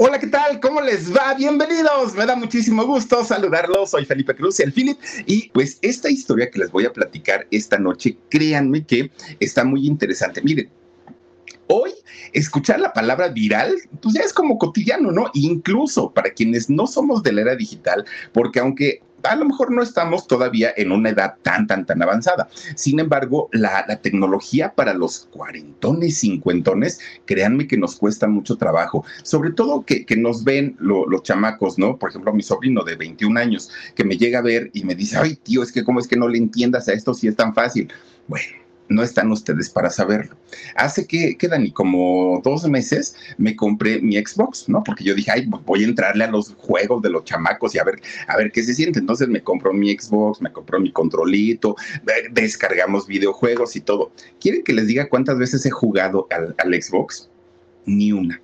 Hola, 0.00 0.20
¿qué 0.20 0.28
tal? 0.28 0.60
¿Cómo 0.60 0.80
les 0.80 1.12
va? 1.12 1.34
Bienvenidos. 1.34 2.14
Me 2.14 2.24
da 2.24 2.36
muchísimo 2.36 2.86
gusto 2.86 3.24
saludarlos. 3.24 3.90
Soy 3.90 4.04
Felipe 4.04 4.32
Cruz, 4.32 4.60
el 4.60 4.72
Philip. 4.72 4.96
Y 5.26 5.48
pues 5.48 5.76
esta 5.82 6.08
historia 6.08 6.48
que 6.48 6.60
les 6.60 6.70
voy 6.70 6.84
a 6.84 6.92
platicar 6.92 7.48
esta 7.50 7.80
noche, 7.80 8.16
créanme 8.28 8.86
que 8.86 9.10
está 9.40 9.64
muy 9.64 9.88
interesante. 9.88 10.40
Miren, 10.40 10.70
hoy 11.66 11.90
escuchar 12.32 12.78
la 12.78 12.92
palabra 12.92 13.26
viral, 13.26 13.74
pues 14.00 14.14
ya 14.14 14.20
es 14.20 14.32
como 14.32 14.56
cotidiano, 14.56 15.10
¿no? 15.10 15.32
Incluso 15.34 16.12
para 16.12 16.30
quienes 16.30 16.70
no 16.70 16.86
somos 16.86 17.24
de 17.24 17.32
la 17.32 17.40
era 17.40 17.56
digital, 17.56 18.04
porque 18.32 18.60
aunque 18.60 19.02
a 19.22 19.36
lo 19.36 19.44
mejor 19.44 19.70
no 19.70 19.82
estamos 19.82 20.26
todavía 20.26 20.72
en 20.76 20.92
una 20.92 21.10
edad 21.10 21.36
tan, 21.42 21.66
tan, 21.66 21.86
tan 21.86 22.02
avanzada. 22.02 22.48
Sin 22.74 23.00
embargo, 23.00 23.48
la, 23.52 23.86
tecnología 24.02 24.72
para 24.74 24.94
los 24.94 25.28
cuarentones, 25.30 26.18
cincuentones, 26.18 27.00
créanme 27.24 27.66
que 27.66 27.76
nos 27.76 27.96
cuesta 27.96 28.26
mucho 28.26 28.56
trabajo. 28.56 29.04
Sobre 29.22 29.50
todo 29.50 29.84
que, 29.84 30.06
nos 30.16 30.44
ven 30.44 30.76
los 30.80 31.22
chamacos, 31.22 31.78
¿no? 31.78 31.96
Por 31.96 32.10
ejemplo, 32.10 32.32
mi 32.32 32.42
sobrino 32.42 32.82
de 32.82 32.96
21 32.96 33.38
años, 33.38 33.70
que 33.94 34.04
me 34.04 34.16
llega 34.16 34.40
a 34.40 34.42
ver 34.42 34.70
y 34.72 34.84
me 34.84 34.94
dice, 34.94 35.16
ay, 35.16 35.36
tío, 35.36 35.62
es 35.62 35.72
que 35.72 35.84
cómo 35.84 36.00
es 36.00 36.08
que 36.08 36.16
no 36.16 36.28
le 36.28 36.38
entiendas 36.38 36.88
a 36.88 36.92
esto 36.92 37.14
si 37.14 37.28
es 37.28 37.36
tan 37.36 37.54
fácil. 37.54 37.92
Bueno 38.26 38.67
no 38.88 39.02
están 39.02 39.30
ustedes 39.30 39.70
para 39.70 39.90
saberlo. 39.90 40.36
Hace 40.76 41.06
que, 41.06 41.36
quedan 41.36 41.66
y 41.66 41.72
como 41.72 42.40
dos 42.44 42.66
meses 42.68 43.14
me 43.36 43.54
compré 43.56 44.00
mi 44.00 44.16
Xbox, 44.16 44.68
¿no? 44.68 44.82
Porque 44.82 45.04
yo 45.04 45.14
dije, 45.14 45.30
ay, 45.30 45.48
voy 45.64 45.84
a 45.84 45.86
entrarle 45.86 46.24
a 46.24 46.30
los 46.30 46.54
juegos 46.54 47.02
de 47.02 47.10
los 47.10 47.24
chamacos 47.24 47.74
y 47.74 47.78
a 47.78 47.84
ver, 47.84 48.00
a 48.26 48.36
ver 48.36 48.50
qué 48.52 48.62
se 48.62 48.74
siente. 48.74 48.98
Entonces 48.98 49.28
me 49.28 49.42
compró 49.42 49.72
mi 49.72 49.96
Xbox, 49.96 50.40
me 50.40 50.52
compró 50.52 50.80
mi 50.80 50.92
controlito, 50.92 51.76
descargamos 52.32 53.06
videojuegos 53.06 53.76
y 53.76 53.80
todo. 53.80 54.12
¿Quieren 54.40 54.62
que 54.62 54.72
les 54.72 54.86
diga 54.86 55.08
cuántas 55.08 55.38
veces 55.38 55.64
he 55.66 55.70
jugado 55.70 56.26
al, 56.30 56.54
al 56.58 56.82
Xbox? 56.82 57.28
Ni 57.86 58.12
una. 58.12 58.40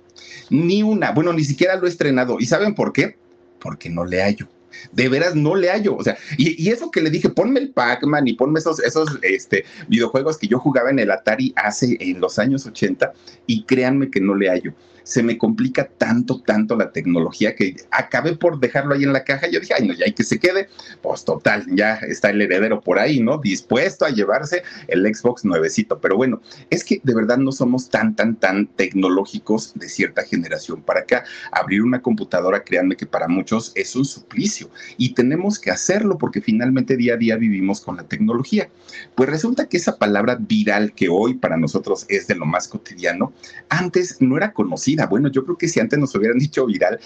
Ni 0.49 0.83
una. 0.83 1.11
Bueno, 1.11 1.33
ni 1.33 1.43
siquiera 1.43 1.75
lo 1.75 1.85
he 1.85 1.89
estrenado. 1.89 2.37
¿Y 2.39 2.45
saben 2.45 2.75
por 2.75 2.93
qué? 2.93 3.17
Porque 3.59 3.89
no 3.89 4.05
le 4.05 4.21
hallo 4.21 4.47
de 4.91 5.09
veras 5.09 5.35
no 5.35 5.55
le 5.55 5.69
hallo. 5.69 5.95
O 5.95 6.03
sea, 6.03 6.17
y, 6.37 6.69
eso 6.69 6.91
que 6.91 7.01
le 7.01 7.09
dije, 7.09 7.29
ponme 7.29 7.59
el 7.59 7.69
Pac-Man 7.71 8.27
y 8.27 8.33
ponme 8.33 8.59
esos, 8.59 8.79
esos 8.79 9.19
este, 9.21 9.65
videojuegos 9.87 10.37
que 10.37 10.47
yo 10.47 10.59
jugaba 10.59 10.89
en 10.89 10.99
el 10.99 11.11
Atari 11.11 11.53
hace 11.55 11.97
en 11.99 12.19
los 12.19 12.39
años 12.39 12.65
80 12.65 13.13
y 13.47 13.63
créanme 13.63 14.09
que 14.09 14.21
no 14.21 14.35
le 14.35 14.49
hallo 14.49 14.73
se 15.05 15.21
me 15.21 15.37
complica 15.37 15.87
tanto, 15.87 16.41
tanto 16.41 16.75
la 16.75 16.91
tecnología 16.91 17.55
que 17.55 17.75
acabé 17.91 18.35
por 18.35 18.59
dejarlo 18.59 18.95
ahí 18.95 19.03
en 19.03 19.13
la 19.13 19.23
caja. 19.23 19.47
Yo 19.47 19.59
dije, 19.59 19.75
ay, 19.77 19.87
no, 19.87 19.93
ya 19.93 20.05
hay 20.05 20.13
que 20.13 20.23
se 20.23 20.39
quede. 20.39 20.67
Pues 21.01 21.23
total, 21.23 21.63
ya 21.69 21.93
está 21.97 22.31
el 22.31 22.41
heredero 22.41 22.81
por 22.81 22.97
ahí, 22.97 23.19
¿no? 23.19 23.37
Dispuesto 23.37 24.05
a 24.05 24.09
llevarse 24.09 24.63
el 24.87 25.05
Xbox 25.05 25.45
nuevecito. 25.45 25.99
Pero 25.99 26.17
bueno, 26.17 26.41
es 26.71 26.83
que 26.83 26.99
de 27.03 27.13
verdad 27.13 27.37
no 27.37 27.51
somos 27.51 27.89
tan, 27.89 28.15
tan, 28.15 28.35
tan 28.35 28.65
tecnológicos 28.65 29.73
de 29.75 29.87
cierta 29.87 30.23
generación 30.23 30.81
para 30.81 31.01
acá. 31.01 31.23
Abrir 31.51 31.83
una 31.83 32.01
computadora, 32.01 32.63
créanme 32.63 32.97
que 32.97 33.05
para 33.05 33.27
muchos 33.27 33.73
es 33.75 33.95
un 33.95 34.05
suplicio 34.05 34.71
y 34.97 35.13
tenemos 35.13 35.59
que 35.59 35.69
hacerlo 35.69 36.17
porque 36.17 36.41
finalmente 36.41 36.97
día 36.97 37.13
a 37.13 37.17
día 37.17 37.37
vivimos 37.37 37.79
con 37.79 37.97
la 37.97 38.03
tecnología. 38.03 38.69
Pues 39.13 39.29
resulta 39.29 39.67
que 39.67 39.77
esa 39.77 39.99
palabra 39.99 40.35
viral 40.39 40.93
que 40.93 41.09
hoy 41.09 41.35
para 41.35 41.57
nosotros 41.57 42.07
es 42.09 42.25
de 42.25 42.35
lo 42.35 42.47
más 42.47 42.67
cotidiano, 42.67 43.33
antes 43.69 44.19
no 44.19 44.37
era 44.37 44.51
conocida 44.51 44.94
bueno, 45.09 45.29
yo 45.29 45.43
creo 45.43 45.57
que 45.57 45.67
si 45.67 45.79
antes 45.79 45.99
nos 45.99 46.15
hubieran 46.15 46.37
dicho 46.45 46.65
viral, 46.65 46.99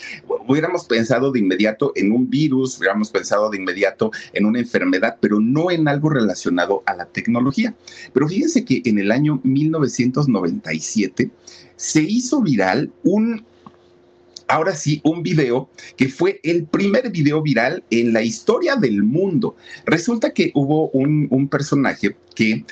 hubiéramos 0.47 0.85
pensado 0.85 1.31
de 1.31 1.39
inmediato 1.39 1.91
en 1.95 2.11
un 2.11 2.29
virus, 2.29 2.77
hubiéramos 2.77 3.09
pensado 3.09 3.49
de 3.49 3.57
inmediato 3.57 4.11
en 4.33 4.45
una 4.45 4.59
enfermedad, 4.59 5.17
pero 5.19 5.39
no 5.39 5.71
en 5.71 5.87
algo 5.87 6.09
relacionado 6.09 6.83
a 6.85 6.95
la 6.95 7.05
tecnología. 7.05 7.73
Pero 8.13 8.27
fíjense 8.27 8.63
que 8.63 8.81
en 8.85 8.99
el 8.99 9.11
año 9.11 9.39
1997 9.43 11.31
se 11.75 12.01
hizo 12.01 12.41
viral 12.41 12.91
un 13.03 13.43
ahora 14.49 14.75
sí, 14.75 14.99
un 15.03 15.21
video 15.23 15.69
que 15.95 16.09
fue 16.09 16.39
el 16.43 16.65
primer 16.65 17.11
video 17.11 17.41
viral 17.41 17.83
en 17.91 18.13
la 18.13 18.23
historia 18.23 18.75
del 18.75 19.03
mundo. 19.03 19.55
Resulta 19.85 20.31
que 20.31 20.51
hubo 20.55 20.89
un, 20.89 21.27
un 21.29 21.47
personaje 21.47 22.15
que 22.35 22.65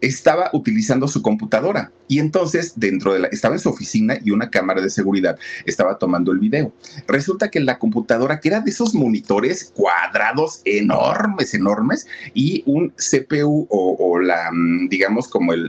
estaba 0.00 0.50
utilizando 0.52 1.08
su 1.08 1.22
computadora 1.22 1.90
y 2.08 2.18
entonces 2.18 2.72
dentro 2.76 3.12
de 3.12 3.20
la 3.20 3.28
estaba 3.28 3.54
en 3.54 3.60
su 3.60 3.68
oficina 3.68 4.18
y 4.24 4.30
una 4.30 4.50
cámara 4.50 4.80
de 4.80 4.90
seguridad 4.90 5.38
estaba 5.66 5.98
tomando 5.98 6.32
el 6.32 6.38
video. 6.38 6.72
Resulta 7.06 7.50
que 7.50 7.60
la 7.60 7.78
computadora 7.78 8.40
que 8.40 8.48
era 8.48 8.60
de 8.60 8.70
esos 8.70 8.94
monitores 8.94 9.72
cuadrados 9.74 10.62
enormes, 10.64 11.54
enormes 11.54 12.06
y 12.34 12.62
un 12.66 12.90
CPU 12.90 13.66
o, 13.70 14.18
la 14.18 14.50
mm, 14.50 14.88
digamos 14.88 15.28
como 15.28 15.52
el, 15.52 15.68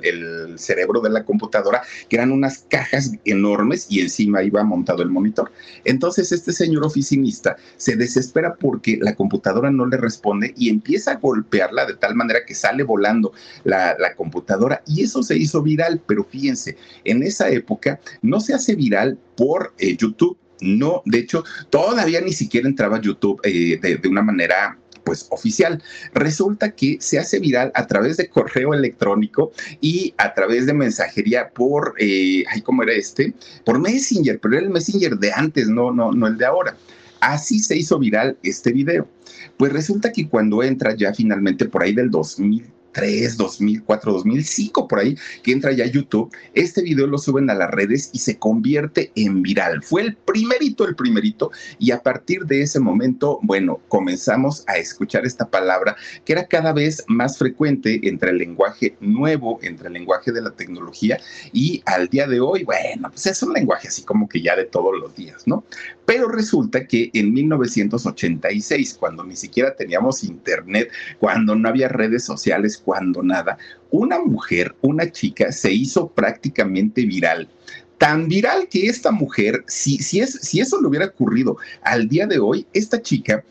cerebro 0.58 1.02
de 1.02 1.10
la 1.10 1.24
computadora 1.24 1.82
que 2.08 2.16
eran 2.16 2.32
unas 2.32 2.66
cajas 2.70 3.12
enormes 3.26 3.88
y 3.90 4.02
encima 4.02 4.44
iba 4.44 4.64
montado 4.64 5.04
el 5.04 5.10
monitor. 5.10 5.52
Entonces 5.84 6.32
este 6.32 6.54
señor 6.54 6.86
oficinista 6.86 7.58
se 7.78 7.96
desespera 7.96 8.56
porque 8.56 8.98
la 9.02 9.16
computadora 9.16 9.72
no 9.72 9.86
le 9.86 9.98
responde 9.98 10.54
y 10.56 10.70
empieza 10.70 11.12
a 11.12 11.16
golpearla 11.16 11.86
de 11.86 11.96
tal 11.96 12.16
manera 12.16 12.46
que 12.46 12.56
sale 12.56 12.84
volando 12.84 13.34
la, 13.64 13.96
la 14.00 14.16
computadora 14.19 14.84
y 14.85 15.02
eso 15.03 15.24
se 15.24 15.38
hizo 15.38 15.63
viral, 15.63 16.02
pero 16.06 16.25
fíjense, 16.25 16.75
en 17.06 17.24
esa 17.24 17.50
época 17.50 18.02
no 18.22 18.41
se 18.41 18.53
hace 18.53 18.75
viral 18.75 19.18
por 19.38 19.74
eh, 19.78 19.96
YouTube, 19.96 20.38
no, 20.59 21.02
de 21.06 21.19
hecho, 21.19 21.46
todavía 21.69 22.19
ni 22.19 22.34
siquiera 22.34 22.68
entraba 22.68 23.00
YouTube 23.00 23.40
eh, 23.46 23.80
de, 23.81 24.07
una 24.09 24.22
manera 24.22 24.78
pues 25.06 25.25
oficial. 25.31 25.81
Resulta 26.13 26.72
que 26.72 26.97
se 27.00 27.18
hace 27.18 27.40
viral 27.40 27.72
a 27.75 27.88
través 27.88 28.18
de 28.18 28.28
correo 28.28 28.74
electrónico 28.74 29.53
y 29.80 30.13
a 30.18 30.34
través 30.34 30.66
de 30.66 30.74
mensajería 30.74 31.50
por, 31.50 31.96
eh, 31.97 32.44
ay, 32.50 32.62
¿cómo 32.62 32.84
era 32.84 32.91
este? 32.91 33.34
Por 33.63 33.80
Messenger, 33.80 34.38
pero 34.38 34.57
era 34.57 34.66
el 34.66 34.74
Messenger 34.74 35.18
de 35.18 35.31
antes, 35.31 35.69
no, 35.69 35.94
no, 35.94 36.12
no 36.12 36.28
el 36.28 36.38
de 36.38 36.46
ahora. 36.46 36.75
Así 37.22 37.59
se 37.59 37.78
hizo 37.78 37.97
viral 37.97 38.38
este 38.44 38.74
video. 38.74 39.07
Pues 39.56 39.72
resulta 39.72 40.12
que 40.12 40.28
cuando 40.28 40.62
entra 40.62 40.94
ya 40.94 41.13
finalmente 41.13 41.66
por 41.66 41.84
ahí 41.84 41.94
del 41.94 42.12
2000 42.12 42.79
2003, 42.94 43.38
2004, 43.38 44.14
2005, 44.14 44.88
por 44.88 45.00
ahí, 45.00 45.16
que 45.44 45.52
entra 45.52 45.72
ya 45.72 45.86
a 45.86 45.88
YouTube, 45.88 46.34
este 46.54 46.82
video 46.82 47.08
lo 47.08 47.18
suben 47.18 47.50
a 47.50 47.56
las 47.56 47.70
redes 47.72 48.10
y 48.14 48.20
se 48.20 48.38
convierte 48.38 49.12
en 49.16 49.42
viral. 49.42 49.84
Fue 49.84 50.02
el 50.02 50.16
primerito, 50.16 50.88
el 50.88 50.96
primerito, 50.96 51.52
y 51.78 51.92
a 51.92 52.02
partir 52.02 52.46
de 52.46 52.62
ese 52.62 52.80
momento, 52.80 53.40
bueno, 53.44 53.80
comenzamos 53.88 54.64
a 54.68 54.78
escuchar 54.78 55.26
esta 55.26 55.50
palabra 55.50 55.96
que 56.26 56.34
era 56.34 56.48
cada 56.48 56.74
vez 56.74 57.04
más 57.08 57.38
frecuente 57.38 58.00
entre 58.04 58.32
el 58.32 58.38
lenguaje 58.38 58.96
nuevo, 59.00 59.60
entre 59.62 59.88
el 59.88 59.94
lenguaje 59.94 60.32
de 60.32 60.42
la 60.42 60.52
tecnología, 60.52 61.20
y 61.54 61.82
al 61.86 62.08
día 62.08 62.28
de 62.28 62.40
hoy, 62.40 62.64
bueno, 62.64 63.10
pues 63.10 63.26
es 63.28 63.42
un 63.44 63.54
lenguaje 63.54 63.88
así 63.88 64.04
como 64.04 64.28
que 64.28 64.42
ya 64.42 64.56
de 64.56 64.66
todos 64.66 64.94
los 65.00 65.16
días, 65.16 65.48
¿no? 65.48 65.64
Pero 66.09 66.28
resulta 66.28 66.88
que 66.88 67.12
en 67.14 67.31
1986, 67.31 68.96
cuando 69.00 69.24
ni 69.24 69.36
siquiera 69.36 69.75
teníamos 69.75 70.24
internet, 70.24 70.90
cuando 71.20 71.53
no 71.56 71.70
había 71.70 71.88
redes 71.88 72.24
sociales, 72.24 72.81
cuando 72.84 73.22
nada, 73.22 73.59
una 73.92 74.18
mujer, 74.18 74.75
una 74.81 75.12
chica, 75.12 75.52
se 75.52 75.72
hizo 75.72 76.08
prácticamente 76.08 77.06
viral. 77.06 77.48
Tan 78.00 78.28
viral 78.28 78.68
que 78.69 78.88
esta 78.88 79.12
mujer, 79.12 79.64
si, 79.68 80.00
si, 80.00 80.19
es, 80.19 80.31
si 80.31 80.59
eso 80.59 80.81
le 80.81 80.88
hubiera 80.88 81.06
ocurrido 81.06 81.58
al 81.84 82.09
día 82.09 82.25
de 82.25 82.40
hoy, 82.40 82.66
esta 82.74 83.00
chica 83.00 83.44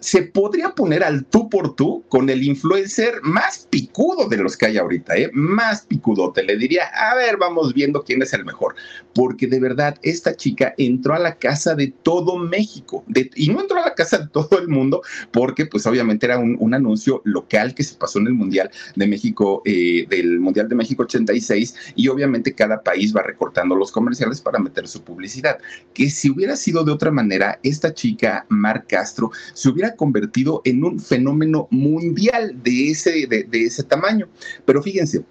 se 0.00 0.22
podría 0.22 0.70
poner 0.70 1.02
al 1.02 1.24
tú 1.24 1.48
por 1.48 1.74
tú 1.74 2.04
con 2.08 2.28
el 2.28 2.42
influencer 2.42 3.20
más 3.22 3.66
picudo 3.70 4.28
de 4.28 4.36
los 4.36 4.56
que 4.56 4.66
hay 4.66 4.76
ahorita, 4.76 5.16
¿eh? 5.16 5.30
Más 5.32 5.86
picudo. 5.86 6.32
Te 6.32 6.42
Le 6.42 6.56
diría, 6.56 6.84
a 6.94 7.14
ver, 7.14 7.36
vamos 7.38 7.72
viendo 7.72 8.02
quién 8.02 8.22
es 8.22 8.32
el 8.32 8.44
mejor. 8.44 8.74
Porque 9.14 9.46
de 9.46 9.58
verdad, 9.58 9.98
esta 10.02 10.36
chica 10.36 10.74
entró 10.76 11.14
a 11.14 11.18
la 11.18 11.36
casa 11.36 11.74
de 11.74 11.88
todo 12.02 12.38
México. 12.38 13.04
y 13.34 13.48
no 13.48 13.60
entró 13.60 13.78
a 13.78 13.86
la 13.86 13.94
casa 13.94 14.18
de 14.18 14.28
todo 14.28 14.58
el 14.58 14.68
mundo, 14.68 15.02
porque 15.32 15.66
pues 15.66 15.86
obviamente 15.86 16.26
era 16.26 16.38
un, 16.38 16.74
anuncio 16.76 17.22
local 17.24 17.74
que 17.74 17.84
se 17.84 17.94
pasó 17.94 18.18
en 18.18 18.26
el 18.26 18.34
Mundial 18.34 18.70
de 18.96 19.06
México, 19.06 19.62
eh, 19.64 20.06
del 20.10 20.40
Mundial 20.40 20.68
de 20.68 20.74
México 20.74 21.04
86. 21.04 21.74
Y 21.94 22.08
obviamente 22.08 22.54
cada 22.54 22.82
país 22.82 23.16
va 23.16 23.22
recortando 23.22 23.74
los 23.74 23.90
comerciales 23.90 24.40
para 24.40 24.58
meter 24.58 24.86
su 24.88 25.02
publicidad. 25.02 25.58
Que 25.94 26.10
si 26.10 26.30
hubiera 26.30 26.54
sido 26.56 26.84
de 26.84 26.92
otra 26.92 27.10
manera, 27.10 27.58
esta 27.62 27.94
chica, 27.94 28.44
Mar 28.48 28.84
Castro, 28.86 29.30
se 29.54 29.68
hubiera 29.70 29.95
convertido 29.96 30.62
en 30.64 30.84
un 30.84 31.00
fenómeno 31.00 31.68
mundial 31.70 32.62
de 32.62 32.90
ese, 32.90 33.26
de, 33.26 33.46
ese 33.52 33.82
tamaño. 33.82 34.28
Pero 34.64 34.82
fíjense, 34.82 35.24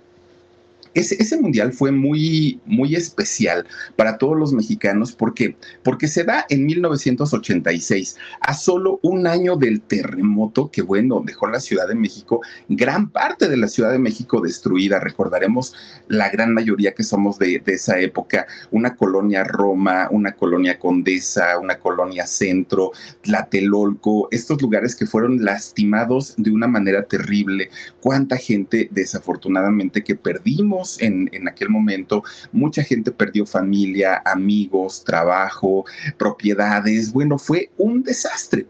ese, 0.96 1.38
mundial 1.38 1.74
fue 1.74 1.92
muy, 1.92 2.62
muy 2.66 2.96
especial 2.96 3.68
para 3.98 4.18
todos 4.18 4.38
los 4.38 4.54
mexicanos. 4.54 5.12
¿Por 5.12 5.34
qué? 5.34 5.58
Porque 5.84 6.08
se 6.08 6.24
da 6.24 6.46
en 6.50 6.66
1986, 6.66 8.16
a 8.40 8.54
solo 8.54 9.00
un 9.04 9.28
año 9.28 9.58
del 9.58 9.82
terremoto 9.82 10.72
que, 10.72 10.82
bueno, 10.82 11.22
dejó 11.26 11.48
la 11.48 11.60
Ciudad 11.60 11.88
de 11.88 11.96
México, 11.96 12.40
gran 12.70 13.10
parte 13.10 13.50
de 13.50 13.58
la 13.58 13.68
Ciudad 13.68 13.92
de 13.92 14.00
México 14.00 14.40
destruida. 14.42 15.00
Recordaremos 15.00 15.76
la 16.08 16.30
gran 16.30 16.54
mayoría 16.54 16.94
que 16.94 17.04
somos 17.04 17.38
de, 17.38 17.60
de 17.60 17.74
esa 17.74 18.00
época, 18.00 18.48
una 18.72 18.96
colonia 18.96 19.44
Roma, 19.44 20.08
una 20.12 20.32
colonia 20.32 20.80
Condesa, 20.80 21.60
una 21.60 21.78
colonia 21.78 22.26
Centro, 22.26 22.92
Tlatelolco, 23.22 24.30
estos 24.32 24.62
lugares 24.62 24.96
que 24.96 25.06
fueron 25.06 25.44
lastimados 25.44 26.36
de 26.38 26.52
una 26.52 26.68
manera 26.68 27.04
terrible. 27.04 27.70
¿Cuánta 28.00 28.38
gente 28.38 28.88
desafortunadamente 28.92 30.04
que 30.04 30.16
perdimos 30.16 30.85
en, 31.00 31.30
aquel 31.48 31.70
momento? 31.70 32.24
Mucha 32.52 32.84
gente 32.84 33.12
perdió 33.12 33.46
familia, 33.46 34.22
amigos, 34.26 35.04
trabajo, 35.04 35.86
propiedades. 36.18 37.12
Bueno, 37.12 37.38
fue 37.38 37.70
un 37.78 38.04
desastre. 38.04 38.66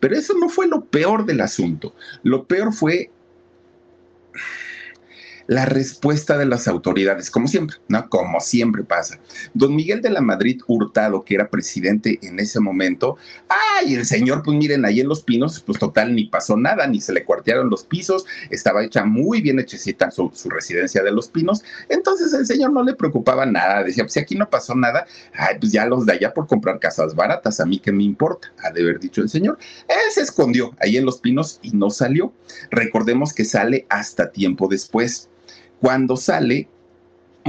Pero 0.00 0.16
eso 0.16 0.34
no 0.38 0.48
fue 0.48 0.66
lo 0.66 0.84
peor 0.84 1.26
del 1.26 1.40
asunto. 1.40 1.94
Lo 2.22 2.46
peor 2.46 2.72
fue 2.72 3.10
la 5.50 5.66
respuesta 5.66 6.38
de 6.38 6.46
las 6.46 6.68
autoridades, 6.68 7.28
como 7.28 7.48
siempre, 7.48 7.76
¿no? 7.88 8.08
Como 8.08 8.38
siempre 8.38 8.84
pasa. 8.84 9.18
Don 9.52 9.74
Miguel 9.74 10.00
de 10.00 10.10
la 10.10 10.20
Madrid 10.20 10.60
Hurtado, 10.68 11.24
que 11.24 11.34
era 11.34 11.50
presidente 11.50 12.20
en 12.22 12.38
ese 12.38 12.60
momento, 12.60 13.16
ay, 13.48 13.96
el 13.96 14.06
señor, 14.06 14.44
pues 14.44 14.56
miren, 14.56 14.84
ahí 14.84 15.00
en 15.00 15.08
Los 15.08 15.24
Pinos, 15.24 15.60
pues 15.66 15.76
total, 15.80 16.14
ni 16.14 16.26
pasó 16.26 16.56
nada, 16.56 16.86
ni 16.86 17.00
se 17.00 17.12
le 17.12 17.24
cuartearon 17.24 17.68
los 17.68 17.82
pisos, 17.82 18.26
estaba 18.50 18.84
hecha 18.84 19.04
muy 19.04 19.40
bien 19.40 19.58
hechecita 19.58 20.12
su, 20.12 20.30
su 20.32 20.48
residencia 20.50 21.02
de 21.02 21.10
Los 21.10 21.26
Pinos, 21.28 21.64
entonces 21.88 22.32
el 22.32 22.46
señor 22.46 22.72
no 22.72 22.84
le 22.84 22.94
preocupaba 22.94 23.44
nada, 23.44 23.82
decía, 23.82 24.04
pues 24.04 24.12
si 24.12 24.20
aquí 24.20 24.36
no 24.36 24.48
pasó 24.48 24.76
nada, 24.76 25.04
ay, 25.34 25.56
pues 25.58 25.72
ya 25.72 25.84
los 25.84 26.06
de 26.06 26.12
allá 26.12 26.32
por 26.32 26.46
comprar 26.46 26.78
casas 26.78 27.16
baratas, 27.16 27.58
a 27.58 27.66
mí 27.66 27.80
qué 27.80 27.90
me 27.90 28.04
importa, 28.04 28.52
ha 28.62 28.70
de 28.70 28.82
haber 28.82 29.00
dicho 29.00 29.20
el 29.20 29.28
señor. 29.28 29.58
Él 29.88 30.12
se 30.12 30.20
escondió 30.20 30.76
ahí 30.80 30.96
en 30.96 31.06
Los 31.06 31.18
Pinos 31.18 31.58
y 31.60 31.72
no 31.72 31.90
salió. 31.90 32.32
Recordemos 32.70 33.32
que 33.32 33.44
sale 33.44 33.84
hasta 33.88 34.30
tiempo 34.30 34.68
después. 34.68 35.28
Cuando 35.80 36.16
sale, 36.16 36.68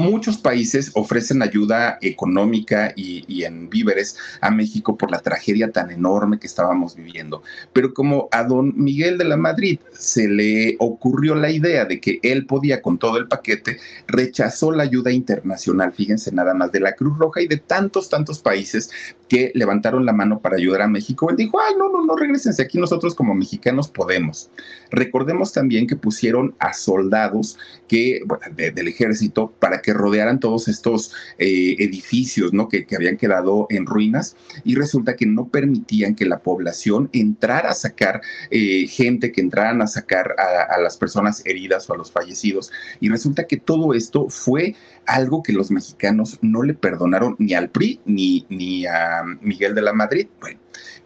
muchos 0.01 0.37
países 0.37 0.91
ofrecen 0.95 1.41
ayuda 1.41 1.97
económica 2.01 2.93
y, 2.95 3.43
en 3.43 3.69
víveres 3.69 4.17
a 4.41 4.51
México 4.51 4.97
por 4.97 5.11
la 5.11 5.19
tragedia 5.19 5.71
tan 5.71 5.91
enorme 5.91 6.39
que 6.39 6.47
estábamos 6.47 6.95
viviendo. 6.95 7.43
Pero 7.73 7.93
como 7.93 8.27
a 8.31 8.43
don 8.43 8.73
Miguel 8.75 9.17
de 9.17 9.25
la 9.25 9.37
Madrid 9.37 9.79
se 9.93 10.27
le 10.27 10.75
ocurrió 10.79 11.35
la 11.35 11.49
idea 11.49 11.85
de 11.85 11.99
que 11.99 12.19
él 12.23 12.45
podía 12.45 12.81
con 12.81 12.97
todo 12.97 13.17
el 13.17 13.27
paquete, 13.27 13.77
rechazó 14.07 14.71
la 14.71 14.83
ayuda 14.83 15.11
internacional, 15.11 15.93
fíjense 15.93 16.31
nada 16.31 16.53
más, 16.53 16.71
de 16.71 16.79
la 16.79 16.93
Cruz 16.93 17.17
Roja 17.17 17.41
y 17.41 17.47
de 17.47 17.57
tantos, 17.57 18.09
tantos 18.09 18.39
países 18.39 18.89
que 19.31 19.51
levantaron 19.55 20.05
la 20.05 20.11
mano 20.11 20.39
para 20.39 20.57
ayudar 20.57 20.81
a 20.81 20.87
México. 20.87 21.29
Él 21.29 21.37
dijo, 21.37 21.57
ay, 21.61 21.75
no, 21.77 21.89
no, 21.89 22.05
no, 22.05 22.17
regresense 22.17 22.61
aquí, 22.61 22.77
nosotros 22.77 23.15
como 23.15 23.33
mexicanos 23.33 23.87
podemos. 23.87 24.49
Recordemos 24.89 25.53
también 25.53 25.87
que 25.87 25.95
pusieron 25.95 26.53
a 26.59 26.73
soldados 26.73 27.57
que, 27.87 28.21
del 28.53 28.87
ejército 28.87 29.53
para 29.59 29.81
que 29.81 29.90
rodearan 29.93 30.39
todos 30.39 30.67
estos 30.67 31.13
eh, 31.37 31.75
edificios 31.79 32.53
¿no? 32.53 32.69
que, 32.69 32.85
habían 32.95 33.17
quedado 33.17 33.67
en 33.69 33.85
ruinas 33.85 34.35
y 34.63 34.75
resulta 34.75 35.15
que 35.15 35.25
no 35.25 35.47
permitían 35.47 36.15
que 36.15 36.25
la 36.25 36.39
población 36.39 37.09
entrara 37.13 37.69
a 37.69 37.73
sacar 37.73 38.21
eh, 38.49 38.87
gente, 38.87 39.31
que 39.31 39.41
entraran 39.41 39.81
a 39.81 39.87
sacar 39.87 40.35
a, 40.37 40.73
a, 40.75 40.79
las 40.79 40.97
personas 40.97 41.41
heridas 41.45 41.89
o 41.89 41.93
a 41.93 41.97
los 41.97 42.11
fallecidos. 42.11 42.71
Y 42.99 43.09
resulta 43.09 43.47
que 43.47 43.57
todo 43.57 43.93
esto 43.93 44.29
fue 44.29 44.75
algo 45.05 45.43
que 45.43 45.53
los 45.53 45.71
mexicanos 45.71 46.37
no 46.41 46.63
le 46.63 46.73
perdonaron 46.73 47.35
ni 47.39 47.53
al 47.53 47.69
PRI 47.69 47.99
ni, 48.05 48.45
ni 48.49 48.85
a 48.85 49.23
Miguel 49.41 49.75
de 49.75 49.81
la 49.81 49.93
Madrid. 49.93 50.27
Bueno, 50.39 50.59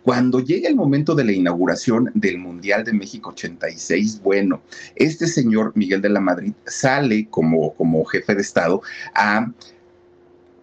cuando 0.06 0.40
llega 0.40 0.70
el 0.70 0.76
momento 0.76 1.16
de 1.16 1.24
la 1.24 1.32
inauguración 1.32 2.12
del 2.14 2.38
Mundial 2.38 2.84
de 2.84 2.94
México 2.94 3.32
86, 3.32 4.22
bueno, 4.22 4.62
este 4.96 5.26
señor 5.26 5.72
Miguel 5.74 6.00
de 6.00 6.10
la 6.10 6.20
Madrid 6.20 6.54
sale 6.64 7.28
como, 7.28 7.74
como 7.74 8.06
jefe 8.06 8.36
de 8.36 8.42
Estado 8.44 8.84
a 9.16 9.52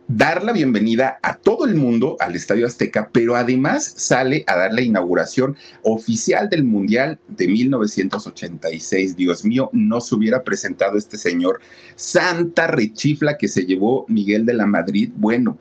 dar 0.06 0.44
la 0.44 0.52
bienvenida 0.52 1.18
a 1.22 1.34
todo 1.34 1.64
el 1.64 1.74
mundo 1.74 2.16
al 2.20 2.36
Estadio 2.36 2.68
Azteca, 2.68 3.10
pero 3.12 3.34
además 3.34 3.92
sale 3.96 4.44
a 4.46 4.56
dar 4.56 4.74
la 4.74 4.82
inauguración 4.82 5.56
oficial 5.82 6.48
del 6.48 6.62
Mundial 6.62 7.18
de 7.26 7.48
1986. 7.48 9.16
Dios 9.16 9.44
mío, 9.44 9.70
no 9.72 10.00
se 10.00 10.14
hubiera 10.14 10.44
presentado 10.44 10.96
este 10.96 11.18
señor. 11.18 11.58
Santa 11.96 12.68
rechifla 12.68 13.36
que 13.36 13.48
se 13.48 13.66
llevó 13.66 14.04
Miguel 14.06 14.46
de 14.46 14.54
la 14.54 14.66
Madrid. 14.66 15.10
Bueno, 15.16 15.58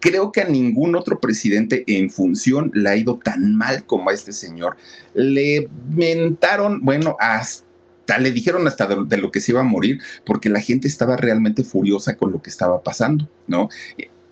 creo 0.00 0.32
que 0.32 0.42
a 0.42 0.48
ningún 0.48 0.96
otro 0.96 1.20
presidente 1.20 1.84
en 1.86 2.10
función 2.10 2.70
le 2.74 2.90
ha 2.90 2.96
ido 2.96 3.18
tan 3.18 3.56
mal 3.56 3.84
como 3.84 4.10
a 4.10 4.14
este 4.14 4.32
señor. 4.32 4.76
Le 5.14 5.68
mentaron, 5.90 6.80
bueno, 6.84 7.16
hasta 7.20 8.18
le 8.18 8.30
dijeron 8.30 8.66
hasta 8.66 8.86
de, 8.86 8.96
de, 9.06 9.16
lo 9.18 9.30
que 9.30 9.40
se 9.40 9.52
iba 9.52 9.60
a 9.60 9.64
morir, 9.64 10.00
porque 10.24 10.48
la 10.48 10.60
gente 10.60 10.88
estaba 10.88 11.16
realmente 11.16 11.64
furiosa 11.64 12.16
con 12.16 12.32
lo 12.32 12.40
que 12.40 12.50
estaba 12.50 12.82
pasando, 12.82 13.28
¿no? 13.46 13.68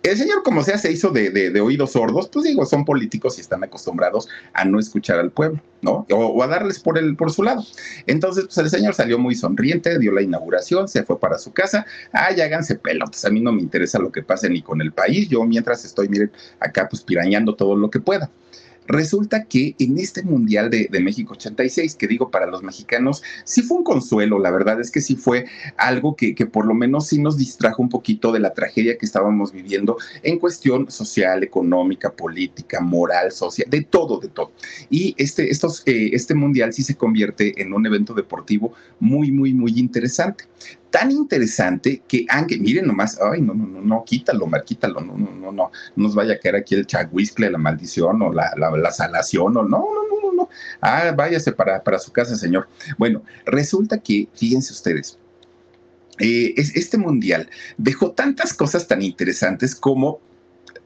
El 0.03 0.17
señor, 0.17 0.43
como 0.43 0.63
sea, 0.63 0.77
se 0.77 0.91
hizo 0.91 1.09
de, 1.09 1.31
de, 1.31 1.59
oídos 1.59 1.91
sordos, 1.91 2.29
pues 2.29 2.45
digo, 2.45 2.65
son 2.65 2.85
políticos 2.85 3.37
y 3.37 3.41
están 3.41 3.63
acostumbrados 3.63 4.29
a 4.53 4.63
no 4.63 4.79
escuchar 4.79 5.19
al 5.19 5.31
pueblo, 5.31 5.59
¿no? 5.81 6.05
O, 6.11 6.15
o, 6.15 6.43
a 6.43 6.47
darles 6.47 6.79
por, 6.79 6.97
el, 6.97 7.15
por 7.17 7.31
su 7.31 7.43
lado. 7.43 7.63
Entonces, 8.05 8.45
pues 8.45 8.57
el 8.57 8.69
señor 8.69 8.93
salió 8.93 9.19
muy 9.19 9.35
sonriente, 9.35 9.99
dio 9.99 10.13
la 10.13 10.21
inauguración, 10.21 10.87
se 10.87 11.03
fue 11.03 11.19
para 11.19 11.37
su 11.37 11.51
casa. 11.51 11.85
Ay, 12.13 12.39
háganse 12.39 12.75
pelotas, 12.75 13.25
a 13.25 13.29
mí 13.29 13.41
no 13.41 13.51
me 13.51 13.61
interesa 13.61 13.99
lo 13.99 14.11
que 14.11 14.23
pase 14.23 14.49
ni 14.49 14.61
con 14.61 14.81
el 14.81 14.93
país. 14.93 15.27
Yo 15.27 15.43
mientras 15.43 15.83
estoy, 15.83 16.07
miren, 16.07 16.31
acá 16.59 16.87
pues 16.89 17.01
pirañando 17.01 17.55
todo 17.55 17.75
lo 17.75 17.89
que 17.89 17.99
pueda. 17.99 18.29
Resulta 18.87 19.45
que 19.45 19.75
en 19.79 19.97
este 19.97 20.23
Mundial 20.23 20.69
de, 20.69 20.87
de, 20.89 20.99
México 20.99 21.33
86, 21.33 21.95
que 21.95 22.07
digo 22.07 22.31
para 22.31 22.47
los 22.47 22.63
mexicanos, 22.63 23.21
sí 23.43 23.61
fue 23.61 23.77
un 23.77 23.83
consuelo, 23.83 24.39
la 24.39 24.51
verdad 24.51 24.79
es 24.79 24.91
que 24.91 25.01
sí 25.01 25.15
fue 25.15 25.45
algo 25.77 26.15
que, 26.15 26.35
que, 26.35 26.45
por 26.45 26.65
lo 26.65 26.73
menos 26.73 27.07
sí 27.07 27.19
nos 27.19 27.37
distrajo 27.37 27.81
un 27.81 27.89
poquito 27.89 28.31
de 28.31 28.39
la 28.39 28.53
tragedia 28.53 28.97
que 28.97 29.05
estábamos 29.05 29.51
viviendo 29.51 29.97
en 30.23 30.39
cuestión 30.39 30.89
social, 30.89 31.43
económica, 31.43 32.11
política, 32.11 32.81
moral, 32.81 33.31
social, 33.31 33.69
de 33.69 33.81
todo, 33.81 34.19
de 34.19 34.29
todo. 34.29 34.51
Y 34.89 35.15
este, 35.17 35.51
estos, 35.51 35.83
eh, 35.85 36.09
este 36.13 36.33
Mundial 36.33 36.73
sí 36.73 36.83
se 36.83 36.95
convierte 36.95 37.61
en 37.61 37.73
un 37.73 37.85
evento 37.85 38.13
deportivo 38.13 38.73
muy, 38.99 39.31
muy, 39.31 39.53
muy 39.53 39.77
interesante 39.77 40.45
tan 40.89 41.11
interesante 41.11 42.01
que 42.07 42.25
aunque 42.29 42.57
miren 42.57 42.87
nomás, 42.87 43.19
ay, 43.21 43.41
no, 43.41 43.53
no, 43.53 43.65
no, 43.67 43.81
no, 43.81 44.03
quítalo, 44.05 44.47
Mar, 44.47 44.63
quítalo, 44.63 45.01
no, 45.01 45.17
no, 45.17 45.31
no, 45.31 45.51
no, 45.51 45.51
no 45.51 45.71
nos 45.95 46.15
vaya 46.15 46.35
a 46.35 46.39
caer 46.39 46.55
aquí 46.55 46.75
el 46.75 46.85
chagüiscle, 46.85 47.49
la 47.51 47.57
maldición 47.57 48.21
o 48.21 48.31
la, 48.31 48.53
la, 48.57 48.71
la 48.71 48.91
salación 48.91 49.57
o 49.57 49.63
no, 49.63 49.79
no, 49.79 49.79
no, 49.79 50.21
no, 50.21 50.33
no, 50.33 50.49
ah, 50.81 51.11
váyase 51.15 51.51
para, 51.51 51.83
para 51.83 51.99
su 51.99 52.11
casa, 52.11 52.35
señor. 52.35 52.67
Bueno, 52.97 53.23
resulta 53.45 53.97
que, 53.97 54.27
fíjense 54.33 54.73
ustedes, 54.73 55.17
eh, 56.19 56.53
este 56.57 56.97
mundial 56.97 57.49
dejó 57.77 58.11
tantas 58.11 58.53
cosas 58.53 58.87
tan 58.87 59.01
interesantes 59.01 59.75
como 59.75 60.19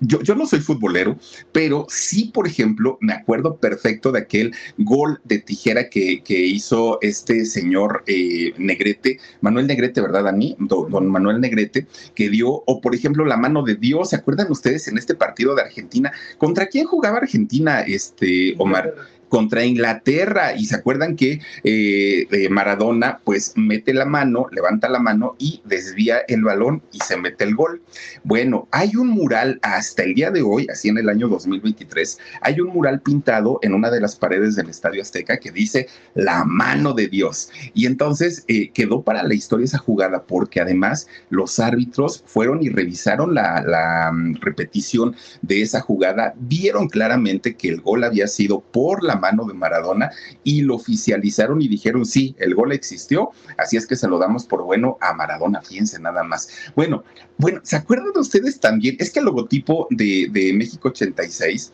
yo, 0.01 0.21
yo, 0.21 0.35
no 0.35 0.45
soy 0.45 0.59
futbolero, 0.59 1.17
pero 1.51 1.85
sí, 1.89 2.31
por 2.33 2.47
ejemplo, 2.47 2.97
me 3.01 3.13
acuerdo 3.13 3.57
perfecto 3.57 4.11
de 4.11 4.19
aquel 4.19 4.53
gol 4.77 5.21
de 5.23 5.39
tijera 5.39 5.89
que, 5.89 6.21
que 6.23 6.39
hizo 6.45 6.97
este 7.01 7.45
señor 7.45 8.03
eh, 8.07 8.53
Negrete, 8.57 9.19
Manuel 9.41 9.67
Negrete, 9.67 10.01
¿verdad, 10.01 10.23
Dani? 10.23 10.55
Don, 10.59 10.89
don, 10.91 11.07
Manuel 11.07 11.39
Negrete, 11.39 11.87
que 12.15 12.29
dio, 12.29 12.49
o 12.49 12.81
por 12.81 12.95
ejemplo, 12.95 13.25
la 13.25 13.37
mano 13.37 13.63
de 13.63 13.75
Dios, 13.75 14.09
¿se 14.09 14.15
acuerdan 14.15 14.51
ustedes 14.51 14.87
en 14.87 14.97
este 14.97 15.15
partido 15.15 15.55
de 15.55 15.61
Argentina? 15.61 16.11
¿Contra 16.37 16.67
quién 16.67 16.85
jugaba 16.85 17.17
Argentina, 17.17 17.81
este, 17.81 18.55
Omar? 18.57 18.93
Contra 19.31 19.63
Inglaterra 19.63 20.53
y 20.57 20.65
se 20.65 20.75
acuerdan 20.75 21.15
que 21.15 21.39
eh, 21.63 22.27
eh, 22.29 22.49
Maradona 22.49 23.21
pues 23.23 23.53
mete 23.55 23.93
la 23.93 24.03
mano, 24.03 24.47
levanta 24.51 24.89
la 24.89 24.99
mano 24.99 25.37
y 25.39 25.61
desvía 25.63 26.19
el 26.27 26.43
balón 26.43 26.83
y 26.91 26.99
se 26.99 27.15
mete 27.15 27.45
el 27.45 27.55
gol. 27.55 27.81
Bueno, 28.25 28.67
hay 28.71 28.97
un 28.97 29.07
mural 29.07 29.57
hasta 29.61 30.03
el 30.03 30.15
día 30.15 30.31
de 30.31 30.41
hoy, 30.41 30.67
así 30.69 30.89
en 30.89 30.97
el 30.97 31.07
año 31.07 31.29
2023, 31.29 32.19
hay 32.41 32.59
un 32.59 32.73
mural 32.73 32.99
pintado 32.99 33.57
en 33.61 33.73
una 33.73 33.89
de 33.89 34.01
las 34.01 34.17
paredes 34.17 34.57
del 34.57 34.69
Estadio 34.69 35.01
Azteca 35.01 35.37
que 35.37 35.49
dice 35.49 35.87
la 36.13 36.43
mano 36.43 36.91
de 36.93 37.07
Dios. 37.07 37.51
Y 37.73 37.85
entonces 37.85 38.43
eh, 38.49 38.69
quedó 38.71 39.01
para 39.01 39.23
la 39.23 39.33
historia 39.33 39.63
esa 39.63 39.77
jugada 39.77 40.23
porque 40.23 40.59
además 40.59 41.07
los 41.29 41.57
árbitros 41.57 42.21
fueron 42.27 42.61
y 42.61 42.67
revisaron 42.67 43.33
la, 43.33 44.11
um, 44.11 44.35
repetición 44.41 45.15
de 45.41 45.61
esa 45.61 45.79
jugada, 45.79 46.33
vieron 46.35 46.89
claramente 46.89 47.55
que 47.55 47.69
el 47.69 47.79
gol 47.79 48.03
había 48.03 48.27
sido 48.27 48.59
por 48.59 49.05
la 49.05 49.20
mano 49.21 49.45
de 49.45 49.53
Maradona 49.53 50.11
y 50.43 50.61
lo 50.61 50.75
oficializaron 50.75 51.61
y 51.61 51.67
dijeron, 51.67 52.05
sí, 52.05 52.35
el 52.39 52.55
gol 52.55 52.73
existió, 52.73 53.29
así 53.57 53.77
es 53.77 53.87
que 53.87 53.95
se 53.95 54.07
lo 54.07 54.17
damos 54.17 54.45
por 54.45 54.63
bueno 54.63 54.97
a 54.99 55.13
Maradona, 55.13 55.61
fíjense 55.61 55.99
nada 55.99 56.23
más. 56.23 56.49
Bueno, 56.75 57.03
bueno, 57.37 57.61
¿se 57.63 57.75
acuerdan 57.75 58.11
ustedes 58.15 58.59
también? 58.59 58.97
Es 58.99 59.11
que 59.11 59.19
el 59.19 59.25
logotipo 59.25 59.87
de, 59.91 60.27
de 60.31 60.53
México 60.53 60.89
86 60.89 61.71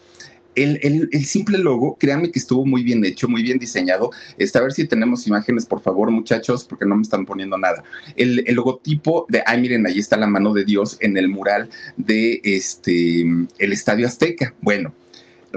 el, 0.57 1.25
simple 1.25 1.57
logo, 1.59 1.97
créanme 1.99 2.31
que 2.31 2.39
estuvo 2.39 2.65
muy 2.65 2.83
bien 2.83 3.05
hecho, 3.05 3.27
muy 3.27 3.43
bien 3.43 3.59
diseñado. 3.59 4.11
Está 4.37 4.59
a 4.59 4.63
ver 4.63 4.73
si 4.73 4.85
tenemos 4.85 5.27
imágenes, 5.27 5.65
por 5.65 5.81
favor, 5.81 6.09
muchachos, 6.11 6.63
porque 6.63 6.85
no 6.85 6.95
me 6.95 7.03
están 7.03 7.25
poniendo 7.25 7.57
nada. 7.57 7.83
El, 8.15 8.43
logotipo 8.55 9.25
de, 9.29 9.43
ay, 9.45 9.61
miren, 9.61 9.85
ahí 9.85 9.99
está 9.99 10.17
la 10.17 10.27
mano 10.27 10.53
de 10.53 10.65
Dios 10.65 10.97
en 10.99 11.17
el 11.17 11.29
mural 11.29 11.69
de 11.97 12.41
este, 12.43 13.21
el 13.21 13.73
Estadio 13.73 14.07
Azteca. 14.07 14.53
Bueno. 14.61 14.93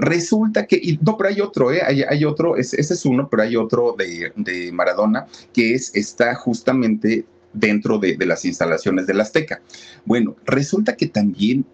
Resulta 0.01 0.65
que, 0.65 0.77
y, 0.81 0.97
no, 1.01 1.15
pero 1.15 1.29
hay 1.29 1.41
otro, 1.41 1.71
¿eh? 1.71 1.81
hay, 1.85 2.25
otro, 2.25 2.57
ese, 2.57 2.81
es 2.81 3.05
uno, 3.05 3.29
pero 3.29 3.43
hay 3.43 3.55
otro 3.55 3.95
de, 3.95 4.33
de 4.35 4.71
Maradona 4.71 5.27
que 5.53 5.75
es, 5.75 5.95
está 5.95 6.33
justamente 6.33 7.23
dentro 7.53 7.99
de, 7.99 8.17
de, 8.17 8.25
las 8.25 8.43
instalaciones 8.43 9.05
del 9.05 9.21
Azteca. 9.21 9.61
Bueno, 10.05 10.35
resulta 10.45 10.95
que 10.95 11.05
también 11.05 11.65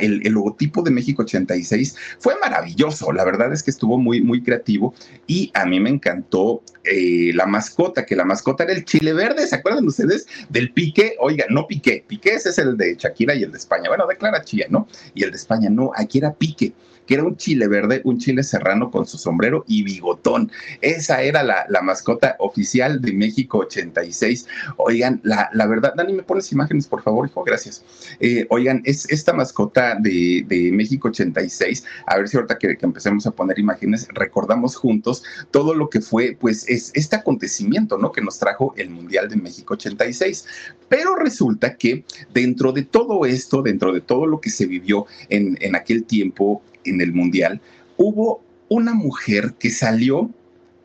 el, 0.00 0.32
logotipo 0.32 0.82
de 0.82 0.90
México 0.90 1.22
86 1.22 1.96
fue 2.18 2.34
maravilloso, 2.40 3.12
la 3.12 3.24
verdad 3.24 3.52
es 3.52 3.62
que 3.62 3.70
estuvo 3.70 3.98
muy, 3.98 4.22
muy 4.22 4.42
creativo 4.42 4.94
y 5.26 5.50
a 5.54 5.66
mí 5.66 5.80
me 5.80 5.90
encantó 5.90 6.62
eh, 6.84 7.32
la 7.34 7.46
mascota, 7.46 8.06
que 8.06 8.16
la 8.16 8.24
mascota 8.24 8.64
era 8.64 8.72
el 8.72 8.84
chile 8.84 9.12
verde, 9.12 9.46
¿se 9.46 9.56
acuerdan 9.56 9.86
ustedes 9.86 10.26
del 10.48 10.72
pique? 10.72 11.16
Oiga, 11.20 11.44
no 11.50 11.66
pique, 11.66 12.04
pique 12.06 12.34
ese 12.34 12.50
es 12.50 12.58
el 12.58 12.76
de 12.76 12.96
Shakira 12.96 13.34
y 13.34 13.42
el 13.42 13.52
de 13.52 13.58
España, 13.58 13.88
bueno, 13.88 14.06
de 14.06 14.16
Clara 14.16 14.42
Chía, 14.42 14.66
¿no? 14.70 14.88
Y 15.14 15.24
el 15.24 15.30
de 15.30 15.36
España, 15.36 15.68
no, 15.68 15.92
aquí 15.94 16.18
era 16.18 16.32
pique 16.32 16.72
que 17.10 17.16
era 17.16 17.24
un 17.24 17.36
chile 17.36 17.66
verde, 17.66 18.02
un 18.04 18.18
chile 18.18 18.44
serrano 18.44 18.88
con 18.88 19.04
su 19.04 19.18
sombrero 19.18 19.64
y 19.66 19.82
bigotón. 19.82 20.48
Esa 20.80 21.22
era 21.22 21.42
la, 21.42 21.66
mascota 21.82 22.36
oficial 22.38 23.00
de 23.00 23.12
México 23.12 23.58
86. 23.58 24.46
Oigan, 24.76 25.20
la, 25.24 25.50
verdad, 25.66 25.92
Dani, 25.96 26.12
¿me 26.12 26.22
pones 26.22 26.52
imágenes, 26.52 26.86
por 26.86 27.02
favor, 27.02 27.26
hijo? 27.28 27.42
Gracias. 27.42 27.84
Eh, 28.20 28.46
oigan, 28.48 28.80
es 28.84 29.10
esta 29.10 29.32
mascota 29.32 29.96
de, 29.98 30.70
México 30.72 31.08
86, 31.08 31.84
a 32.06 32.16
ver 32.16 32.28
si 32.28 32.36
ahorita 32.36 32.58
que, 32.58 32.76
que, 32.76 32.86
empecemos 32.86 33.26
a 33.26 33.32
poner 33.32 33.58
imágenes, 33.58 34.06
recordamos 34.14 34.76
juntos 34.76 35.24
todo 35.50 35.74
lo 35.74 35.90
que 35.90 36.00
fue, 36.00 36.36
pues, 36.40 36.64
es 36.68 36.92
este 36.94 37.16
acontecimiento, 37.16 37.98
¿no? 37.98 38.12
Que 38.12 38.20
nos 38.20 38.38
trajo 38.38 38.72
el 38.76 38.88
Mundial 38.88 39.28
de 39.28 39.34
México 39.34 39.74
86. 39.74 40.44
Pero 40.88 41.16
resulta 41.16 41.74
que 41.74 42.04
dentro 42.32 42.70
de 42.70 42.84
todo 42.84 43.26
esto, 43.26 43.62
dentro 43.62 43.92
de 43.92 44.00
todo 44.00 44.26
lo 44.26 44.40
que 44.40 44.50
se 44.50 44.66
vivió 44.66 45.06
en, 45.28 45.58
en 45.60 45.74
aquel 45.74 46.04
tiempo, 46.04 46.62
en 46.84 47.00
el 47.00 47.12
Mundial, 47.12 47.60
hubo 47.96 48.42
una 48.68 48.94
mujer 48.94 49.54
que 49.58 49.70
salió, 49.70 50.30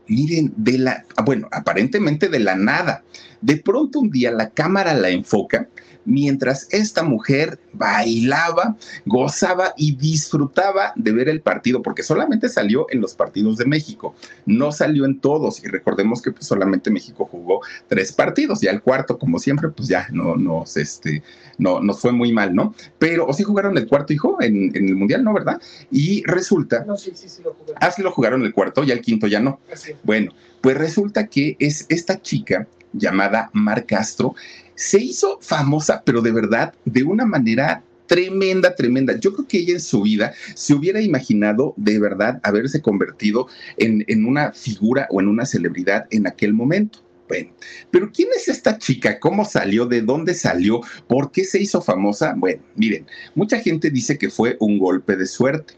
miren, 0.07 0.53
de 0.57 0.77
la, 0.77 1.05
bueno, 1.23 1.47
aparentemente 1.51 2.29
de 2.29 2.39
la 2.39 2.55
nada. 2.55 3.03
De 3.41 3.57
pronto 3.57 3.99
un 3.99 4.09
día 4.09 4.31
la 4.31 4.49
cámara 4.49 4.93
la 4.93 5.09
enfoca 5.09 5.67
mientras 6.05 6.67
esta 6.71 7.03
mujer 7.03 7.59
bailaba, 7.73 8.77
gozaba 9.05 9.73
y 9.75 9.95
disfrutaba 9.95 10.93
de 10.95 11.11
ver 11.11 11.27
el 11.27 11.41
partido, 11.41 11.81
porque 11.81 12.03
solamente 12.03 12.47
salió 12.47 12.85
en 12.91 13.01
los 13.01 13.15
partidos 13.15 13.57
de 13.57 13.65
México, 13.65 14.15
no 14.45 14.71
salió 14.71 15.05
en 15.05 15.19
todos, 15.19 15.63
y 15.63 15.67
recordemos 15.67 16.21
que 16.21 16.31
pues, 16.31 16.45
solamente 16.45 16.91
México 16.91 17.27
jugó 17.29 17.61
tres 17.87 18.11
partidos, 18.11 18.63
y 18.63 18.67
al 18.67 18.81
cuarto, 18.81 19.17
como 19.17 19.39
siempre, 19.39 19.69
pues 19.69 19.87
ya 19.87 20.07
no 20.11 20.35
nos, 20.35 20.77
este, 20.77 21.23
no, 21.57 21.81
nos 21.81 21.99
fue 21.99 22.11
muy 22.11 22.31
mal, 22.31 22.53
¿no? 22.53 22.73
Pero, 22.99 23.25
¿o 23.25 23.33
sí 23.33 23.43
jugaron 23.43 23.77
el 23.77 23.87
cuarto, 23.87 24.13
hijo, 24.13 24.37
en, 24.41 24.75
el 24.75 24.95
Mundial, 24.95 25.23
no, 25.23 25.33
verdad? 25.33 25.61
Y 25.91 26.23
resulta... 26.25 26.83
No, 26.85 26.97
sí, 26.97 27.11
sí, 27.15 27.29
sí 27.29 27.41
lo 27.43 27.53
jugaron. 27.53 27.77
Ah, 27.81 27.91
sí 27.91 28.01
lo 28.01 28.11
jugaron 28.11 28.43
el 28.43 28.53
cuarto, 28.53 28.83
y 28.83 28.91
el 28.91 29.01
quinto 29.01 29.27
ya 29.27 29.39
no. 29.39 29.59
Bueno, 30.03 30.31
pues 30.61 30.77
resulta 30.77 31.27
que 31.27 31.55
es 31.59 31.85
esta 31.89 32.21
chica 32.21 32.67
llamada 32.93 33.49
Mar 33.53 33.85
Castro, 33.85 34.35
se 34.75 34.99
hizo 34.99 35.39
famosa, 35.41 36.01
pero 36.05 36.21
de 36.21 36.31
verdad, 36.31 36.73
de 36.85 37.03
una 37.03 37.25
manera 37.25 37.83
tremenda, 38.07 38.75
tremenda. 38.75 39.17
Yo 39.19 39.33
creo 39.33 39.47
que 39.47 39.59
ella 39.59 39.73
en 39.73 39.79
su 39.79 40.01
vida 40.01 40.33
se 40.53 40.73
hubiera 40.73 41.01
imaginado 41.01 41.73
de 41.77 41.99
verdad 41.99 42.39
haberse 42.43 42.81
convertido 42.81 43.47
en, 43.77 44.03
en, 44.07 44.25
una 44.25 44.51
figura 44.51 45.07
o 45.09 45.21
en 45.21 45.27
una 45.27 45.45
celebridad 45.45 46.05
en 46.11 46.27
aquel 46.27 46.53
momento. 46.53 46.99
Pero 47.27 48.11
¿quién 48.11 48.29
es 48.35 48.47
esta 48.47 48.77
chica? 48.77 49.19
¿Cómo 49.19 49.45
salió? 49.45 49.85
¿De 49.85 50.01
dónde 50.01 50.33
salió? 50.33 50.81
¿Por 51.07 51.31
qué 51.31 51.43
se 51.43 51.61
hizo 51.61 51.81
famosa? 51.81 52.33
Bueno, 52.35 52.61
miren, 52.75 53.05
mucha 53.33 53.59
gente 53.59 53.89
dice 53.89 54.17
que 54.17 54.29
fue 54.29 54.57
un 54.59 54.77
golpe 54.77 55.15
de 55.15 55.25
suerte. 55.25 55.73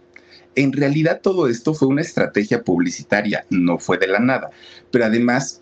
En 0.55 0.73
realidad 0.73 1.21
todo 1.21 1.47
esto 1.47 1.73
fue 1.73 1.87
una 1.87 2.01
estrategia 2.01 2.63
publicitaria, 2.63 3.45
no 3.49 3.77
fue 3.77 3.97
de 3.97 4.07
la 4.07 4.19
nada. 4.19 4.49
Pero 4.91 5.05
además 5.05 5.61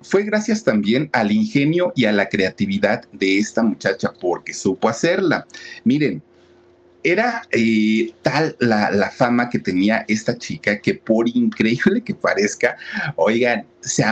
fue 0.00 0.24
gracias 0.24 0.64
también 0.64 1.08
al 1.12 1.32
ingenio 1.32 1.92
y 1.94 2.04
a 2.04 2.12
la 2.12 2.28
creatividad 2.28 3.04
de 3.12 3.38
esta 3.38 3.62
muchacha, 3.62 4.12
porque 4.20 4.52
supo 4.52 4.88
hacerla. 4.88 5.46
Miren, 5.84 6.22
era 7.04 7.42
eh, 7.50 8.12
tal 8.22 8.56
la, 8.60 9.10
fama 9.10 9.50
que 9.50 9.58
tenía 9.58 10.04
esta 10.08 10.36
chica 10.36 10.80
que 10.80 10.94
por 10.94 11.28
increíble 11.28 12.02
que 12.02 12.14
parezca, 12.14 12.76
oigan, 13.16 13.66
se, 13.84 14.04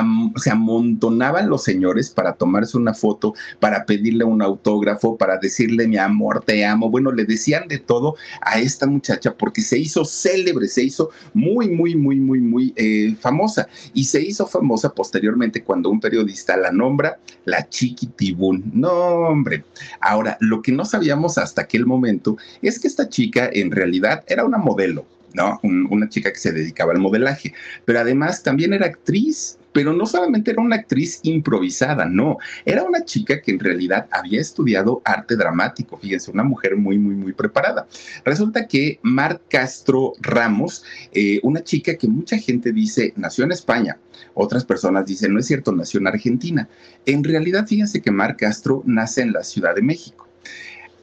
amontonaban 0.50 1.48
los 1.48 1.64
señores 1.64 2.10
para 2.10 2.34
tomarse 2.34 2.76
una 2.76 2.94
foto, 2.94 3.34
para 3.60 3.84
pedirle 3.84 4.24
un 4.24 4.42
autógrafo, 4.42 5.16
para 5.16 5.38
decirle 5.38 5.86
mi 5.88 5.96
amor, 5.96 6.42
te 6.44 6.64
amo. 6.64 6.90
Bueno, 6.90 7.12
le 7.12 7.24
decían 7.24 7.68
de 7.68 7.78
todo 7.78 8.16
a 8.40 8.58
esta 8.58 8.86
muchacha 8.86 9.34
porque 9.34 9.62
se 9.62 9.78
hizo 9.78 10.04
célebre, 10.04 10.68
se 10.68 10.84
hizo 10.84 11.10
muy, 11.34 11.68
muy, 11.68 11.94
muy, 11.96 12.20
muy, 12.20 12.40
muy 12.40 12.72
eh, 12.76 13.16
famosa. 13.20 13.68
Y 13.94 14.04
se 14.04 14.22
hizo 14.22 14.46
famosa 14.46 14.90
posteriormente 14.90 15.62
cuando 15.62 15.90
un 15.90 16.00
periodista 16.00 16.56
la 16.56 16.70
nombra 16.70 17.18
la 17.44 17.68
Chiquitibún. 17.68 18.70
No, 18.72 18.92
hombre. 18.92 19.64
Ahora, 20.00 20.36
lo 20.40 20.62
que 20.62 20.72
no 20.72 20.84
sabíamos 20.84 21.38
hasta 21.38 21.62
aquel 21.62 21.86
momento 21.86 22.36
es 22.60 22.78
que 22.78 22.88
esta 22.88 23.08
chica 23.08 23.48
en 23.52 23.70
realidad 23.70 24.24
era 24.26 24.44
una 24.44 24.58
modelo. 24.58 25.04
¿No? 25.34 25.60
una 25.62 26.08
chica 26.08 26.32
que 26.32 26.38
se 26.38 26.52
dedicaba 26.52 26.92
al 26.92 27.00
modelaje, 27.00 27.54
pero 27.84 28.00
además 28.00 28.42
también 28.42 28.72
era 28.72 28.86
actriz, 28.86 29.58
pero 29.72 29.92
no 29.92 30.06
solamente 30.06 30.50
era 30.50 30.62
una 30.62 30.76
actriz 30.76 31.20
improvisada, 31.22 32.04
no, 32.04 32.38
era 32.64 32.82
una 32.84 33.04
chica 33.04 33.40
que 33.40 33.52
en 33.52 33.58
realidad 33.58 34.06
había 34.10 34.40
estudiado 34.40 35.00
arte 35.04 35.36
dramático, 35.36 35.98
fíjense, 35.98 36.30
una 36.30 36.44
mujer 36.44 36.76
muy, 36.76 36.98
muy, 36.98 37.14
muy 37.14 37.32
preparada. 37.32 37.86
Resulta 38.24 38.66
que 38.66 38.98
Mar 39.02 39.40
Castro 39.48 40.12
Ramos, 40.20 40.84
eh, 41.12 41.40
una 41.42 41.62
chica 41.62 41.96
que 41.96 42.08
mucha 42.08 42.36
gente 42.36 42.72
dice 42.72 43.14
nació 43.16 43.44
en 43.44 43.52
España, 43.52 43.98
otras 44.34 44.64
personas 44.64 45.06
dicen, 45.06 45.32
no 45.32 45.40
es 45.40 45.46
cierto, 45.46 45.72
nació 45.72 46.00
en 46.00 46.06
Argentina. 46.06 46.68
En 47.06 47.24
realidad, 47.24 47.66
fíjense 47.66 48.00
que 48.00 48.10
Mar 48.10 48.36
Castro 48.36 48.82
nace 48.86 49.22
en 49.22 49.32
la 49.32 49.42
Ciudad 49.42 49.74
de 49.74 49.82
México. 49.82 50.28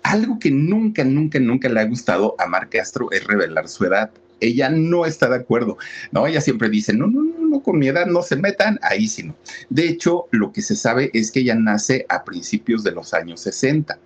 Algo 0.03 0.39
que 0.39 0.51
nunca, 0.51 1.03
nunca, 1.03 1.39
nunca 1.39 1.69
le 1.69 1.79
ha 1.79 1.85
gustado 1.85 2.35
a 2.39 2.47
Mar 2.47 2.69
Castro 2.69 3.11
es 3.11 3.23
revelar 3.25 3.67
su 3.67 3.85
edad 3.85 4.11
ella 4.41 4.69
no 4.69 5.05
está 5.05 5.29
de 5.29 5.35
acuerdo, 5.37 5.77
¿no? 6.11 6.27
Ella 6.27 6.41
siempre 6.41 6.69
dice, 6.69 6.93
no, 6.93 7.07
no, 7.07 7.23
no, 7.23 7.39
no, 7.39 7.61
con 7.61 7.77
mi 7.77 7.87
edad 7.87 8.05
no 8.05 8.21
se 8.21 8.35
metan, 8.35 8.79
ahí 8.81 9.07
sí 9.07 9.23
no. 9.23 9.35
De 9.69 9.87
hecho, 9.87 10.27
lo 10.31 10.51
que 10.51 10.61
se 10.61 10.75
sabe 10.75 11.11
es 11.13 11.31
que 11.31 11.41
ella 11.41 11.55
nace 11.55 12.05
a 12.09 12.23
principios 12.23 12.83
de 12.83 12.91
los 12.91 13.13
años 13.13 13.41
60 13.41 13.99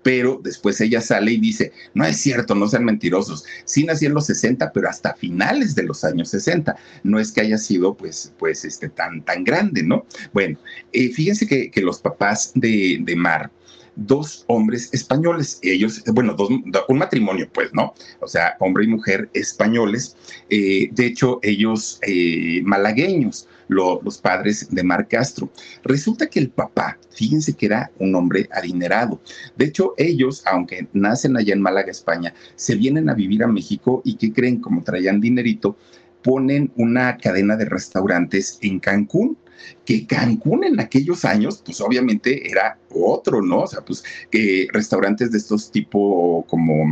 pero 0.00 0.40
después 0.42 0.80
ella 0.80 1.00
sale 1.00 1.32
y 1.32 1.38
dice, 1.38 1.72
no 1.92 2.04
es 2.04 2.16
cierto, 2.18 2.54
no 2.54 2.68
sean 2.68 2.84
mentirosos, 2.84 3.44
sí 3.64 3.84
nací 3.84 4.06
en 4.06 4.14
los 4.14 4.26
60, 4.26 4.72
pero 4.72 4.88
hasta 4.88 5.14
finales 5.14 5.74
de 5.74 5.82
los 5.82 6.04
años 6.04 6.30
60, 6.30 6.76
no 7.02 7.18
es 7.18 7.32
que 7.32 7.42
haya 7.42 7.58
sido 7.58 7.94
pues, 7.94 8.32
pues 8.38 8.64
este, 8.64 8.88
tan, 8.88 9.22
tan 9.22 9.44
grande, 9.44 9.82
¿no? 9.82 10.06
Bueno, 10.32 10.56
eh, 10.92 11.10
fíjense 11.10 11.46
que, 11.46 11.70
que, 11.70 11.82
los 11.82 11.98
papás 12.00 12.52
de, 12.54 12.98
de 13.02 13.16
Mar, 13.16 13.50
dos 13.98 14.44
hombres 14.46 14.88
españoles, 14.92 15.58
ellos, 15.62 16.02
bueno, 16.12 16.34
dos, 16.34 16.48
un 16.88 16.98
matrimonio, 16.98 17.48
pues, 17.52 17.74
¿no? 17.74 17.94
O 18.20 18.28
sea, 18.28 18.56
hombre 18.60 18.84
y 18.84 18.88
mujer 18.88 19.28
españoles, 19.34 20.16
eh, 20.50 20.88
de 20.92 21.06
hecho, 21.06 21.40
ellos 21.42 21.98
eh, 22.02 22.62
malagueños, 22.64 23.48
los 23.68 24.18
padres 24.18 24.68
de 24.70 24.82
Mar 24.82 25.08
Castro. 25.08 25.50
Resulta 25.82 26.26
que 26.28 26.38
el 26.38 26.48
papá, 26.48 26.98
fíjense 27.10 27.52
que 27.52 27.66
era 27.66 27.90
un 27.98 28.14
hombre 28.14 28.48
adinerado. 28.52 29.20
De 29.56 29.66
hecho, 29.66 29.92
ellos, 29.98 30.42
aunque 30.46 30.88
nacen 30.94 31.36
allá 31.36 31.52
en 31.52 31.60
Málaga, 31.60 31.90
España, 31.90 32.32
se 32.56 32.76
vienen 32.76 33.10
a 33.10 33.14
vivir 33.14 33.42
a 33.42 33.48
México 33.48 34.00
y 34.04 34.14
que 34.14 34.32
creen, 34.32 34.60
como 34.60 34.82
traían 34.82 35.20
dinerito, 35.20 35.76
ponen 36.22 36.72
una 36.76 37.18
cadena 37.18 37.56
de 37.56 37.66
restaurantes 37.66 38.58
en 38.62 38.80
Cancún 38.80 39.36
que 39.84 40.06
Cancún 40.06 40.64
en 40.64 40.80
aquellos 40.80 41.24
años, 41.24 41.62
pues 41.64 41.80
obviamente 41.80 42.50
era 42.50 42.78
otro, 42.90 43.42
¿no? 43.42 43.62
O 43.62 43.66
sea, 43.66 43.80
pues 43.80 44.02
que 44.30 44.68
restaurantes 44.72 45.30
de 45.32 45.38
estos 45.38 45.70
tipo 45.70 46.44
como, 46.48 46.84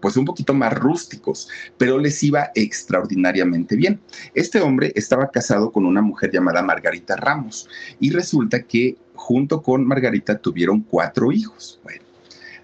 pues 0.00 0.16
un 0.16 0.24
poquito 0.24 0.54
más 0.54 0.74
rústicos, 0.74 1.48
pero 1.78 1.98
les 1.98 2.22
iba 2.22 2.50
extraordinariamente 2.54 3.76
bien. 3.76 4.00
Este 4.34 4.60
hombre 4.60 4.92
estaba 4.94 5.30
casado 5.30 5.72
con 5.72 5.86
una 5.86 6.02
mujer 6.02 6.30
llamada 6.32 6.62
Margarita 6.62 7.16
Ramos 7.16 7.68
y 8.00 8.10
resulta 8.10 8.62
que 8.62 8.96
junto 9.14 9.62
con 9.62 9.86
Margarita 9.86 10.38
tuvieron 10.38 10.80
cuatro 10.80 11.32
hijos. 11.32 11.80
Bueno, 11.82 12.02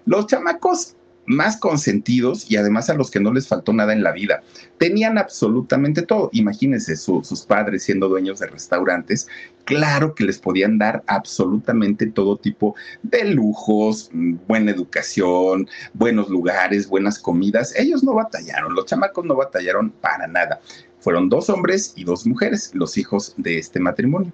los 0.05 0.27
chamacos 0.27 0.95
más 1.31 1.57
consentidos 1.57 2.49
y 2.49 2.57
además 2.57 2.89
a 2.89 2.93
los 2.93 3.09
que 3.09 3.19
no 3.19 3.33
les 3.33 3.47
faltó 3.47 3.73
nada 3.73 3.93
en 3.93 4.03
la 4.03 4.11
vida. 4.11 4.43
Tenían 4.77 5.17
absolutamente 5.17 6.01
todo. 6.01 6.29
Imagínense 6.33 6.95
sus 6.95 7.45
padres 7.45 7.83
siendo 7.83 8.09
dueños 8.09 8.39
de 8.39 8.47
restaurantes. 8.47 9.27
Claro 9.65 10.15
que 10.15 10.23
les 10.23 10.39
podían 10.39 10.77
dar 10.77 11.03
absolutamente 11.07 12.07
todo 12.07 12.37
tipo 12.37 12.75
de 13.03 13.25
lujos, 13.25 14.09
buena 14.47 14.71
educación, 14.71 15.67
buenos 15.93 16.29
lugares, 16.29 16.87
buenas 16.87 17.19
comidas. 17.19 17.73
Ellos 17.75 18.03
no 18.03 18.13
batallaron, 18.13 18.75
los 18.75 18.85
chamacos 18.85 19.25
no 19.25 19.35
batallaron 19.35 19.91
para 19.91 20.27
nada. 20.27 20.59
Fueron 21.01 21.29
dos 21.29 21.49
hombres 21.49 21.93
y 21.95 22.03
dos 22.03 22.27
mujeres, 22.27 22.71
los 22.75 22.95
hijos 22.95 23.33
de 23.37 23.57
este 23.57 23.79
matrimonio. 23.79 24.31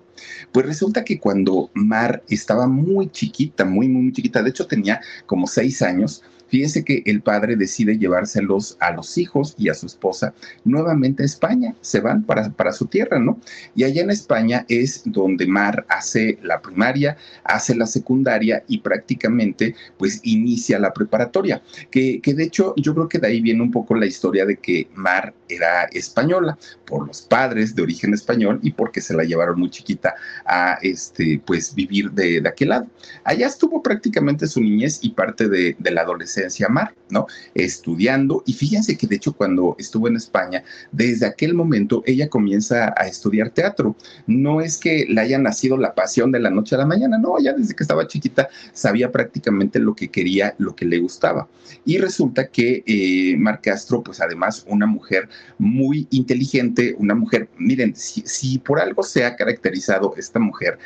Pues 0.51 0.65
resulta 0.65 1.05
que 1.05 1.17
cuando 1.17 1.69
Mar 1.73 2.21
estaba 2.27 2.67
muy 2.67 3.09
chiquita, 3.09 3.63
muy, 3.63 3.87
muy 3.87 4.11
chiquita, 4.11 4.43
de 4.43 4.49
hecho 4.49 4.67
tenía 4.67 4.99
como 5.25 5.47
seis 5.47 5.81
años, 5.81 6.23
Fíjense 6.49 6.83
que 6.83 7.03
el 7.05 7.21
padre 7.21 7.55
decide 7.55 7.97
llevárselos 7.97 8.77
a 8.79 8.91
los 8.91 9.17
hijos 9.17 9.55
y 9.57 9.69
a 9.69 9.73
su 9.73 9.85
esposa 9.85 10.33
nuevamente 10.63 11.23
a 11.23 11.25
España. 11.25 11.75
Se 11.81 11.99
van 11.99 12.23
para, 12.23 12.49
para 12.49 12.71
su 12.71 12.85
tierra, 12.85 13.19
¿no? 13.19 13.39
Y 13.75 13.83
allá 13.83 14.01
en 14.01 14.11
España 14.11 14.65
es 14.69 15.01
donde 15.05 15.45
Mar 15.45 15.85
hace 15.89 16.39
la 16.41 16.61
primaria, 16.61 17.17
hace 17.43 17.75
la 17.75 17.85
secundaria 17.85 18.63
y 18.67 18.79
prácticamente 18.79 19.75
pues 19.97 20.21
inicia 20.23 20.79
la 20.79 20.93
preparatoria. 20.93 21.61
Que, 21.91 22.21
que 22.21 22.33
de 22.33 22.43
hecho 22.43 22.73
yo 22.77 22.93
creo 22.93 23.09
que 23.09 23.19
de 23.19 23.27
ahí 23.27 23.41
viene 23.41 23.61
un 23.61 23.71
poco 23.71 23.95
la 23.95 24.05
historia 24.05 24.45
de 24.45 24.57
que 24.57 24.87
Mar 24.95 25.33
era 25.49 25.85
española 25.85 26.57
por 26.85 27.07
los 27.07 27.21
padres 27.21 27.75
de 27.75 27.81
origen 27.81 28.13
español 28.13 28.59
y 28.63 28.71
porque 28.71 29.01
se 29.01 29.13
la 29.13 29.23
llevaron 29.23 29.59
muy 29.59 29.69
chiquita 29.69 30.15
a 30.45 30.77
este 30.81 31.41
pues 31.45 31.73
vivir 31.75 32.11
de, 32.11 32.41
de 32.41 32.49
aquel 32.49 32.69
lado. 32.69 32.87
Allá 33.23 33.47
estuvo 33.47 33.81
prácticamente 33.83 34.47
su 34.47 34.61
niñez 34.61 34.99
y 35.01 35.11
parte 35.11 35.49
de, 35.49 35.75
de 35.77 35.91
la 35.91 36.01
adolescencia 36.01 36.37
Mar, 36.70 36.94
¿no? 37.10 37.27
Estudiando, 37.53 38.44
y 38.46 38.53
fíjense 38.53 38.98
que 38.98 39.08
de 39.08 39.15
hecho 39.15 39.34
cuando 39.34 39.75
estuvo 39.79 40.08
en 40.08 40.15
España, 40.15 40.63
desde 40.91 41.25
aquel 41.25 41.53
momento 41.53 42.03
ella 42.06 42.29
comienza 42.29 42.94
a 42.98 43.08
estudiar 43.08 43.50
teatro. 43.50 43.96
No 44.25 44.62
es 44.62 44.77
que 44.77 45.06
le 45.08 45.22
haya 45.22 45.38
nacido 45.38 45.77
la 45.77 45.94
pasión 45.94 46.32
de 46.32 46.39
la 46.39 46.50
noche 46.50 46.75
a 46.75 46.79
la 46.79 46.86
mañana, 46.86 47.17
no, 47.17 47.39
ya 47.39 47.53
desde 47.53 47.75
que 47.75 47.84
estaba 47.84 48.08
chiquita 48.08 48.50
sabía 48.74 49.12
prácticamente 49.12 49.79
lo 49.79 49.96
que 49.96 50.10
quería, 50.10 50.56
lo 50.58 50.75
que 50.75 50.86
le 50.86 51.00
gustaba. 51.00 51.48
Y 51.86 51.98
resulta 51.98 52.48
que 52.48 52.84
eh, 52.86 53.38
Mar 53.38 53.62
Castro, 53.62 54.03
pues 54.03 54.22
además 54.22 54.65
una 54.67 54.86
mujer 54.86 55.29
muy 55.58 56.08
inteligente, 56.12 56.96
una 56.98 57.15
mujer, 57.15 57.50
miren, 57.58 57.96
si, 57.96 58.22
si 58.25 58.60
por 58.60 58.79
algo 58.79 59.03
se 59.03 59.25
ha 59.25 59.36
caracterizado 59.36 60.13
esta 60.17 60.39
mujer, 60.39 60.77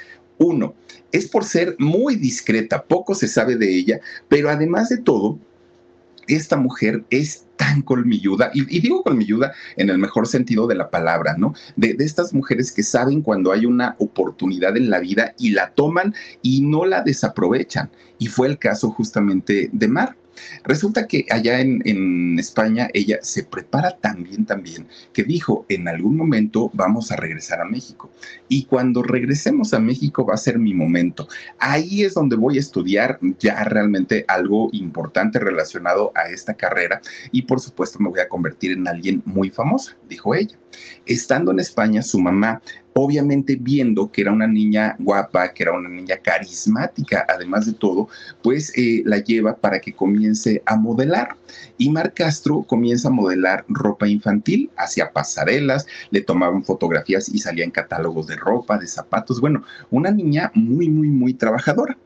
uno, 0.41 0.75
es 1.11 1.27
por 1.27 1.43
ser 1.43 1.75
muy 1.79 2.15
discreta, 2.15 2.83
poco 2.83 3.15
se 3.15 3.27
sabe 3.27 3.55
de 3.55 3.73
ella, 3.73 3.99
pero 4.27 4.49
además 4.49 4.89
de 4.89 4.97
todo, 4.97 5.39
esta 6.27 6.55
mujer 6.55 7.03
es 7.09 7.45
tan 7.57 7.81
colmilluda, 7.81 8.51
y, 8.53 8.79
digo 8.79 9.03
colmilluda 9.03 9.53
en 9.75 9.89
el 9.89 9.97
mejor 9.97 10.27
sentido 10.27 10.67
de 10.67 10.75
la 10.75 10.89
palabra, 10.89 11.35
¿no? 11.37 11.53
De, 11.75 11.93
de, 11.93 12.05
estas 12.05 12.33
mujeres 12.33 12.71
que 12.71 12.83
saben 12.83 13.21
cuando 13.21 13.51
hay 13.51 13.65
una 13.65 13.95
oportunidad 13.99 14.77
en 14.77 14.89
la 14.89 14.99
vida 14.99 15.35
y 15.37 15.51
la 15.51 15.71
toman 15.71 16.15
y 16.41 16.61
no 16.61 16.85
la 16.85 17.01
desaprovechan. 17.01 17.91
Y 18.17 18.27
fue 18.27 18.47
el 18.47 18.57
caso 18.57 18.89
justamente 18.91 19.69
de 19.71 19.87
Mar. 19.87 20.15
Resulta 20.63 21.07
que 21.07 21.25
allá 21.29 21.59
en, 21.59 22.39
España 22.39 22.89
ella 22.93 23.19
se 23.21 23.43
prepara 23.43 23.97
tan 23.97 24.23
bien, 24.23 24.45
tan 24.45 24.63
bien, 24.63 24.87
que 25.13 25.23
dijo, 25.23 25.65
en 25.69 25.87
algún 25.87 26.17
momento 26.17 26.71
vamos 26.73 27.11
a 27.11 27.15
regresar 27.15 27.61
a 27.61 27.65
México. 27.65 28.09
Y 28.47 28.65
cuando 28.65 29.03
regresemos 29.03 29.73
a 29.73 29.79
México 29.79 30.25
va 30.25 30.35
a 30.35 30.37
ser 30.37 30.57
mi 30.57 30.73
momento. 30.73 31.27
Ahí 31.59 32.03
es 32.03 32.13
donde 32.13 32.35
voy 32.35 32.57
a 32.57 32.61
estudiar 32.61 33.19
ya 33.39 33.63
realmente 33.63 34.25
algo 34.27 34.69
importante 34.71 35.39
relacionado 35.39 36.11
a 36.15 36.29
esta 36.29 36.53
carrera 36.53 37.01
y 37.31 37.43
por 37.43 37.59
supuesto 37.59 37.99
me 37.99 38.09
voy 38.09 38.19
a 38.19 38.29
convertir 38.29 38.71
en 38.71 38.87
alguien 38.87 39.21
muy 39.25 39.49
famosa, 39.49 39.95
dijo 40.09 40.35
ella. 40.35 40.57
Estando 41.05 41.51
en 41.51 41.59
España, 41.59 42.01
su 42.01 42.19
mamá 42.19 42.61
obviamente 42.93 43.57
viendo 43.59 44.11
que 44.11 44.21
era 44.21 44.31
una 44.31 44.47
niña 44.47 44.95
guapa, 44.99 45.53
que 45.53 45.63
era 45.63 45.73
una 45.73 45.89
niña 45.89 46.17
carismática, 46.17 47.25
además 47.27 47.65
de 47.65 47.73
todo, 47.73 48.09
pues 48.41 48.71
eh, 48.77 49.01
la 49.05 49.19
lleva 49.19 49.55
para 49.55 49.79
que 49.79 49.93
comience 49.93 50.61
a 50.65 50.75
modelar. 50.75 51.35
Y 51.77 51.89
Mar 51.89 52.13
Castro 52.13 52.63
comienza 52.63 53.07
a 53.07 53.11
modelar 53.11 53.65
ropa 53.67 54.07
infantil, 54.07 54.69
hacia 54.77 55.11
pasarelas, 55.11 55.85
le 56.09 56.21
tomaban 56.21 56.63
fotografías 56.63 57.29
y 57.29 57.39
salía 57.39 57.63
en 57.63 57.71
catálogos 57.71 58.27
de 58.27 58.35
ropa, 58.35 58.77
de 58.77 58.87
zapatos. 58.87 59.39
Bueno, 59.41 59.63
una 59.89 60.11
niña 60.11 60.51
muy, 60.53 60.89
muy, 60.89 61.09
muy 61.09 61.33
trabajadora. 61.33 61.97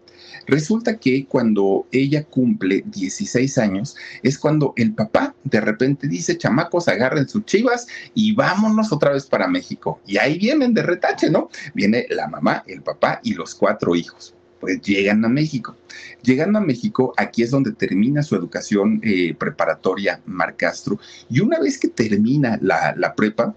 Resulta 0.48 0.98
que 0.98 1.25
cuando 1.25 1.88
ella 1.92 2.24
cumple 2.24 2.84
16 2.88 3.58
años 3.58 3.96
es 4.24 4.38
cuando 4.38 4.74
el 4.75 4.94
papá 4.94 5.36
de 5.44 5.62
repente 5.62 6.08
dice, 6.08 6.38
chamacos, 6.38 6.88
agarren 6.88 7.28
sus 7.28 7.46
chivas 7.46 7.88
y 8.14 8.34
vámonos 8.34 8.92
otra 8.92 9.12
vez 9.12 9.25
para 9.25 9.48
México. 9.48 10.00
Y 10.06 10.18
ahí 10.18 10.38
vienen 10.38 10.74
de 10.74 10.84
retache, 10.84 11.30
¿no? 11.30 11.50
Viene 11.74 12.06
la 12.10 12.28
mamá, 12.28 12.64
el 12.68 12.82
papá 12.82 13.20
y 13.24 13.34
los 13.34 13.56
cuatro 13.56 13.96
hijos 13.96 14.34
pues 14.60 14.82
llegan 14.82 15.24
a 15.24 15.30
México. 15.30 15.75
Llegando 16.24 16.58
a 16.58 16.62
México, 16.62 17.14
aquí 17.18 17.44
es 17.44 17.52
donde 17.52 17.74
termina 17.74 18.24
su 18.24 18.36
educación 18.36 19.00
eh, 19.04 19.36
preparatoria 19.38 20.22
Mar 20.25 20.55
Castro, 20.55 20.98
y 21.29 21.40
una 21.42 21.60
vez 21.60 21.77
que 21.77 21.88
termina 21.88 22.58
la, 22.62 22.96
la 22.98 23.14
prepa, 23.14 23.53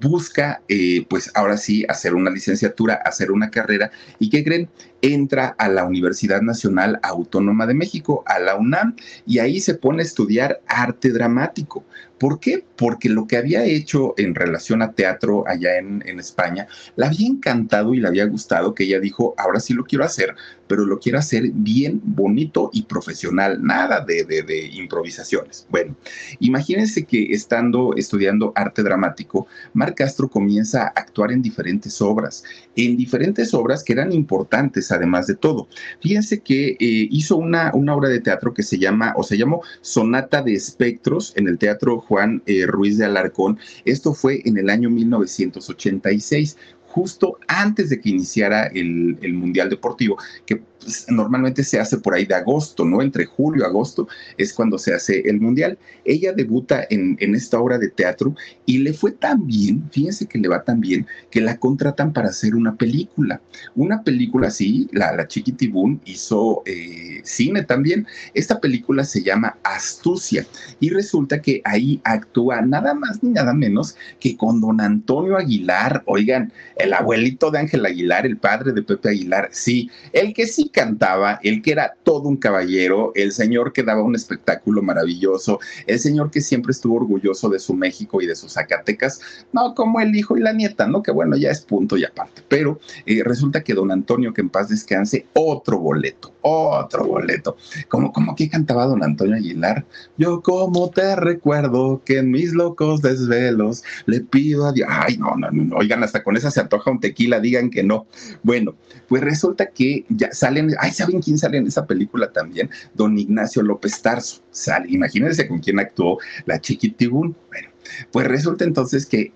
busca, 0.00 0.62
eh, 0.68 1.04
pues 1.08 1.30
ahora 1.34 1.56
sí, 1.56 1.84
hacer 1.88 2.14
una 2.14 2.30
licenciatura, 2.30 2.94
hacer 3.04 3.30
una 3.30 3.50
carrera. 3.50 3.90
¿Y 4.18 4.30
qué 4.30 4.44
creen? 4.44 4.68
Entra 5.00 5.54
a 5.58 5.68
la 5.68 5.84
Universidad 5.84 6.42
Nacional 6.42 6.98
Autónoma 7.02 7.66
de 7.66 7.74
México, 7.74 8.22
a 8.26 8.38
la 8.38 8.56
UNAM, 8.56 8.96
y 9.26 9.38
ahí 9.38 9.60
se 9.60 9.74
pone 9.74 10.02
a 10.02 10.06
estudiar 10.06 10.60
arte 10.66 11.10
dramático. 11.10 11.84
¿Por 12.18 12.40
qué? 12.40 12.64
Porque 12.76 13.08
lo 13.08 13.26
que 13.26 13.36
había 13.36 13.64
hecho 13.64 14.14
en 14.16 14.34
relación 14.34 14.82
a 14.82 14.92
teatro 14.92 15.44
allá 15.46 15.78
en, 15.78 16.02
España, 16.18 16.66
la 16.96 17.06
había 17.06 17.28
encantado 17.28 17.94
y 17.94 18.00
le 18.00 18.08
había 18.08 18.26
gustado, 18.26 18.74
que 18.74 18.84
ella 18.84 18.98
dijo, 18.98 19.34
ahora 19.38 19.60
sí 19.60 19.72
lo 19.72 19.84
quiero 19.84 20.04
hacer, 20.04 20.34
pero 20.66 20.84
lo 20.84 20.98
quiero 20.98 21.18
hacer 21.18 21.50
bien, 21.52 22.00
bonito 22.04 22.70
y 22.72 22.82
profesional, 22.82 23.62
nada 23.62 24.00
de, 24.00 24.24
de 24.24 24.66
improvisaciones. 24.72 25.66
Bueno, 25.70 25.94
imagínense 26.40 27.04
que 27.04 27.32
estando 27.32 27.94
estudiando 27.96 28.52
arte 28.56 28.82
dramático, 28.82 29.46
Mar 29.72 29.94
Castro 29.94 30.28
comienza 30.28 30.84
a 30.84 30.88
actuar 30.88 31.30
en 31.30 31.40
diferentes 31.40 32.02
obras, 32.02 32.42
en 32.74 32.96
diferentes 32.96 33.54
obras 33.54 33.84
que 33.84 33.92
eran 33.92 34.12
importantes 34.12 34.87
además 34.92 35.26
de 35.26 35.34
todo. 35.34 35.68
Fíjense 36.00 36.40
que 36.40 36.70
eh, 36.70 36.76
hizo 36.80 37.36
una, 37.36 37.70
una 37.74 37.94
obra 37.94 38.08
de 38.08 38.20
teatro 38.20 38.54
que 38.54 38.62
se 38.62 38.78
llama, 38.78 39.14
o 39.16 39.22
se 39.22 39.38
llamó 39.38 39.62
Sonata 39.80 40.42
de 40.42 40.54
Espectros 40.54 41.32
en 41.36 41.48
el 41.48 41.58
Teatro 41.58 42.00
Juan 42.00 42.42
eh, 42.46 42.66
Ruiz 42.66 42.98
de 42.98 43.04
Alarcón. 43.04 43.58
Esto 43.84 44.14
fue 44.14 44.42
en 44.44 44.58
el 44.58 44.70
año 44.70 44.90
1986 44.90 46.56
justo 46.88 47.38
antes 47.48 47.90
de 47.90 48.00
que 48.00 48.08
iniciara 48.08 48.66
el, 48.66 49.18
el, 49.20 49.34
Mundial 49.34 49.68
Deportivo, 49.68 50.16
que 50.46 50.62
pues, 50.80 51.06
normalmente 51.08 51.64
se 51.64 51.80
hace 51.80 51.98
por 51.98 52.14
ahí 52.14 52.24
de 52.24 52.34
agosto, 52.34 52.84
¿no? 52.84 53.02
Entre 53.02 53.24
julio 53.24 53.62
y 53.62 53.66
agosto 53.66 54.08
es 54.36 54.52
cuando 54.52 54.78
se 54.78 54.94
hace 54.94 55.20
el 55.28 55.40
Mundial. 55.40 55.78
Ella 56.04 56.32
debuta 56.32 56.86
en, 56.90 57.16
en, 57.20 57.34
esta 57.34 57.58
obra 57.58 57.78
de 57.78 57.88
teatro 57.88 58.34
y 58.66 58.78
le 58.78 58.92
fue 58.92 59.12
tan 59.12 59.46
bien, 59.46 59.88
fíjense 59.90 60.26
que 60.26 60.38
le 60.38 60.48
va 60.48 60.62
tan 60.62 60.80
bien, 60.80 61.06
que 61.30 61.40
la 61.40 61.58
contratan 61.58 62.12
para 62.12 62.28
hacer 62.28 62.54
una 62.54 62.76
película. 62.76 63.40
Una 63.74 64.02
película 64.02 64.48
así, 64.48 64.88
la, 64.92 65.12
la 65.14 65.26
Chiquitibún 65.26 66.00
hizo 66.04 66.62
eh, 66.66 67.20
cine 67.24 67.64
también. 67.64 68.06
Esta 68.34 68.60
película 68.60 69.04
se 69.04 69.22
llama 69.22 69.56
Astucia 69.62 70.46
y 70.80 70.90
resulta 70.90 71.42
que 71.42 71.60
ahí 71.64 72.00
actúa 72.04 72.62
nada 72.62 72.94
más 72.94 73.22
ni 73.22 73.30
nada 73.30 73.52
menos 73.52 73.96
que 74.20 74.36
con 74.36 74.60
don 74.60 74.80
Antonio 74.80 75.36
Aguilar, 75.36 76.02
oigan, 76.06 76.52
el 76.76 76.92
abuelito 76.92 77.50
de 77.50 77.58
Ángel 77.58 77.84
Aguilar, 77.84 78.26
el 78.26 78.36
padre 78.36 78.72
de 78.72 78.82
Pepe 78.82 79.10
Aguilar, 79.10 79.48
sí, 79.52 79.90
el 80.12 80.32
que 80.32 80.46
sí 80.46 80.67
cantaba, 80.70 81.40
el 81.42 81.62
que 81.62 81.72
era 81.72 81.94
todo 82.02 82.28
un 82.28 82.36
caballero, 82.36 83.12
el 83.14 83.32
señor 83.32 83.72
que 83.72 83.82
daba 83.82 84.02
un 84.02 84.14
espectáculo 84.14 84.82
maravilloso, 84.82 85.60
el 85.86 85.98
señor 85.98 86.30
que 86.30 86.40
siempre 86.40 86.72
estuvo 86.72 86.96
orgulloso 86.96 87.48
de 87.48 87.58
su 87.58 87.74
México 87.74 88.20
y 88.20 88.26
de 88.26 88.36
sus 88.36 88.52
Zacatecas, 88.52 89.20
no 89.52 89.74
como 89.74 90.00
el 90.00 90.14
hijo 90.14 90.36
y 90.36 90.40
la 90.40 90.52
nieta, 90.52 90.86
¿no? 90.86 91.02
Que 91.02 91.10
bueno, 91.10 91.36
ya 91.36 91.50
es 91.50 91.60
punto 91.60 91.96
y 91.96 92.04
aparte. 92.04 92.42
Pero 92.48 92.80
eh, 93.06 93.22
resulta 93.24 93.62
que 93.62 93.74
don 93.74 93.90
Antonio, 93.90 94.32
que 94.32 94.40
en 94.40 94.50
paz 94.50 94.68
descanse, 94.68 95.26
otro 95.34 95.78
boleto, 95.78 96.32
otro 96.42 97.06
boleto. 97.06 97.56
¿Cómo, 97.88 98.12
cómo 98.12 98.34
que 98.34 98.48
cantaba 98.48 98.86
don 98.86 99.02
Antonio 99.02 99.36
Aguilar? 99.36 99.84
Yo 100.16 100.42
como 100.42 100.90
te 100.90 101.16
recuerdo 101.16 102.02
que 102.04 102.18
en 102.18 102.30
mis 102.30 102.52
locos 102.52 103.02
desvelos 103.02 103.82
le 104.06 104.20
pido 104.20 104.66
a 104.66 104.72
Dios. 104.72 104.88
Ay, 104.90 105.16
no, 105.18 105.34
no, 105.36 105.50
no, 105.50 105.76
oigan, 105.76 106.02
hasta 106.02 106.22
con 106.22 106.36
esa 106.36 106.50
se 106.50 106.60
antoja 106.60 106.90
un 106.90 107.00
tequila, 107.00 107.40
digan 107.40 107.70
que 107.70 107.82
no. 107.82 108.06
Bueno, 108.42 108.74
pues 109.08 109.22
resulta 109.22 109.66
que 109.66 110.04
ya 110.08 110.32
salen, 110.58 110.76
ay, 110.80 110.90
¿saben 110.92 111.20
quién 111.20 111.38
sale 111.38 111.58
en 111.58 111.66
esa 111.66 111.86
película 111.86 112.32
también? 112.32 112.70
Don 112.94 113.18
Ignacio 113.18 113.62
López 113.62 114.00
Tarso. 114.02 114.42
Sale, 114.50 114.86
imagínense 114.90 115.46
con 115.46 115.60
quién 115.60 115.78
actuó 115.78 116.18
la 116.46 116.60
Chiquitibún. 116.60 117.36
Bueno, 117.50 117.68
pues 118.12 118.26
resulta 118.26 118.64
entonces 118.64 119.06
que 119.06 119.32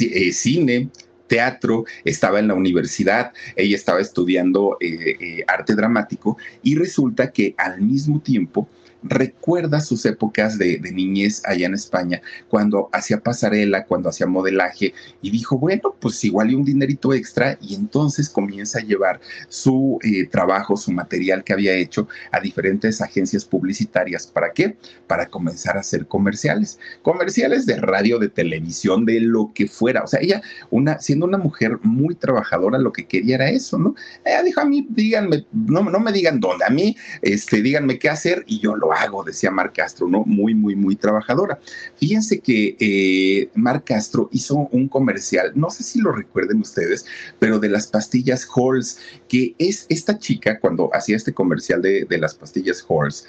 eh, 0.00 0.32
cine, 0.32 0.90
teatro, 1.26 1.84
estaba 2.04 2.38
en 2.38 2.48
la 2.48 2.54
universidad, 2.54 3.32
ella 3.54 3.76
estaba 3.76 4.00
estudiando 4.00 4.76
eh, 4.80 5.16
eh, 5.20 5.44
arte 5.46 5.74
dramático 5.74 6.38
y 6.62 6.74
resulta 6.74 7.30
que 7.30 7.54
al 7.58 7.80
mismo 7.80 8.20
tiempo 8.20 8.68
recuerda 9.02 9.80
sus 9.80 10.04
épocas 10.06 10.58
de, 10.58 10.78
niñez 10.92 11.42
allá 11.44 11.66
en 11.66 11.74
España, 11.74 12.20
cuando 12.48 12.88
hacía 12.92 13.20
pasarela, 13.20 13.84
cuando 13.84 14.08
hacía 14.08 14.26
modelaje, 14.26 14.94
y 15.22 15.30
dijo, 15.30 15.58
bueno, 15.58 15.94
pues 16.00 16.22
igual 16.24 16.50
y 16.50 16.54
un 16.54 16.64
dinerito 16.64 17.12
extra, 17.12 17.58
y 17.60 17.74
entonces 17.74 18.28
comienza 18.28 18.78
a 18.78 18.82
llevar 18.82 19.20
su 19.48 19.98
eh, 20.02 20.26
trabajo, 20.26 20.76
su 20.76 20.92
material 20.92 21.44
que 21.44 21.52
había 21.52 21.74
hecho 21.74 22.08
a 22.32 22.40
diferentes 22.40 23.00
agencias 23.00 23.44
publicitarias. 23.44 24.26
¿Para 24.26 24.52
qué? 24.52 24.76
Para 25.06 25.26
comenzar 25.26 25.76
a 25.76 25.80
hacer 25.80 26.06
comerciales, 26.06 26.78
comerciales 27.02 27.66
de 27.66 27.76
radio, 27.76 28.18
de 28.18 28.28
televisión, 28.28 29.04
de 29.04 29.20
lo 29.20 29.52
que 29.54 29.66
fuera. 29.68 30.02
O 30.02 30.06
sea, 30.06 30.20
ella, 30.20 30.42
una, 30.70 30.98
siendo 31.00 31.26
una 31.26 31.38
mujer 31.38 31.78
muy 31.82 32.14
trabajadora, 32.14 32.78
lo 32.78 32.92
que 32.92 33.06
quería 33.06 33.36
era 33.36 33.50
eso, 33.50 33.78
¿no? 33.78 33.94
Ella 34.24 34.42
dijo 34.42 34.60
a 34.60 34.64
mí, 34.64 34.86
díganme, 34.90 35.46
no, 35.52 35.82
no 35.82 36.00
me 36.00 36.12
digan 36.12 36.40
dónde, 36.40 36.64
a 36.64 36.70
mí, 36.70 36.96
este, 37.22 37.62
díganme 37.62 37.98
qué 37.98 38.08
hacer 38.08 38.44
y 38.46 38.60
yo 38.60 38.74
lo 38.76 38.87
hago, 38.92 39.24
decía 39.24 39.50
Mar 39.50 39.72
Castro, 39.72 40.08
¿no? 40.08 40.24
Muy, 40.24 40.54
muy, 40.54 40.76
muy 40.76 40.96
trabajadora. 40.96 41.58
Fíjense 41.96 42.40
que 42.40 42.76
eh, 42.80 43.50
Mar 43.54 43.84
Castro 43.84 44.28
hizo 44.32 44.68
un 44.72 44.88
comercial, 44.88 45.52
no 45.54 45.70
sé 45.70 45.82
si 45.82 46.00
lo 46.00 46.12
recuerden 46.12 46.60
ustedes, 46.60 47.06
pero 47.38 47.58
de 47.58 47.68
las 47.68 47.86
pastillas 47.86 48.46
Halls, 48.54 48.98
que 49.28 49.54
es 49.58 49.86
esta 49.88 50.18
chica 50.18 50.58
cuando 50.60 50.90
hacía 50.94 51.16
este 51.16 51.32
comercial 51.32 51.82
de, 51.82 52.04
de 52.04 52.18
las 52.18 52.34
pastillas 52.34 52.84
Halls, 52.88 53.26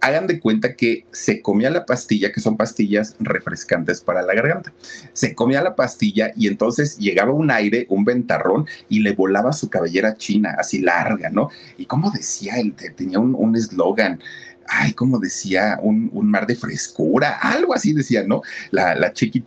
hagan 0.00 0.26
de 0.26 0.40
cuenta 0.40 0.74
que 0.74 1.06
se 1.12 1.42
comía 1.42 1.70
la 1.70 1.86
pastilla, 1.86 2.32
que 2.32 2.40
son 2.40 2.56
pastillas 2.56 3.16
refrescantes 3.18 4.00
para 4.00 4.22
la 4.22 4.34
garganta. 4.34 4.72
Se 5.12 5.34
comía 5.34 5.62
la 5.62 5.74
pastilla 5.74 6.32
y 6.36 6.48
entonces 6.48 6.96
llegaba 6.98 7.32
un 7.32 7.50
aire, 7.50 7.86
un 7.88 8.04
ventarrón 8.04 8.66
y 8.88 9.00
le 9.00 9.12
volaba 9.12 9.52
su 9.52 9.68
cabellera 9.68 10.16
china, 10.16 10.54
así 10.58 10.80
larga, 10.80 11.30
¿no? 11.30 11.50
Y 11.76 11.86
como 11.86 12.10
decía, 12.10 12.56
él 12.58 12.74
tenía 12.96 13.18
un 13.18 13.56
eslogan, 13.56 14.20
ay, 14.68 14.92
como 14.92 15.18
decía, 15.18 15.78
un, 15.82 16.10
mar 16.26 16.46
de 16.46 16.56
frescura, 16.56 17.38
algo 17.40 17.74
así 17.74 17.92
decía, 17.92 18.24
¿no? 18.26 18.42
La, 18.70 18.94
la 18.94 19.12
Chiqui 19.12 19.44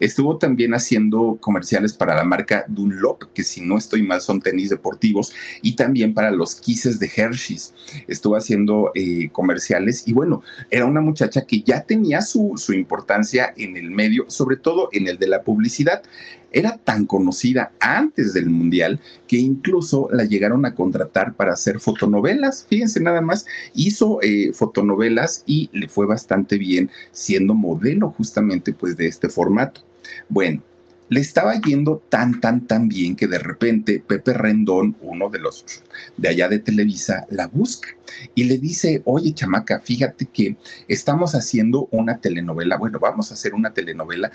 Estuvo 0.00 0.38
también 0.38 0.74
haciendo 0.74 1.36
comerciales 1.40 1.92
para 1.92 2.14
la 2.14 2.24
marca 2.24 2.64
Dunlop, 2.68 3.24
que 3.34 3.44
si 3.44 3.60
no 3.60 3.76
estoy 3.76 4.02
mal 4.02 4.20
son 4.20 4.40
tenis 4.40 4.70
deportivos, 4.70 5.32
y 5.62 5.76
también 5.76 6.14
para 6.14 6.30
los 6.30 6.54
Kisses 6.54 6.98
de 6.98 7.10
Hershey's. 7.14 7.74
Estuvo 8.08 8.36
haciendo 8.36 8.90
eh, 8.94 9.28
comerciales 9.30 10.06
y 10.06 10.12
bueno, 10.12 10.42
era 10.70 10.86
una 10.86 11.00
muchacha 11.00 11.42
que 11.42 11.62
ya 11.62 11.82
tenía 11.82 12.22
su, 12.22 12.54
su 12.56 12.72
importancia 12.72 13.52
en 13.56 13.76
el 13.76 13.90
medio, 13.90 14.24
sobre 14.28 14.56
todo 14.56 14.88
en 14.92 15.08
el 15.08 15.18
de 15.18 15.28
la 15.28 15.42
publicidad 15.42 16.02
era 16.54 16.78
tan 16.78 17.04
conocida 17.04 17.72
antes 17.80 18.32
del 18.32 18.48
Mundial 18.48 19.00
que 19.26 19.36
incluso 19.36 20.08
la 20.12 20.24
llegaron 20.24 20.64
a 20.64 20.74
contratar 20.74 21.34
para 21.34 21.52
hacer 21.52 21.80
fotonovelas. 21.80 22.66
Fíjense 22.68 23.00
nada 23.00 23.20
más, 23.20 23.44
hizo 23.74 24.20
eh, 24.22 24.52
fotonovelas 24.54 25.42
y 25.46 25.68
le 25.72 25.88
fue 25.88 26.06
bastante 26.06 26.56
bien 26.56 26.90
siendo 27.10 27.54
modelo 27.54 28.10
justamente 28.10 28.72
pues 28.72 28.96
de 28.96 29.08
este 29.08 29.28
formato. 29.28 29.82
Bueno, 30.28 30.62
le 31.08 31.20
estaba 31.20 31.60
yendo 31.60 32.02
tan, 32.08 32.40
tan, 32.40 32.66
tan 32.66 32.88
bien 32.88 33.14
que 33.14 33.26
de 33.26 33.38
repente 33.38 34.02
Pepe 34.06 34.32
Rendón, 34.32 34.96
uno 35.00 35.28
de 35.28 35.38
los 35.38 35.64
de 36.16 36.28
allá 36.28 36.48
de 36.48 36.58
Televisa, 36.58 37.26
la 37.30 37.46
busca 37.46 37.88
y 38.34 38.44
le 38.44 38.58
dice, 38.58 39.02
oye 39.04 39.34
chamaca, 39.34 39.80
fíjate 39.80 40.26
que 40.26 40.56
estamos 40.88 41.34
haciendo 41.34 41.88
una 41.90 42.18
telenovela, 42.18 42.76
bueno, 42.78 42.98
vamos 42.98 43.30
a 43.30 43.34
hacer 43.34 43.54
una 43.54 43.74
telenovela 43.74 44.32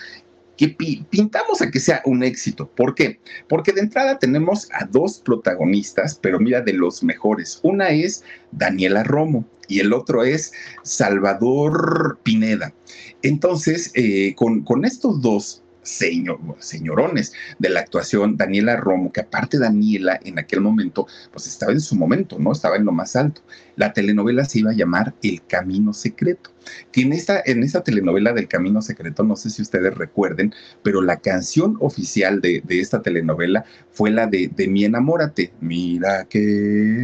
que 0.59 0.75
pintamos 1.09 1.61
a 1.61 1.71
que 1.71 1.79
sea 1.79 2.01
un 2.03 2.21
éxito. 2.21 2.69
¿Por 2.75 2.93
qué? 2.93 3.21
Porque 3.47 3.71
de 3.71 3.79
entrada 3.79 4.19
tenemos 4.19 4.67
a 4.73 4.83
dos 4.83 5.19
protagonistas, 5.19 6.19
pero 6.21 6.37
mira, 6.37 6.59
de 6.59 6.73
los 6.73 7.01
mejores. 7.01 7.61
Una 7.63 7.91
es 7.91 8.25
Daniela 8.51 9.05
Romo 9.05 9.45
y 9.69 9.79
el 9.79 9.93
otro 9.93 10.25
es 10.25 10.51
Salvador 10.83 12.19
Pineda. 12.23 12.73
Entonces, 13.21 13.93
eh, 13.95 14.35
con, 14.35 14.65
con 14.65 14.83
estos 14.83 15.21
dos 15.21 15.63
señor, 15.89 16.39
señorones 16.59 17.33
de 17.57 17.69
la 17.69 17.79
actuación, 17.79 18.37
Daniela 18.37 18.77
Romo, 18.77 19.11
que 19.11 19.21
aparte 19.21 19.57
Daniela 19.57 20.19
en 20.23 20.37
aquel 20.37 20.61
momento, 20.61 21.07
pues 21.31 21.47
estaba 21.47 21.71
en 21.71 21.81
su 21.81 21.95
momento, 21.95 22.37
¿no? 22.39 22.51
Estaba 22.51 22.75
en 22.75 22.85
lo 22.85 22.91
más 22.91 23.15
alto. 23.15 23.41
La 23.75 23.91
telenovela 23.93 24.45
se 24.45 24.59
iba 24.59 24.71
a 24.71 24.75
llamar 24.75 25.15
El 25.23 25.41
Camino 25.47 25.93
Secreto, 25.93 26.51
que 26.91 27.01
en 27.01 27.13
esta, 27.13 27.41
en 27.45 27.63
esta 27.63 27.81
telenovela 27.83 28.33
del 28.33 28.47
Camino 28.47 28.81
Secreto, 28.81 29.23
no 29.23 29.35
sé 29.35 29.49
si 29.49 29.61
ustedes 29.61 29.95
recuerden, 29.95 30.53
pero 30.83 31.01
la 31.01 31.17
canción 31.17 31.77
oficial 31.79 32.39
de, 32.41 32.61
de 32.65 32.79
esta 32.81 33.01
telenovela 33.01 33.65
fue 33.91 34.11
la 34.11 34.27
de, 34.27 34.51
de 34.55 34.67
Mi 34.67 34.85
Enamórate. 34.85 35.51
Mira 35.59 36.25
que... 36.25 36.99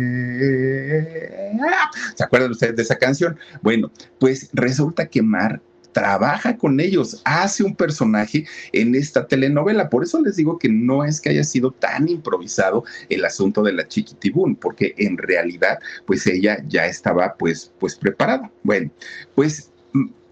¿Se 2.15 2.23
acuerdan 2.23 2.51
ustedes 2.51 2.75
de 2.75 2.83
esa 2.83 2.97
canción? 2.97 3.37
Bueno, 3.61 3.91
pues 4.19 4.49
resulta 4.53 5.07
que 5.07 5.21
Mar 5.21 5.61
trabaja 5.95 6.57
con 6.57 6.81
ellos, 6.81 7.21
hace 7.23 7.63
un 7.63 7.73
personaje 7.73 8.45
en 8.73 8.95
esta 8.95 9.25
telenovela. 9.25 9.89
Por 9.89 10.03
eso 10.03 10.21
les 10.21 10.35
digo 10.35 10.59
que 10.59 10.67
no 10.67 11.05
es 11.05 11.21
que 11.21 11.29
haya 11.29 11.45
sido 11.45 11.71
tan 11.71 12.09
improvisado 12.09 12.83
el 13.07 13.23
asunto 13.23 13.63
de 13.63 13.71
la 13.71 13.87
Chiquitibún, 13.87 14.57
porque 14.57 14.93
en 14.97 15.17
realidad, 15.17 15.79
pues 16.05 16.27
ella 16.27 16.61
ya 16.67 16.85
estaba 16.85 17.35
pues, 17.35 17.71
pues 17.79 17.95
preparada. 17.95 18.51
Bueno, 18.61 18.91
pues 19.35 19.71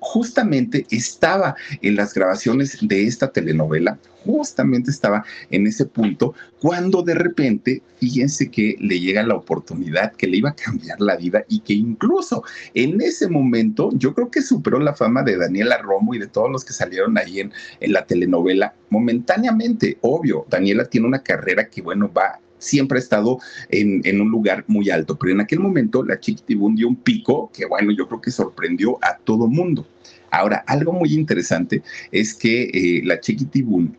justamente 0.03 0.85
estaba 0.91 1.55
en 1.81 1.95
las 1.95 2.13
grabaciones 2.13 2.77
de 2.81 3.07
esta 3.07 3.31
telenovela, 3.31 3.97
justamente 4.25 4.91
estaba 4.91 5.25
en 5.49 5.65
ese 5.65 5.85
punto 5.85 6.33
cuando 6.59 7.01
de 7.01 7.15
repente, 7.15 7.81
fíjense 7.99 8.49
que 8.49 8.75
le 8.79 8.99
llega 8.99 9.23
la 9.23 9.35
oportunidad 9.35 10.13
que 10.13 10.27
le 10.27 10.37
iba 10.37 10.49
a 10.49 10.55
cambiar 10.55 10.99
la 11.01 11.15
vida 11.15 11.43
y 11.49 11.59
que 11.59 11.73
incluso 11.73 12.43
en 12.73 13.01
ese 13.01 13.29
momento 13.29 13.89
yo 13.93 14.13
creo 14.13 14.29
que 14.29 14.41
superó 14.41 14.79
la 14.79 14.93
fama 14.93 15.23
de 15.23 15.37
Daniela 15.37 15.77
Romo 15.77 16.13
y 16.13 16.19
de 16.19 16.27
todos 16.27 16.51
los 16.51 16.63
que 16.63 16.73
salieron 16.73 17.17
ahí 17.17 17.39
en, 17.39 17.51
en 17.79 17.93
la 17.93 18.05
telenovela 18.05 18.73
momentáneamente, 18.89 19.97
obvio, 20.01 20.45
Daniela 20.49 20.85
tiene 20.85 21.07
una 21.07 21.23
carrera 21.23 21.67
que 21.67 21.81
bueno, 21.81 22.11
va 22.11 22.39
siempre 22.63 22.97
ha 22.97 23.01
estado 23.01 23.39
en, 23.69 24.21
un 24.21 24.29
lugar 24.29 24.63
muy 24.67 24.89
alto, 24.89 25.17
pero 25.17 25.31
en 25.31 25.41
aquel 25.41 25.59
momento 25.59 26.03
la 26.03 26.19
Chiquitibún 26.19 26.75
dio 26.75 26.87
un 26.87 26.95
pico 26.95 27.51
que, 27.53 27.65
bueno, 27.65 27.91
yo 27.91 28.07
creo 28.07 28.21
que 28.21 28.31
sorprendió 28.31 28.97
a 29.01 29.17
todo 29.17 29.47
mundo. 29.47 29.87
Ahora, 30.31 30.63
algo 30.67 30.93
muy 30.93 31.13
interesante 31.13 31.83
es 32.11 32.33
que 32.33 32.63
eh, 32.63 33.01
la 33.03 33.19
Chiquitibún 33.19 33.97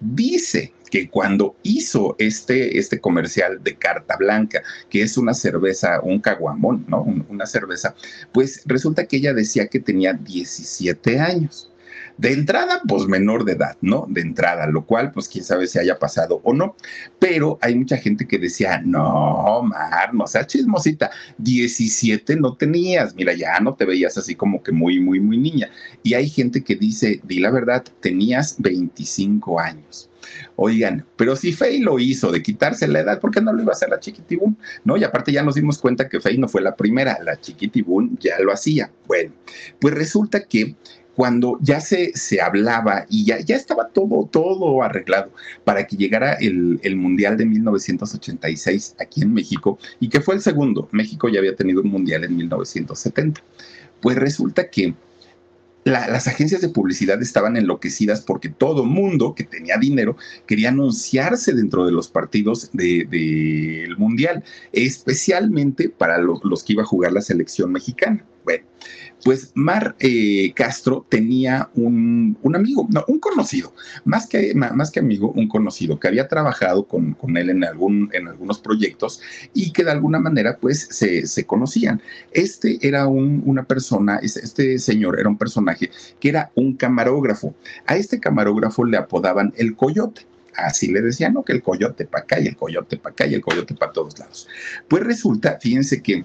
dice 0.00 0.72
que 0.90 1.08
cuando 1.08 1.56
hizo 1.62 2.16
este, 2.18 2.78
este 2.78 3.00
comercial 3.00 3.62
de 3.62 3.74
carta 3.74 4.16
blanca, 4.16 4.62
que 4.88 5.02
es 5.02 5.16
una 5.16 5.34
cerveza, 5.34 6.00
un 6.00 6.20
caguamón, 6.20 6.84
¿no? 6.88 7.02
Una 7.28 7.46
cerveza, 7.46 7.94
pues 8.32 8.62
resulta 8.66 9.06
que 9.06 9.16
ella 9.16 9.34
decía 9.34 9.66
que 9.66 9.80
tenía 9.80 10.12
17 10.12 11.18
años. 11.18 11.70
De 12.18 12.32
entrada, 12.32 12.80
pues 12.88 13.06
menor 13.06 13.44
de 13.44 13.52
edad, 13.52 13.76
¿no? 13.80 14.06
De 14.08 14.20
entrada, 14.22 14.66
lo 14.66 14.86
cual, 14.86 15.12
pues 15.12 15.28
quién 15.28 15.44
sabe 15.44 15.66
si 15.66 15.78
haya 15.78 15.98
pasado 15.98 16.40
o 16.44 16.54
no. 16.54 16.74
Pero 17.18 17.58
hay 17.60 17.74
mucha 17.74 17.96
gente 17.98 18.26
que 18.26 18.38
decía, 18.38 18.80
no, 18.84 19.62
Mar, 19.62 20.14
no 20.14 20.26
sea 20.26 20.46
chismosita, 20.46 21.10
17 21.38 22.36
no 22.36 22.54
tenías, 22.56 23.14
mira, 23.14 23.34
ya 23.34 23.60
no 23.60 23.74
te 23.74 23.84
veías 23.84 24.16
así 24.16 24.34
como 24.34 24.62
que 24.62 24.72
muy, 24.72 25.00
muy, 25.00 25.20
muy 25.20 25.36
niña. 25.36 25.70
Y 26.02 26.14
hay 26.14 26.28
gente 26.28 26.64
que 26.64 26.76
dice, 26.76 27.20
di 27.24 27.40
la 27.40 27.50
verdad, 27.50 27.84
tenías 28.00 28.56
25 28.58 29.60
años. 29.60 30.08
Oigan, 30.56 31.04
pero 31.16 31.36
si 31.36 31.52
Fey 31.52 31.80
lo 31.80 31.98
hizo 31.98 32.32
de 32.32 32.42
quitarse 32.42 32.88
la 32.88 33.00
edad, 33.00 33.20
¿por 33.20 33.30
qué 33.30 33.40
no 33.40 33.52
lo 33.52 33.62
iba 33.62 33.72
a 33.72 33.76
hacer 33.76 33.90
la 33.90 34.00
Chiquitibún? 34.00 34.58
¿No? 34.84 34.96
Y 34.96 35.04
aparte 35.04 35.32
ya 35.32 35.42
nos 35.42 35.54
dimos 35.54 35.78
cuenta 35.78 36.08
que 36.08 36.20
Fey 36.20 36.38
no 36.38 36.48
fue 36.48 36.62
la 36.62 36.76
primera, 36.76 37.18
la 37.22 37.38
Chiquitibún 37.40 38.18
ya 38.18 38.38
lo 38.40 38.52
hacía. 38.52 38.90
Bueno, 39.06 39.32
pues 39.80 39.94
resulta 39.94 40.44
que 40.44 40.74
cuando 41.16 41.58
ya 41.62 41.80
se, 41.80 42.12
se 42.14 42.42
hablaba 42.42 43.06
y 43.08 43.24
ya, 43.24 43.40
ya 43.40 43.56
estaba 43.56 43.88
todo, 43.88 44.28
todo 44.30 44.82
arreglado 44.82 45.32
para 45.64 45.86
que 45.86 45.96
llegara 45.96 46.34
el, 46.34 46.78
el, 46.82 46.94
Mundial 46.94 47.38
de 47.38 47.46
1986 47.46 48.96
aquí 49.00 49.22
en 49.22 49.32
México 49.32 49.78
y 49.98 50.10
que 50.10 50.20
fue 50.20 50.34
el 50.34 50.42
segundo. 50.42 50.88
México 50.92 51.30
ya 51.30 51.38
había 51.38 51.56
tenido 51.56 51.80
un 51.80 51.88
Mundial 51.88 52.24
en 52.24 52.36
1970. 52.36 53.42
Pues 54.02 54.16
resulta 54.16 54.68
que 54.68 54.94
las 55.84 56.26
agencias 56.26 56.60
de 56.60 56.68
publicidad 56.68 57.22
estaban 57.22 57.56
enloquecidas 57.56 58.20
porque 58.20 58.48
todo 58.50 58.84
mundo 58.84 59.34
que 59.34 59.44
tenía 59.44 59.78
dinero 59.78 60.16
quería 60.44 60.68
anunciarse 60.68 61.54
dentro 61.54 61.86
de 61.86 61.92
los 61.92 62.08
partidos 62.08 62.70
del 62.72 63.08
de, 63.08 63.88
Mundial, 63.96 64.44
especialmente 64.72 65.88
para 65.88 66.18
los, 66.18 66.40
los 66.44 66.62
que 66.62 66.74
iba 66.74 66.82
a 66.82 66.86
jugar 66.86 67.12
la 67.12 67.22
selección 67.22 67.72
mexicana. 67.72 68.22
Bueno, 68.44 68.64
pues 69.24 69.52
Mar 69.54 69.96
eh, 69.98 70.52
Castro 70.54 71.06
tenía 71.08 71.68
un, 71.74 72.36
amigo, 72.54 72.86
no, 72.90 73.04
un 73.08 73.18
conocido, 73.18 73.72
más 74.04 74.26
que, 74.26 74.54
más 74.54 74.90
que 74.90 75.00
amigo, 75.00 75.32
un 75.32 75.48
conocido 75.48 75.98
que 75.98 76.08
había 76.08 76.28
trabajado 76.28 76.86
con, 76.86 77.16
él 77.36 77.50
en, 77.50 77.64
algún, 77.64 78.10
en 78.12 78.28
algunos 78.28 78.58
proyectos 78.58 79.20
y 79.54 79.72
que 79.72 79.84
de 79.84 79.90
alguna 79.90 80.18
manera 80.18 80.58
pues 80.58 80.88
se, 80.90 81.46
conocían. 81.46 82.00
Este 82.32 82.78
era 82.86 83.06
una 83.06 83.64
persona, 83.64 84.20
este 84.22 84.78
señor 84.78 85.18
era 85.18 85.28
un 85.28 85.38
personaje 85.38 85.90
que 86.20 86.28
era 86.28 86.50
un 86.54 86.74
camarógrafo. 86.74 87.54
A 87.86 87.96
este 87.96 88.20
camarógrafo 88.20 88.84
le 88.84 88.96
apodaban 88.96 89.52
el 89.56 89.76
coyote 89.76 90.26
así 90.56 90.90
le 90.90 91.02
decían, 91.02 91.34
¿no? 91.34 91.44
Que 91.44 91.52
el 91.52 91.62
coyote 91.62 92.06
para 92.06 92.24
acá 92.24 92.40
y 92.40 92.46
el 92.46 92.56
coyote 92.56 92.96
para 92.96 93.12
acá 93.12 93.26
y 93.26 93.34
el 93.34 93.42
coyote 93.42 93.74
para 93.74 93.92
todos 93.92 94.18
lados. 94.18 94.48
Pues 94.88 95.02
resulta, 95.04 95.58
fíjense 95.60 96.02
que 96.02 96.24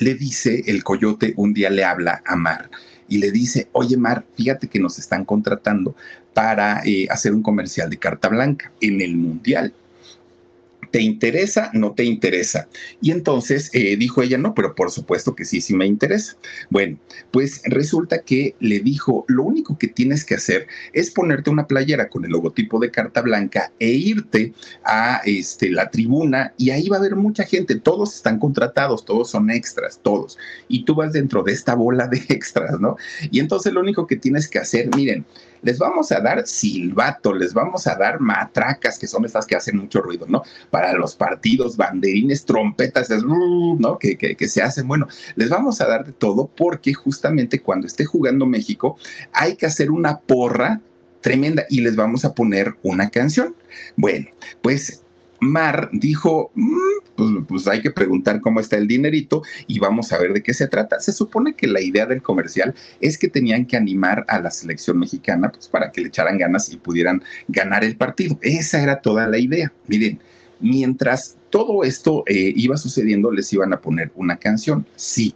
le 0.00 0.14
dice 0.14 0.64
el 0.66 0.82
coyote, 0.82 1.34
un 1.36 1.54
día 1.54 1.70
le 1.70 1.84
habla 1.84 2.22
a 2.26 2.34
Mar 2.34 2.70
y 3.08 3.18
le 3.18 3.30
dice, 3.30 3.68
oye 3.72 3.96
Mar, 3.96 4.24
fíjate 4.36 4.68
que 4.68 4.80
nos 4.80 4.98
están 4.98 5.24
contratando 5.24 5.94
para 6.32 6.82
eh, 6.84 7.06
hacer 7.10 7.34
un 7.34 7.42
comercial 7.42 7.90
de 7.90 7.98
carta 7.98 8.28
blanca 8.28 8.72
en 8.80 9.00
el 9.00 9.16
Mundial. 9.16 9.74
¿Te 10.90 11.00
interesa? 11.00 11.70
¿No 11.72 11.92
te 11.92 12.04
interesa? 12.04 12.68
Y 13.00 13.12
entonces 13.12 13.70
eh, 13.72 13.96
dijo 13.96 14.22
ella, 14.22 14.38
no, 14.38 14.54
pero 14.54 14.74
por 14.74 14.90
supuesto 14.90 15.34
que 15.34 15.44
sí, 15.44 15.60
sí 15.60 15.74
me 15.74 15.86
interesa. 15.86 16.36
Bueno, 16.68 16.98
pues 17.30 17.62
resulta 17.64 18.22
que 18.22 18.54
le 18.60 18.80
dijo, 18.80 19.24
lo 19.28 19.44
único 19.44 19.78
que 19.78 19.88
tienes 19.88 20.24
que 20.24 20.34
hacer 20.34 20.66
es 20.92 21.10
ponerte 21.10 21.50
una 21.50 21.66
playera 21.66 22.08
con 22.08 22.24
el 22.24 22.32
logotipo 22.32 22.78
de 22.80 22.90
carta 22.90 23.22
blanca 23.22 23.72
e 23.78 23.90
irte 23.90 24.52
a 24.84 25.20
este, 25.24 25.70
la 25.70 25.90
tribuna 25.90 26.54
y 26.56 26.70
ahí 26.70 26.88
va 26.88 26.96
a 26.96 27.00
haber 27.00 27.16
mucha 27.16 27.44
gente, 27.44 27.76
todos 27.76 28.16
están 28.16 28.38
contratados, 28.38 29.04
todos 29.04 29.30
son 29.30 29.50
extras, 29.50 30.00
todos. 30.02 30.38
Y 30.68 30.84
tú 30.84 30.94
vas 30.94 31.12
dentro 31.12 31.42
de 31.42 31.52
esta 31.52 31.74
bola 31.74 32.08
de 32.08 32.18
extras, 32.28 32.80
¿no? 32.80 32.96
Y 33.30 33.38
entonces 33.40 33.72
lo 33.72 33.80
único 33.80 34.06
que 34.06 34.16
tienes 34.16 34.48
que 34.48 34.58
hacer, 34.58 34.88
miren, 34.96 35.24
les 35.62 35.78
vamos 35.78 36.12
a 36.12 36.20
dar 36.20 36.46
silbato, 36.46 37.32
les 37.32 37.54
vamos 37.54 37.86
a 37.86 37.94
dar 37.94 38.20
matracas, 38.20 38.98
que 38.98 39.06
son 39.06 39.24
estas 39.24 39.46
que 39.46 39.56
hacen 39.56 39.76
mucho 39.76 40.00
ruido, 40.00 40.26
¿no? 40.28 40.42
Para 40.70 40.92
los 40.94 41.14
partidos, 41.14 41.76
banderines, 41.76 42.44
trompetas, 42.44 43.10
¿no? 43.10 43.98
Que, 43.98 44.16
que, 44.16 44.36
que 44.36 44.48
se 44.48 44.62
hacen. 44.62 44.88
Bueno, 44.88 45.08
les 45.36 45.48
vamos 45.48 45.80
a 45.80 45.86
dar 45.86 46.04
de 46.04 46.12
todo 46.12 46.50
porque 46.56 46.94
justamente 46.94 47.60
cuando 47.60 47.86
esté 47.86 48.04
jugando 48.04 48.46
México 48.46 48.96
hay 49.32 49.56
que 49.56 49.66
hacer 49.66 49.90
una 49.90 50.18
porra 50.18 50.80
tremenda 51.20 51.64
y 51.68 51.80
les 51.80 51.96
vamos 51.96 52.24
a 52.24 52.34
poner 52.34 52.74
una 52.82 53.10
canción. 53.10 53.54
Bueno, 53.96 54.26
pues 54.62 55.02
Mar 55.40 55.88
dijo, 55.92 56.50
mm, 56.54 56.99
pues, 57.20 57.44
pues, 57.46 57.68
hay 57.68 57.82
que 57.82 57.90
preguntar 57.90 58.40
cómo 58.40 58.60
está 58.60 58.76
el 58.76 58.86
dinerito 58.86 59.42
y 59.66 59.78
vamos 59.78 60.12
a 60.12 60.18
ver 60.18 60.32
de 60.32 60.42
qué 60.42 60.54
se 60.54 60.68
trata. 60.68 61.00
Se 61.00 61.12
supone 61.12 61.54
que 61.54 61.66
la 61.66 61.80
idea 61.80 62.06
del 62.06 62.22
comercial 62.22 62.74
es 63.00 63.18
que 63.18 63.28
tenían 63.28 63.66
que 63.66 63.76
animar 63.76 64.24
a 64.28 64.40
la 64.40 64.50
selección 64.50 64.98
mexicana 64.98 65.50
pues, 65.50 65.68
para 65.68 65.92
que 65.92 66.00
le 66.00 66.08
echaran 66.08 66.38
ganas 66.38 66.72
y 66.72 66.78
pudieran 66.78 67.22
ganar 67.48 67.84
el 67.84 67.96
partido. 67.96 68.38
Esa 68.40 68.82
era 68.82 69.00
toda 69.00 69.26
la 69.26 69.38
idea. 69.38 69.72
Miren, 69.86 70.20
mientras 70.60 71.36
todo 71.50 71.84
esto 71.84 72.24
eh, 72.26 72.52
iba 72.56 72.76
sucediendo, 72.76 73.30
les 73.30 73.52
iban 73.52 73.72
a 73.72 73.80
poner 73.80 74.10
una 74.14 74.36
canción, 74.36 74.86
sí. 74.96 75.34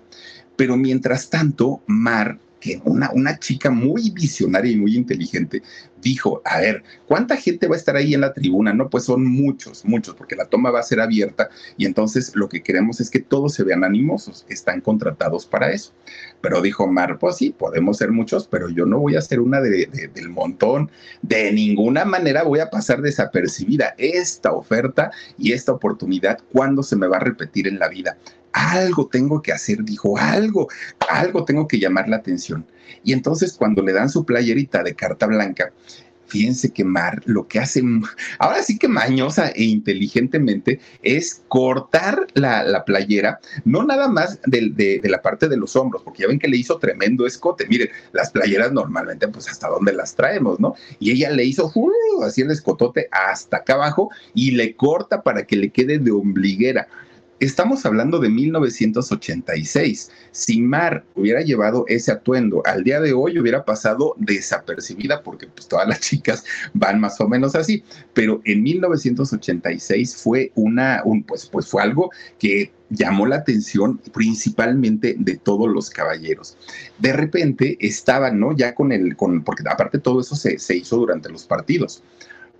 Pero 0.56 0.76
mientras 0.76 1.28
tanto, 1.28 1.82
Mar 1.86 2.38
que 2.64 2.80
una, 2.86 3.10
una 3.12 3.38
chica 3.38 3.70
muy 3.70 4.08
visionaria 4.08 4.72
y 4.72 4.76
muy 4.76 4.96
inteligente 4.96 5.62
dijo, 6.00 6.40
a 6.46 6.60
ver, 6.60 6.82
¿cuánta 7.06 7.36
gente 7.36 7.68
va 7.68 7.74
a 7.74 7.78
estar 7.78 7.94
ahí 7.94 8.14
en 8.14 8.22
la 8.22 8.32
tribuna? 8.32 8.72
No, 8.72 8.88
pues 8.88 9.04
son 9.04 9.22
muchos, 9.26 9.84
muchos, 9.84 10.14
porque 10.14 10.34
la 10.34 10.46
toma 10.46 10.70
va 10.70 10.80
a 10.80 10.82
ser 10.82 10.98
abierta 11.00 11.50
y 11.76 11.84
entonces 11.84 12.34
lo 12.34 12.48
que 12.48 12.62
queremos 12.62 13.00
es 13.00 13.10
que 13.10 13.18
todos 13.18 13.52
se 13.52 13.64
vean 13.64 13.84
animosos, 13.84 14.46
están 14.48 14.80
contratados 14.80 15.44
para 15.44 15.72
eso. 15.72 15.92
Pero 16.40 16.62
dijo 16.62 16.86
Mar, 16.86 17.18
pues 17.18 17.36
sí, 17.36 17.50
podemos 17.50 17.98
ser 17.98 18.12
muchos, 18.12 18.48
pero 18.48 18.70
yo 18.70 18.86
no 18.86 18.98
voy 18.98 19.16
a 19.16 19.20
ser 19.20 19.40
una 19.40 19.60
del 19.60 20.30
montón, 20.30 20.90
de 21.20 21.52
ninguna 21.52 22.06
manera 22.06 22.44
voy 22.44 22.60
a 22.60 22.70
pasar 22.70 23.02
desapercibida 23.02 23.94
esta 23.98 24.52
oferta 24.52 25.10
y 25.36 25.52
esta 25.52 25.72
oportunidad, 25.72 26.38
¿cuándo 26.50 26.82
se 26.82 26.96
me 26.96 27.08
va 27.08 27.18
a 27.18 27.20
repetir 27.20 27.68
en 27.68 27.78
la 27.78 27.88
vida? 27.88 28.16
Algo 28.54 29.08
tengo 29.08 29.42
que 29.42 29.52
hacer, 29.52 29.84
dijo, 29.84 30.16
algo, 30.16 30.68
algo 31.10 31.44
tengo 31.44 31.66
que 31.66 31.78
llamar 31.78 32.08
la 32.08 32.16
atención. 32.16 32.64
Y 33.02 33.12
entonces 33.12 33.52
cuando 33.52 33.82
le 33.82 33.92
dan 33.92 34.08
su 34.08 34.24
playerita 34.24 34.82
de 34.82 34.94
carta 34.94 35.26
blanca, 35.26 35.72
fíjense 36.26 36.72
que 36.72 36.84
Mar 36.84 37.20
lo 37.26 37.46
que 37.46 37.58
hace, 37.58 37.82
ahora 38.38 38.62
sí 38.62 38.78
que 38.78 38.88
mañosa 38.88 39.48
e 39.48 39.64
inteligentemente, 39.64 40.80
es 41.02 41.42
cortar 41.48 42.26
la, 42.34 42.84
playera, 42.84 43.40
no 43.64 43.84
nada 43.84 44.08
más 44.08 44.40
de, 44.46 45.00
la 45.04 45.20
parte 45.20 45.48
de 45.48 45.56
los 45.56 45.76
hombros, 45.76 46.02
porque 46.02 46.22
ya 46.22 46.28
ven 46.28 46.38
que 46.38 46.48
le 46.48 46.56
hizo 46.56 46.78
tremendo 46.78 47.26
escote. 47.26 47.66
Miren, 47.66 47.88
las 48.12 48.30
playeras 48.30 48.72
normalmente, 48.72 49.28
pues 49.28 49.48
hasta 49.48 49.68
dónde 49.68 49.92
las 49.92 50.14
traemos, 50.14 50.60
¿no? 50.60 50.74
Y 50.98 51.10
ella 51.10 51.30
le 51.30 51.44
hizo 51.44 51.70
uh, 51.74 52.22
así 52.22 52.42
el 52.42 52.50
escotote 52.50 53.08
hasta 53.10 53.58
acá 53.58 53.74
abajo 53.74 54.10
y 54.34 54.52
le 54.52 54.76
corta 54.76 55.22
para 55.22 55.44
que 55.44 55.56
le 55.56 55.70
quede 55.70 55.98
de 55.98 56.12
ombliguera. 56.12 56.88
Estamos 57.40 57.84
hablando 57.84 58.20
de 58.20 58.28
1986. 58.28 60.10
Si 60.30 60.60
Mar 60.60 61.04
hubiera 61.16 61.40
llevado 61.40 61.84
ese 61.88 62.12
atuendo 62.12 62.62
al 62.64 62.84
día 62.84 63.00
de 63.00 63.12
hoy, 63.12 63.38
hubiera 63.38 63.64
pasado 63.64 64.14
desapercibida 64.18 65.22
porque 65.22 65.48
pues, 65.48 65.66
todas 65.66 65.88
las 65.88 66.00
chicas 66.08 66.44
van 66.74 67.00
más 67.00 67.20
o 67.20 67.28
menos 67.28 67.54
así. 67.56 67.82
Pero 68.12 68.40
en 68.44 68.62
1986 68.62 70.16
fue 70.16 70.52
una, 70.54 71.02
un, 71.04 71.24
pues, 71.24 71.46
pues 71.46 71.66
fue 71.66 71.82
algo 71.82 72.10
que 72.38 72.72
llamó 72.88 73.26
la 73.26 73.36
atención 73.36 73.98
principalmente 74.12 75.16
de 75.18 75.36
todos 75.36 75.68
los 75.68 75.90
caballeros. 75.90 76.56
De 76.98 77.12
repente 77.12 77.76
estaban, 77.80 78.38
¿no? 78.38 78.56
Ya 78.56 78.74
con 78.74 78.92
el, 78.92 79.16
con, 79.16 79.42
porque 79.42 79.64
aparte 79.68 79.98
todo 79.98 80.20
eso 80.20 80.36
se, 80.36 80.58
se 80.58 80.76
hizo 80.76 80.96
durante 80.96 81.30
los 81.30 81.44
partidos 81.44 82.02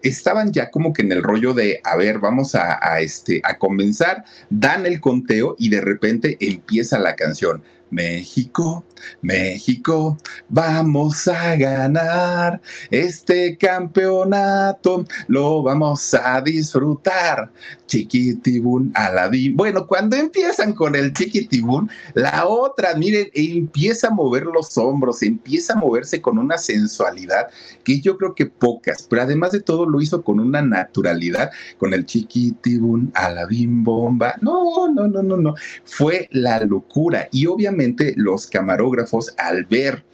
estaban 0.05 0.53
ya 0.53 0.71
como 0.71 0.93
que 0.93 1.03
en 1.03 1.12
el 1.12 1.23
rollo 1.23 1.53
de, 1.55 1.81
a 1.83 1.97
ver, 1.97 2.19
vamos 2.19 2.55
a, 2.55 2.79
a, 2.81 3.01
este, 3.01 3.40
a 3.45 3.59
comenzar, 3.59 4.25
dan 4.51 4.87
el 4.87 5.01
conteo 5.01 5.57
y 5.59 5.71
de 5.71 5.81
repente 5.81 6.37
empieza 6.40 6.99
la 6.99 7.17
canción. 7.17 7.62
México, 7.90 8.85
México, 9.23 10.19
vamos 10.49 11.29
a 11.29 11.55
ganar 11.55 12.61
este 12.90 13.57
campeonato, 13.57 15.05
lo 15.29 15.62
vamos 15.62 16.12
a 16.14 16.40
disfrutar. 16.40 17.53
Chiquitibún, 17.87 18.92
Aladín. 18.94 19.57
Bueno, 19.57 19.87
cuando 19.87 20.16
empiezan 20.16 20.73
con 20.73 20.94
el 20.94 21.12
chiquitibún, 21.12 21.90
la 22.14 22.47
otra, 22.47 22.94
miren, 22.94 23.29
empieza 23.35 24.09
a 24.09 24.11
mover 24.11 24.44
los 24.47 24.77
hombros, 24.79 25.23
empieza 25.23 25.75
a 25.75 25.77
moverse 25.77 26.20
con 26.20 26.38
una 26.38 26.57
sensualidad 26.59 27.49
que 27.85 28.01
yo 28.01 28.16
creo 28.16 28.35
que 28.35 28.47
pocas, 28.47 29.07
pero 29.09 29.23
además 29.23 29.53
de 29.53 29.61
todo 29.61 29.87
lo 29.87 30.01
hizo 30.01 30.23
con 30.23 30.40
una 30.40 30.62
naturalidad, 30.62 31.51
con 31.79 31.92
el 31.92 32.07
chiquitibún, 32.07 33.12
Aladín 33.14 33.85
bomba. 33.85 34.35
No, 34.40 34.88
no, 34.88 35.07
no, 35.07 35.23
no, 35.23 35.37
no. 35.37 35.55
Fue 35.85 36.29
la 36.33 36.61
locura 36.61 37.29
y 37.31 37.47
obviamente 37.47 38.14
los 38.16 38.47
camarógrafos 38.47 39.35
al 39.38 39.64
ver 39.64 40.05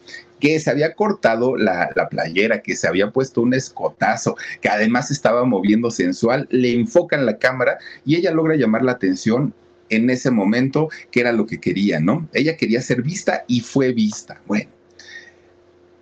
que 0.41 0.59
se 0.59 0.71
había 0.71 0.95
cortado 0.95 1.57
la, 1.57 1.91
playera, 2.11 2.63
que 2.63 2.75
se 2.75 2.89
había 2.89 3.11
puesto 3.11 3.43
un 3.43 3.55
escotazo, 3.55 4.37
que 4.61 4.69
además 4.69 5.11
estaba 5.11 5.45
moviendo 5.45 5.91
sensual, 5.91 6.49
le 6.51 6.73
enfocan 6.73 7.27
la 7.27 7.39
cámara 7.39 7.79
y 8.05 8.17
ella 8.17 8.33
logra 8.33 8.57
llamar 8.57 8.83
la 8.83 8.93
atención 8.93 9.55
en 9.91 10.09
ese 10.09 10.31
momento, 10.31 10.89
que 11.11 11.21
era 11.21 11.33
lo 11.33 11.47
que 11.47 11.61
quería, 11.61 12.01
¿no? 12.01 12.29
Ella 12.33 12.57
quería 12.57 12.81
ser 12.81 13.03
vista 13.03 13.45
y 13.47 13.61
fue 13.61 13.93
vista. 13.93 14.41
Bueno, 14.47 14.71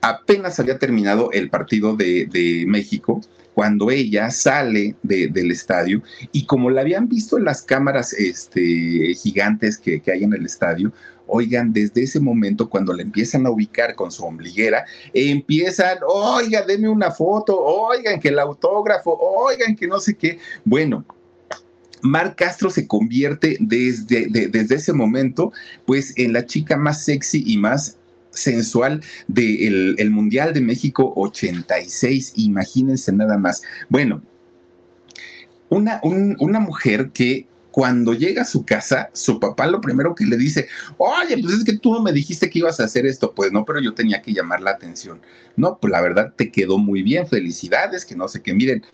apenas 0.01 0.61
había 0.61 0.79
terminado 0.79 1.31
el 1.33 1.51
partido 1.51 1.97
de, 1.97 2.65
México 2.67 3.21
cuando 3.55 3.91
ella 3.91 4.31
sale 4.31 4.95
del 5.03 5.51
estadio 5.51 6.01
y 6.31 6.47
como 6.47 6.71
la 6.71 6.83
habían 6.83 7.09
visto 7.09 7.39
en 7.39 7.45
las 7.45 7.63
cámaras 7.63 8.13
este, 8.13 9.15
gigantes 9.15 9.79
que, 9.79 10.01
que 10.01 10.13
hay 10.13 10.23
en 10.23 10.33
el 10.33 10.47
estadio, 10.47 10.93
Oigan, 11.29 11.73
desde 11.73 12.03
ese 12.03 12.21
momento, 12.21 12.69
cuando 12.69 12.93
le 12.93 13.03
empiezan 13.03 13.47
a 13.47 13.51
ubicar 13.51 13.95
con 13.95 14.11
su 14.11 14.25
ombliguera, 14.25 14.85
empiezan, 15.13 15.99
oiga, 16.07 16.63
deme 16.63 16.89
una 16.89 17.11
foto, 17.11 17.59
oigan, 17.59 18.19
que 18.19 18.29
el 18.29 18.39
autógrafo, 18.39 19.13
oigan, 19.13 19.77
que 19.77 19.87
no 19.87 20.01
sé 20.01 20.17
qué. 20.17 20.39
Bueno, 20.65 21.05
Mar 22.03 22.35
Castro 22.37 22.71
se 22.71 22.87
convierte 22.87 23.57
desde, 23.61 24.27
desde 24.27 24.75
ese 24.75 24.93
momento, 24.93 25.53
pues, 25.87 26.13
en 26.17 26.33
la 26.33 26.47
chica 26.47 26.77
más 26.77 27.05
sexy 27.05 27.43
y 27.47 27.59
más 27.59 27.97
sensual 28.31 29.03
del 29.27 29.97
el 29.99 30.11
Mundial 30.11 30.53
de 30.55 30.61
México 30.61 31.13
86. 31.17 32.33
Imagínense 32.37 33.13
nada 33.13 33.37
más. 33.39 33.63
Bueno, 33.89 34.23
una, 35.69 36.01
una 36.03 36.61
mujer 36.61 37.11
que 37.11 37.47
cuando 37.71 38.15
llega 38.15 38.43
a 38.43 38.47
su 38.47 38.65
casa, 38.65 39.11
su 39.13 39.39
papá 39.39 39.67
lo 39.67 39.81
primero 39.81 40.15
que 40.15 40.25
le 40.25 40.37
dice, 40.37 40.69
oye, 40.97 41.39
pues 41.41 41.55
es 41.55 41.65
que 41.65 41.79
tú 41.79 41.93
no 41.93 42.03
me 42.03 42.13
dijiste 42.13 42.51
que 42.51 42.61
ibas 42.61 42.81
a 42.81 42.85
hacer 42.85 43.07
esto. 43.07 43.33
Pues 43.35 43.53
no, 43.53 43.65
pero 43.65 43.81
yo 43.81 43.95
tenía 43.95 44.23
que 44.23 44.33
llamar 44.33 44.61
la 44.61 44.71
atención. 44.73 45.21
No, 45.57 45.79
pues 45.79 45.91
la 45.91 46.01
verdad 46.01 46.33
te 46.37 46.51
quedó 46.51 46.79
muy 46.79 47.03
bien, 47.03 47.27
felicidades, 47.27 48.05
que 48.05 48.17
no 48.17 48.29
sé 48.29 48.43
qué. 48.43 48.55
Miren, 48.55 48.85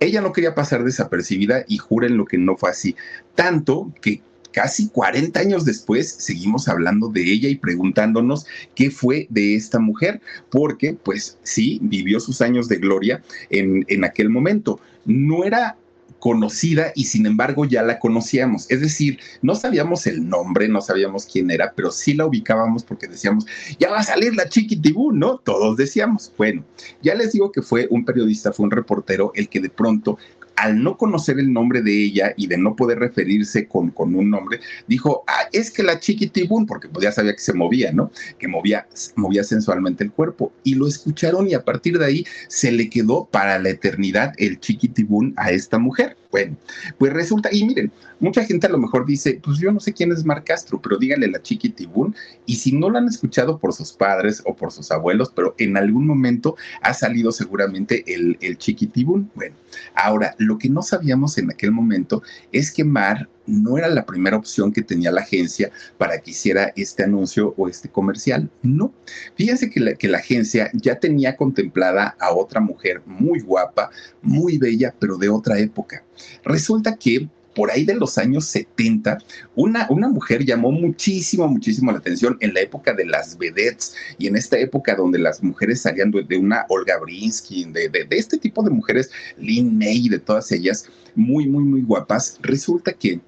ella 0.00 0.20
no 0.20 0.32
quería 0.32 0.54
pasar 0.54 0.84
desapercibida 0.84 1.64
y 1.68 1.78
juren 1.78 2.16
lo 2.16 2.24
que 2.24 2.38
no 2.38 2.56
fue 2.56 2.70
así. 2.70 2.96
Tanto 3.34 3.92
que 4.00 4.20
casi 4.52 4.88
40 4.88 5.38
años 5.40 5.64
después 5.64 6.12
seguimos 6.12 6.68
hablando 6.68 7.08
de 7.08 7.22
ella 7.22 7.48
y 7.48 7.56
preguntándonos 7.56 8.46
qué 8.74 8.90
fue 8.90 9.26
de 9.30 9.54
esta 9.54 9.78
mujer, 9.78 10.20
porque 10.50 10.94
pues 10.94 11.38
sí, 11.42 11.78
vivió 11.82 12.20
sus 12.20 12.40
años 12.42 12.68
de 12.68 12.76
gloria 12.76 13.22
en, 13.50 13.84
en 13.88 14.04
aquel 14.04 14.28
momento. 14.28 14.80
No 15.04 15.44
era 15.44 15.76
conocida 16.22 16.92
y 16.94 17.06
sin 17.06 17.26
embargo 17.26 17.64
ya 17.64 17.82
la 17.82 17.98
conocíamos. 17.98 18.70
Es 18.70 18.80
decir, 18.80 19.18
no 19.42 19.56
sabíamos 19.56 20.06
el 20.06 20.28
nombre, 20.28 20.68
no 20.68 20.80
sabíamos 20.80 21.26
quién 21.26 21.50
era, 21.50 21.72
pero 21.74 21.90
sí 21.90 22.14
la 22.14 22.26
ubicábamos 22.26 22.84
porque 22.84 23.08
decíamos, 23.08 23.44
ya 23.80 23.90
va 23.90 23.98
a 23.98 24.04
salir 24.04 24.36
la 24.36 24.48
chiquitibú, 24.48 25.10
¿no? 25.10 25.38
Todos 25.38 25.76
decíamos. 25.76 26.32
Bueno, 26.38 26.64
ya 27.02 27.16
les 27.16 27.32
digo 27.32 27.50
que 27.50 27.60
fue 27.60 27.88
un 27.90 28.04
periodista, 28.04 28.52
fue 28.52 28.66
un 28.66 28.70
reportero 28.70 29.32
el 29.34 29.48
que 29.48 29.58
de 29.58 29.68
pronto 29.68 30.16
al 30.56 30.82
no 30.82 30.96
conocer 30.96 31.38
el 31.38 31.52
nombre 31.52 31.82
de 31.82 32.04
ella 32.04 32.34
y 32.36 32.46
de 32.46 32.58
no 32.58 32.76
poder 32.76 32.98
referirse 32.98 33.66
con, 33.66 33.90
con 33.90 34.14
un 34.14 34.30
nombre, 34.30 34.60
dijo, 34.86 35.24
ah, 35.26 35.48
es 35.52 35.70
que 35.70 35.82
la 35.82 35.98
chiquitibún, 35.98 36.66
porque 36.66 36.88
pues 36.88 37.04
ya 37.04 37.12
sabía 37.12 37.32
que 37.32 37.40
se 37.40 37.52
movía, 37.52 37.92
¿no? 37.92 38.10
Que 38.38 38.48
movía, 38.48 38.86
movía 39.16 39.44
sensualmente 39.44 40.04
el 40.04 40.12
cuerpo. 40.12 40.52
Y 40.64 40.74
lo 40.74 40.86
escucharon 40.86 41.48
y 41.48 41.54
a 41.54 41.64
partir 41.64 41.98
de 41.98 42.06
ahí 42.06 42.26
se 42.48 42.72
le 42.72 42.88
quedó 42.88 43.26
para 43.26 43.58
la 43.58 43.70
eternidad 43.70 44.32
el 44.38 44.60
chiquitibún 44.60 45.34
a 45.36 45.50
esta 45.50 45.78
mujer. 45.78 46.16
Bueno, 46.32 46.56
pues 46.98 47.12
resulta, 47.12 47.50
y 47.52 47.62
miren, 47.62 47.92
mucha 48.18 48.42
gente 48.44 48.66
a 48.66 48.70
lo 48.70 48.78
mejor 48.78 49.04
dice, 49.04 49.38
pues 49.44 49.58
yo 49.58 49.70
no 49.70 49.80
sé 49.80 49.92
quién 49.92 50.12
es 50.12 50.24
Mar 50.24 50.42
Castro, 50.44 50.80
pero 50.80 50.96
díganle 50.96 51.28
la 51.28 51.42
chiquitibún, 51.42 52.16
y 52.46 52.56
si 52.56 52.72
no 52.72 52.88
lo 52.88 52.96
han 52.96 53.06
escuchado 53.06 53.58
por 53.58 53.74
sus 53.74 53.92
padres 53.92 54.42
o 54.46 54.56
por 54.56 54.72
sus 54.72 54.90
abuelos, 54.90 55.30
pero 55.36 55.54
en 55.58 55.76
algún 55.76 56.06
momento 56.06 56.56
ha 56.80 56.94
salido 56.94 57.32
seguramente 57.32 58.02
el, 58.14 58.38
el 58.40 58.56
chiquitibún. 58.56 59.30
Bueno, 59.34 59.54
ahora, 59.94 60.34
lo 60.38 60.56
que 60.56 60.70
no 60.70 60.80
sabíamos 60.80 61.36
en 61.36 61.50
aquel 61.50 61.70
momento 61.70 62.22
es 62.50 62.72
que 62.72 62.82
Mar 62.82 63.28
no 63.46 63.78
era 63.78 63.88
la 63.88 64.06
primera 64.06 64.36
opción 64.36 64.72
que 64.72 64.82
tenía 64.82 65.10
la 65.10 65.22
agencia 65.22 65.70
para 65.98 66.20
que 66.20 66.30
hiciera 66.30 66.72
este 66.76 67.04
anuncio 67.04 67.54
o 67.56 67.68
este 67.68 67.88
comercial. 67.88 68.50
No. 68.62 68.92
Fíjense 69.36 69.70
que 69.70 69.80
la, 69.80 69.94
que 69.94 70.08
la 70.08 70.18
agencia 70.18 70.70
ya 70.74 70.98
tenía 70.98 71.36
contemplada 71.36 72.16
a 72.20 72.32
otra 72.32 72.60
mujer 72.60 73.02
muy 73.06 73.40
guapa, 73.40 73.90
muy 74.22 74.58
bella, 74.58 74.94
pero 74.98 75.16
de 75.16 75.28
otra 75.28 75.58
época. 75.58 76.04
Resulta 76.44 76.96
que 76.96 77.28
por 77.54 77.70
ahí 77.70 77.84
de 77.84 77.94
los 77.94 78.18
años 78.18 78.46
70, 78.46 79.18
una, 79.54 79.86
una 79.90 80.08
mujer 80.08 80.44
llamó 80.44 80.72
muchísimo, 80.72 81.46
muchísimo 81.48 81.92
la 81.92 81.98
atención 81.98 82.36
en 82.40 82.54
la 82.54 82.60
época 82.60 82.94
de 82.94 83.04
las 83.04 83.36
vedettes 83.36 83.94
y 84.18 84.26
en 84.26 84.36
esta 84.36 84.58
época 84.58 84.94
donde 84.94 85.18
las 85.18 85.42
mujeres 85.42 85.82
salían 85.82 86.10
de, 86.10 86.38
una 86.38 86.64
Olga 86.68 86.98
Brinsky, 86.98 87.64
de, 87.66 87.88
de, 87.88 88.04
de, 88.04 88.16
este 88.16 88.38
tipo 88.38 88.62
de 88.62 88.70
mujeres, 88.70 89.10
Lynn 89.38 89.76
May, 89.76 90.08
de 90.08 90.18
todas 90.18 90.50
ellas, 90.52 90.86
muy, 91.14 91.46
muy, 91.46 91.64
muy 91.64 91.82
guapas. 91.82 92.38
Resulta 92.42 92.92
que 92.92 93.20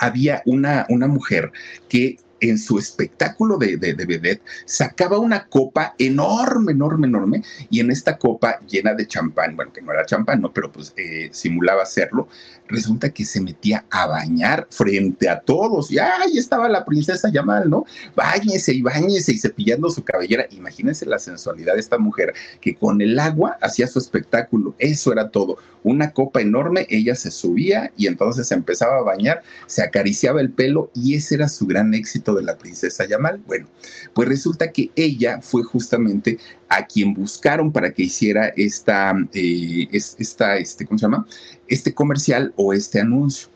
había 0.00 0.42
una, 0.46 0.86
una 0.88 1.06
mujer 1.06 1.52
que 1.88 2.16
en 2.40 2.58
su 2.58 2.78
espectáculo 2.78 3.56
de, 3.58 3.76
de, 3.76 3.94
vedette 3.94 4.42
sacaba 4.64 5.18
una 5.18 5.46
copa 5.46 5.94
enorme, 5.98 6.72
enorme, 6.72 7.06
enorme, 7.06 7.42
y 7.70 7.80
en 7.80 7.90
esta 7.90 8.16
copa 8.18 8.60
llena 8.66 8.94
de 8.94 9.06
champán, 9.06 9.56
bueno, 9.56 9.72
que 9.72 9.82
no 9.82 9.92
era 9.92 10.06
champán, 10.06 10.40
¿no? 10.40 10.52
Pero 10.52 10.72
pues 10.72 10.92
eh, 10.96 11.28
simulaba 11.32 11.82
hacerlo, 11.82 12.28
resulta 12.68 13.10
que 13.10 13.24
se 13.24 13.40
metía 13.40 13.84
a 13.90 14.06
bañar 14.06 14.66
frente 14.70 15.28
a 15.28 15.40
todos, 15.40 15.90
y 15.90 15.98
ahí 15.98 16.38
estaba 16.38 16.68
la 16.68 16.84
princesa 16.84 17.30
Yamal, 17.30 17.68
¿no? 17.68 17.84
Báñese 18.14 18.72
y 18.72 18.82
báñese 18.82 19.32
y 19.32 19.38
cepillando 19.38 19.90
su 19.90 20.02
cabellera. 20.02 20.46
Imagínense 20.50 21.06
la 21.06 21.18
sensualidad 21.18 21.74
de 21.74 21.80
esta 21.80 21.98
mujer 21.98 22.34
que 22.60 22.74
con 22.74 23.00
el 23.00 23.18
agua 23.18 23.58
hacía 23.60 23.86
su 23.86 23.98
espectáculo, 23.98 24.74
eso 24.78 25.12
era 25.12 25.30
todo, 25.30 25.58
una 25.82 26.10
copa 26.12 26.40
enorme, 26.40 26.86
ella 26.90 27.14
se 27.14 27.30
subía 27.30 27.92
y 27.96 28.06
entonces 28.06 28.50
empezaba 28.52 28.98
a 28.98 29.02
bañar, 29.02 29.42
se 29.66 29.82
acariciaba 29.82 30.40
el 30.40 30.50
pelo 30.50 30.90
y 30.94 31.14
ese 31.14 31.36
era 31.36 31.48
su 31.48 31.66
gran 31.66 31.94
éxito 31.94 32.29
de 32.34 32.42
la 32.42 32.56
princesa 32.56 33.06
Yamal. 33.06 33.38
Bueno, 33.46 33.68
pues 34.14 34.28
resulta 34.28 34.70
que 34.70 34.90
ella 34.96 35.40
fue 35.42 35.62
justamente 35.62 36.38
a 36.68 36.86
quien 36.86 37.14
buscaron 37.14 37.72
para 37.72 37.92
que 37.92 38.04
hiciera 38.04 38.48
esta, 38.56 39.14
eh, 39.32 39.88
esta, 39.92 40.56
este, 40.56 40.86
¿cómo 40.86 40.98
se 40.98 41.02
llama? 41.02 41.26
Este 41.68 41.94
comercial 41.94 42.52
o 42.56 42.72
este 42.72 43.00
anuncio. 43.00 43.48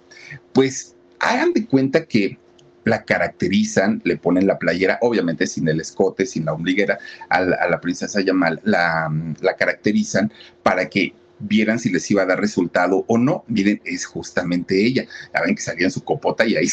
Pues 0.52 0.94
hagan 1.20 1.52
de 1.52 1.66
cuenta 1.66 2.04
que 2.04 2.38
la 2.84 3.04
caracterizan, 3.04 4.02
le 4.04 4.16
ponen 4.16 4.46
la 4.46 4.58
playera, 4.58 4.98
obviamente 5.00 5.46
sin 5.46 5.66
el 5.68 5.80
escote, 5.80 6.26
sin 6.26 6.44
la 6.44 6.52
ombliguera, 6.52 6.98
a 7.30 7.40
la, 7.40 7.80
princesa 7.80 8.20
Yamal, 8.20 8.60
la, 8.62 9.10
la 9.40 9.56
caracterizan 9.56 10.30
para 10.62 10.88
que 10.88 11.14
vieran 11.38 11.78
si 11.78 11.90
les 11.90 12.10
iba 12.10 12.22
a 12.22 12.26
dar 12.26 12.40
resultado 12.40 13.04
o 13.08 13.18
no. 13.18 13.44
Miren, 13.48 13.80
es 13.84 14.06
justamente 14.06 14.84
ella. 14.84 15.06
Ya 15.34 15.42
ven 15.42 15.54
que 15.54 15.62
salía 15.62 15.86
en 15.86 15.92
su 15.92 16.02
copota 16.02 16.46
y 16.46 16.56
ahí, 16.56 16.68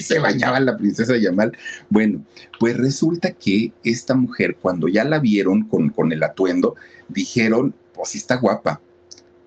se 0.00 0.18
bañaba 0.18 0.60
la 0.60 0.76
princesa 0.76 1.16
Yamal. 1.16 1.56
Bueno, 1.88 2.24
pues 2.58 2.76
resulta 2.76 3.32
que 3.32 3.72
esta 3.84 4.14
mujer, 4.14 4.56
cuando 4.60 4.88
ya 4.88 5.04
la 5.04 5.18
vieron 5.18 5.62
con, 5.68 5.90
con 5.90 6.12
el 6.12 6.22
atuendo, 6.22 6.74
dijeron, 7.08 7.74
pues 7.94 8.10
sí 8.10 8.18
está 8.18 8.36
guapa, 8.36 8.80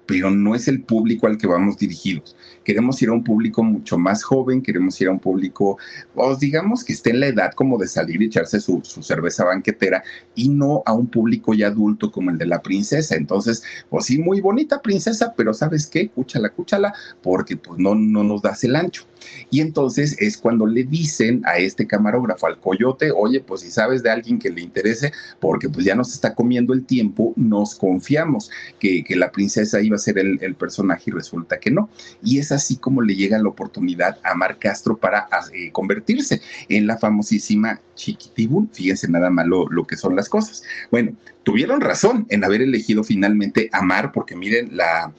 pero 0.10 0.32
no 0.32 0.56
es 0.56 0.68
el 0.68 0.82
público 0.82 1.28
al 1.28 1.38
que 1.38 1.46
vamos 1.46 1.78
dirigidos. 1.78 2.36
Queremos 2.64 3.00
ir 3.04 3.10
a 3.10 3.12
un 3.12 3.24
público 3.24 3.62
mucho 3.64 3.96
más 3.96 4.24
joven, 4.24 4.64
queremos 4.64 5.00
ir 5.00 5.08
a 5.08 5.12
un 5.12 5.20
público, 5.20 5.78
pues 6.16 6.40
digamos 6.40 6.84
que 6.84 6.94
esté 6.94 7.12
en 7.12 7.20
la 7.20 7.28
edad 7.28 7.52
como 7.54 7.78
de 7.78 7.88
salir 7.88 8.20
y 8.20 8.26
echarse 8.26 8.60
su, 8.60 8.82
cerveza 8.82 9.46
banquetera 9.46 10.04
y 10.34 10.50
no 10.50 10.82
a 10.88 10.94
un 10.94 11.06
público 11.06 11.54
ya 11.54 11.68
adulto 11.68 12.12
como 12.12 12.32
el 12.32 12.40
de 12.40 12.48
la 12.48 12.60
princesa. 12.60 13.16
Entonces, 13.16 13.62
pues 13.88 14.06
sí, 14.06 14.18
muy 14.18 14.42
bonita 14.42 14.82
princesa, 14.82 15.32
pero 15.38 15.54
¿sabes 15.54 15.86
qué? 15.86 16.10
Cúchala, 16.10 16.50
cúchala, 16.50 16.92
porque 17.22 17.56
pues 17.56 17.80
no, 17.80 17.94
no 17.94 18.24
nos 18.24 18.42
das 18.42 18.64
el 18.64 18.76
ancho. 18.76 19.06
Y 19.50 19.62
entonces 19.62 20.16
es 20.20 20.38
cuando 20.38 20.66
le 20.66 20.84
dicen 20.84 21.42
a 21.46 21.58
este 21.58 21.88
camarógrafo, 21.88 22.48
al 22.48 22.60
coyote, 22.60 23.12
oye, 23.12 23.40
pues 23.40 23.62
si 23.62 23.72
sabes 23.72 24.04
de 24.04 24.10
alguien 24.10 24.40
que 24.40 24.50
le 24.50 24.62
interese, 24.62 25.12
porque 25.40 25.70
pues 25.70 25.86
ya 25.86 25.96
nos 25.96 26.14
está 26.14 26.36
comiendo 26.36 26.74
el 26.74 26.86
tiempo, 26.86 27.34
nos 27.36 27.76
confiamos 27.76 28.50
que, 28.80 29.04
que 29.04 29.16
la 29.16 29.32
princesa 29.32 29.82
iba 29.82 29.96
a 29.96 30.00
ser 30.00 30.18
el, 30.20 30.56
personaje 30.56 31.04
y 31.08 31.12
resulta 31.12 31.60
que 31.60 31.72
no. 31.72 31.90
Y 32.24 32.40
es 32.40 32.52
así 32.52 32.78
como 32.78 33.02
le 33.02 33.16
llega 33.16 33.40
la 33.40 33.50
oportunidad 33.50 34.18
a 34.24 34.36
Mar 34.36 34.58
Castro 34.60 34.98
para 34.98 35.28
eh, 35.54 35.72
convertirse 35.72 36.42
en 36.68 36.88
la 36.88 36.98
famosísima 36.98 37.80
Chiquitibún. 37.96 38.70
Fíjense 38.74 39.08
nada 39.08 39.30
más 39.30 39.46
lo, 39.48 39.68
lo 39.70 39.86
que 39.86 39.96
son 39.96 40.16
las 40.16 40.28
cosas. 40.28 40.64
Bueno, 40.92 41.14
tuvieron 41.44 41.82
razón 41.82 42.26
en 42.30 42.44
haber 42.44 42.62
elegido 42.62 43.04
finalmente 43.04 43.70
a 43.72 43.82
Mar, 43.82 44.12
porque 44.12 44.36
miren 44.36 44.76
la 44.76 45.14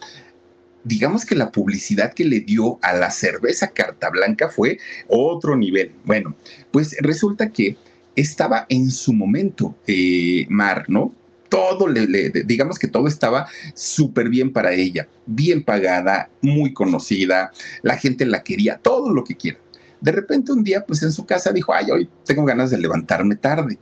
digamos 0.84 1.24
que 1.24 1.34
la 1.34 1.50
publicidad 1.50 2.14
que 2.14 2.24
le 2.24 2.40
dio 2.40 2.78
a 2.82 2.94
la 2.94 3.10
cerveza 3.10 3.68
Carta 3.68 4.10
Blanca 4.10 4.48
fue 4.48 4.78
otro 5.08 5.56
nivel. 5.56 5.92
Bueno, 6.04 6.36
pues 6.70 6.96
resulta 7.00 7.50
que 7.50 7.76
estaba 8.16 8.66
en 8.68 8.90
su 8.90 9.12
momento 9.12 9.74
eh, 9.86 10.46
Mar, 10.48 10.84
¿no? 10.88 11.14
Todo 11.48 11.88
le, 11.88 12.30
digamos 12.44 12.78
que 12.78 12.86
todo 12.86 13.08
estaba 13.08 13.48
súper 13.74 14.28
bien 14.28 14.52
para 14.52 14.72
ella, 14.72 15.08
bien 15.26 15.64
pagada, 15.64 16.30
muy 16.42 16.72
conocida, 16.72 17.50
la 17.82 17.96
gente 17.96 18.24
la 18.24 18.44
quería, 18.44 18.78
todo 18.78 19.12
lo 19.12 19.24
que 19.24 19.34
quiera. 19.34 19.58
De 20.00 20.12
repente 20.12 20.52
un 20.52 20.62
día, 20.62 20.84
pues 20.86 21.02
en 21.02 21.10
su 21.10 21.26
casa 21.26 21.52
dijo, 21.52 21.74
ay, 21.74 21.90
hoy 21.90 22.08
tengo 22.24 22.44
ganas 22.44 22.70
de 22.70 22.78
levantarme 22.78 23.34
tarde. 23.34 23.78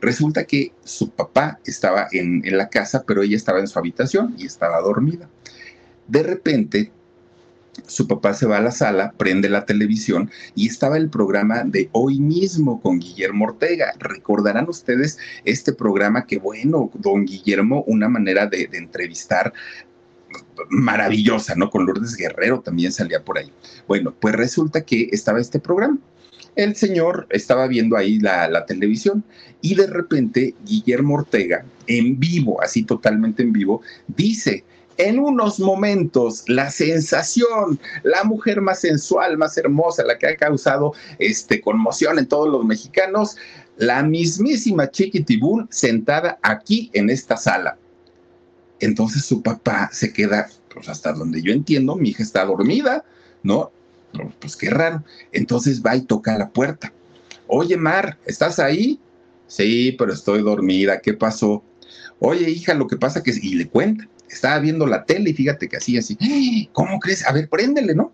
Resulta 0.00 0.44
que 0.44 0.72
su 0.84 1.10
papá 1.10 1.58
estaba 1.64 2.06
en, 2.12 2.42
en 2.44 2.56
la 2.56 2.68
casa, 2.68 3.02
pero 3.04 3.22
ella 3.22 3.36
estaba 3.36 3.58
en 3.58 3.66
su 3.66 3.80
habitación 3.80 4.36
y 4.38 4.46
estaba 4.46 4.80
dormida. 4.80 5.28
De 6.08 6.22
repente, 6.22 6.90
su 7.86 8.06
papá 8.08 8.34
se 8.34 8.46
va 8.46 8.58
a 8.58 8.62
la 8.62 8.70
sala, 8.70 9.12
prende 9.16 9.48
la 9.48 9.64
televisión 9.64 10.30
y 10.54 10.66
estaba 10.66 10.96
el 10.96 11.08
programa 11.08 11.62
de 11.64 11.88
hoy 11.92 12.18
mismo 12.18 12.80
con 12.80 12.98
Guillermo 12.98 13.46
Ortega. 13.46 13.92
Recordarán 13.98 14.68
ustedes 14.68 15.18
este 15.44 15.72
programa 15.72 16.26
que, 16.26 16.38
bueno, 16.38 16.90
don 16.94 17.24
Guillermo, 17.24 17.84
una 17.86 18.08
manera 18.08 18.46
de, 18.46 18.68
entrevistar 18.72 19.52
maravillosa, 20.70 21.54
¿no? 21.54 21.70
Con 21.70 21.86
Lourdes 21.86 22.16
Guerrero 22.16 22.60
también 22.60 22.92
salía 22.92 23.22
por 23.22 23.38
ahí. 23.38 23.52
Bueno, 23.86 24.14
pues 24.18 24.34
resulta 24.34 24.82
que 24.82 25.08
estaba 25.12 25.40
este 25.40 25.60
programa. 25.60 25.98
El 26.56 26.74
señor 26.74 27.26
estaba 27.30 27.68
viendo 27.68 27.96
ahí 27.96 28.18
la, 28.18 28.66
televisión 28.66 29.22
y 29.60 29.76
de 29.76 29.86
repente 29.86 30.54
Guillermo 30.64 31.14
Ortega, 31.14 31.64
en 31.86 32.18
vivo, 32.18 32.60
así 32.60 32.82
totalmente 32.82 33.42
en 33.42 33.52
vivo, 33.52 33.80
dice, 34.08 34.64
en 34.98 35.20
unos 35.20 35.60
momentos 35.60 36.44
la 36.48 36.70
sensación, 36.70 37.80
la 38.02 38.24
mujer 38.24 38.60
más 38.60 38.80
sensual, 38.80 39.38
más 39.38 39.56
hermosa, 39.56 40.04
la 40.04 40.18
que 40.18 40.26
ha 40.26 40.36
causado 40.36 40.92
este, 41.18 41.60
conmoción 41.60 42.18
en 42.18 42.26
todos 42.26 42.48
los 42.48 42.64
mexicanos, 42.64 43.36
la 43.76 44.02
mismísima 44.02 44.90
Chiquitibún 44.90 45.68
sentada 45.70 46.38
aquí 46.42 46.90
en 46.92 47.10
esta 47.10 47.36
sala. 47.36 47.78
Entonces 48.80 49.24
su 49.24 49.40
papá 49.40 49.88
se 49.92 50.12
queda, 50.12 50.48
pues 50.72 50.88
hasta 50.88 51.12
donde 51.12 51.42
yo 51.42 51.52
entiendo, 51.52 51.94
mi 51.94 52.10
hija 52.10 52.24
está 52.24 52.44
dormida, 52.44 53.04
¿no? 53.42 53.70
Pues 54.40 54.56
qué 54.56 54.70
raro. 54.70 55.04
Entonces 55.32 55.80
va 55.80 55.94
y 55.94 56.02
toca 56.02 56.36
la 56.36 56.48
puerta. 56.48 56.92
Oye, 57.46 57.76
Mar, 57.76 58.18
¿estás 58.26 58.58
ahí? 58.58 58.98
Sí, 59.46 59.94
pero 59.98 60.12
estoy 60.12 60.42
dormida. 60.42 61.00
¿Qué 61.00 61.14
pasó? 61.14 61.62
Oye, 62.20 62.50
hija, 62.50 62.74
lo 62.74 62.86
que 62.86 62.96
pasa 62.96 63.22
que... 63.22 63.32
Y 63.40 63.54
le 63.54 63.68
cuenta 63.68 64.08
estaba 64.30 64.58
viendo 64.58 64.86
la 64.86 65.04
tele 65.04 65.30
y 65.30 65.34
fíjate 65.34 65.68
que 65.68 65.76
así, 65.76 65.96
así, 65.96 66.16
¡Ah! 66.20 66.70
¿cómo 66.72 66.98
crees? 67.00 67.26
A 67.26 67.32
ver, 67.32 67.48
préndele, 67.48 67.94
¿no? 67.94 68.12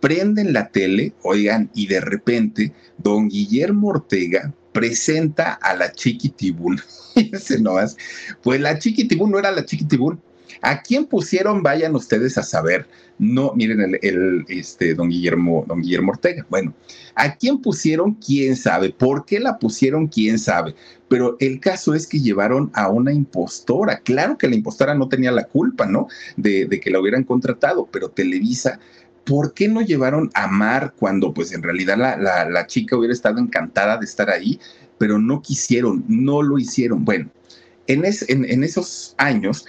Prenden 0.00 0.52
la 0.52 0.68
tele, 0.68 1.12
oigan, 1.22 1.70
y 1.74 1.86
de 1.86 2.00
repente, 2.00 2.72
don 2.98 3.28
Guillermo 3.28 3.88
Ortega 3.88 4.52
presenta 4.72 5.54
a 5.54 5.74
la 5.74 5.92
Chiquitibún. 5.92 6.80
Ese 7.32 7.60
no 7.60 7.80
es. 7.80 7.96
Pues 8.42 8.60
la 8.60 8.78
Chiquitibún 8.78 9.30
no 9.30 9.38
era 9.38 9.50
la 9.50 9.64
Chiquitibún, 9.64 10.20
¿A 10.62 10.82
quién 10.82 11.06
pusieron? 11.06 11.62
Vayan 11.62 11.94
ustedes 11.94 12.38
a 12.38 12.42
saber. 12.42 12.86
No, 13.18 13.52
miren 13.54 13.98
el, 14.00 14.44
este, 14.48 14.94
don 14.94 15.10
Guillermo, 15.10 15.64
don 15.68 15.82
Guillermo 15.82 16.12
Ortega. 16.12 16.46
Bueno, 16.48 16.72
¿a 17.14 17.34
quién 17.34 17.58
pusieron? 17.58 18.14
¿Quién 18.14 18.56
sabe? 18.56 18.90
¿Por 18.90 19.26
qué 19.26 19.40
la 19.40 19.58
pusieron? 19.58 20.06
¿Quién 20.06 20.38
sabe? 20.38 20.74
Pero 21.08 21.36
el 21.38 21.60
caso 21.60 21.94
es 21.94 22.06
que 22.06 22.20
llevaron 22.20 22.70
a 22.72 22.88
una 22.88 23.12
impostora. 23.12 23.98
Claro 23.98 24.38
que 24.38 24.48
la 24.48 24.54
impostora 24.54 24.94
no 24.94 25.08
tenía 25.08 25.32
la 25.32 25.44
culpa, 25.44 25.84
¿no? 25.84 26.08
De, 26.36 26.68
que 26.82 26.90
la 26.90 27.00
hubieran 27.00 27.24
contratado, 27.24 27.88
pero 27.90 28.08
Televisa 28.08 28.78
¿por 29.24 29.52
qué 29.52 29.68
no 29.68 29.82
llevaron 29.82 30.30
a 30.34 30.46
Mar 30.46 30.94
cuando 30.98 31.34
pues 31.34 31.52
en 31.52 31.62
realidad 31.62 31.98
la, 31.98 32.16
la, 32.16 32.66
chica 32.66 32.96
hubiera 32.96 33.12
estado 33.12 33.38
encantada 33.38 33.98
de 33.98 34.06
estar 34.06 34.30
ahí, 34.30 34.58
pero 34.98 35.18
no 35.18 35.42
quisieron, 35.42 36.04
no 36.08 36.42
lo 36.42 36.58
hicieron? 36.58 37.04
Bueno, 37.04 37.30
en, 37.92 38.64
esos 38.64 39.14
años, 39.18 39.66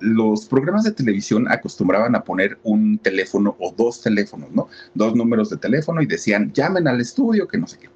los 0.00 0.46
programas 0.46 0.84
de 0.84 0.92
televisión 0.92 1.50
acostumbraban 1.50 2.14
a 2.14 2.24
poner 2.24 2.58
un 2.62 2.98
teléfono 2.98 3.56
o 3.58 3.72
dos 3.76 4.02
teléfonos, 4.02 4.50
¿no? 4.52 4.68
Dos 4.94 5.14
números 5.14 5.50
de 5.50 5.56
teléfono 5.56 6.02
y 6.02 6.06
decían, 6.06 6.52
llamen 6.52 6.88
al 6.88 7.00
estudio, 7.00 7.48
que 7.48 7.58
no 7.58 7.66
sé 7.66 7.78
qué 7.78 7.88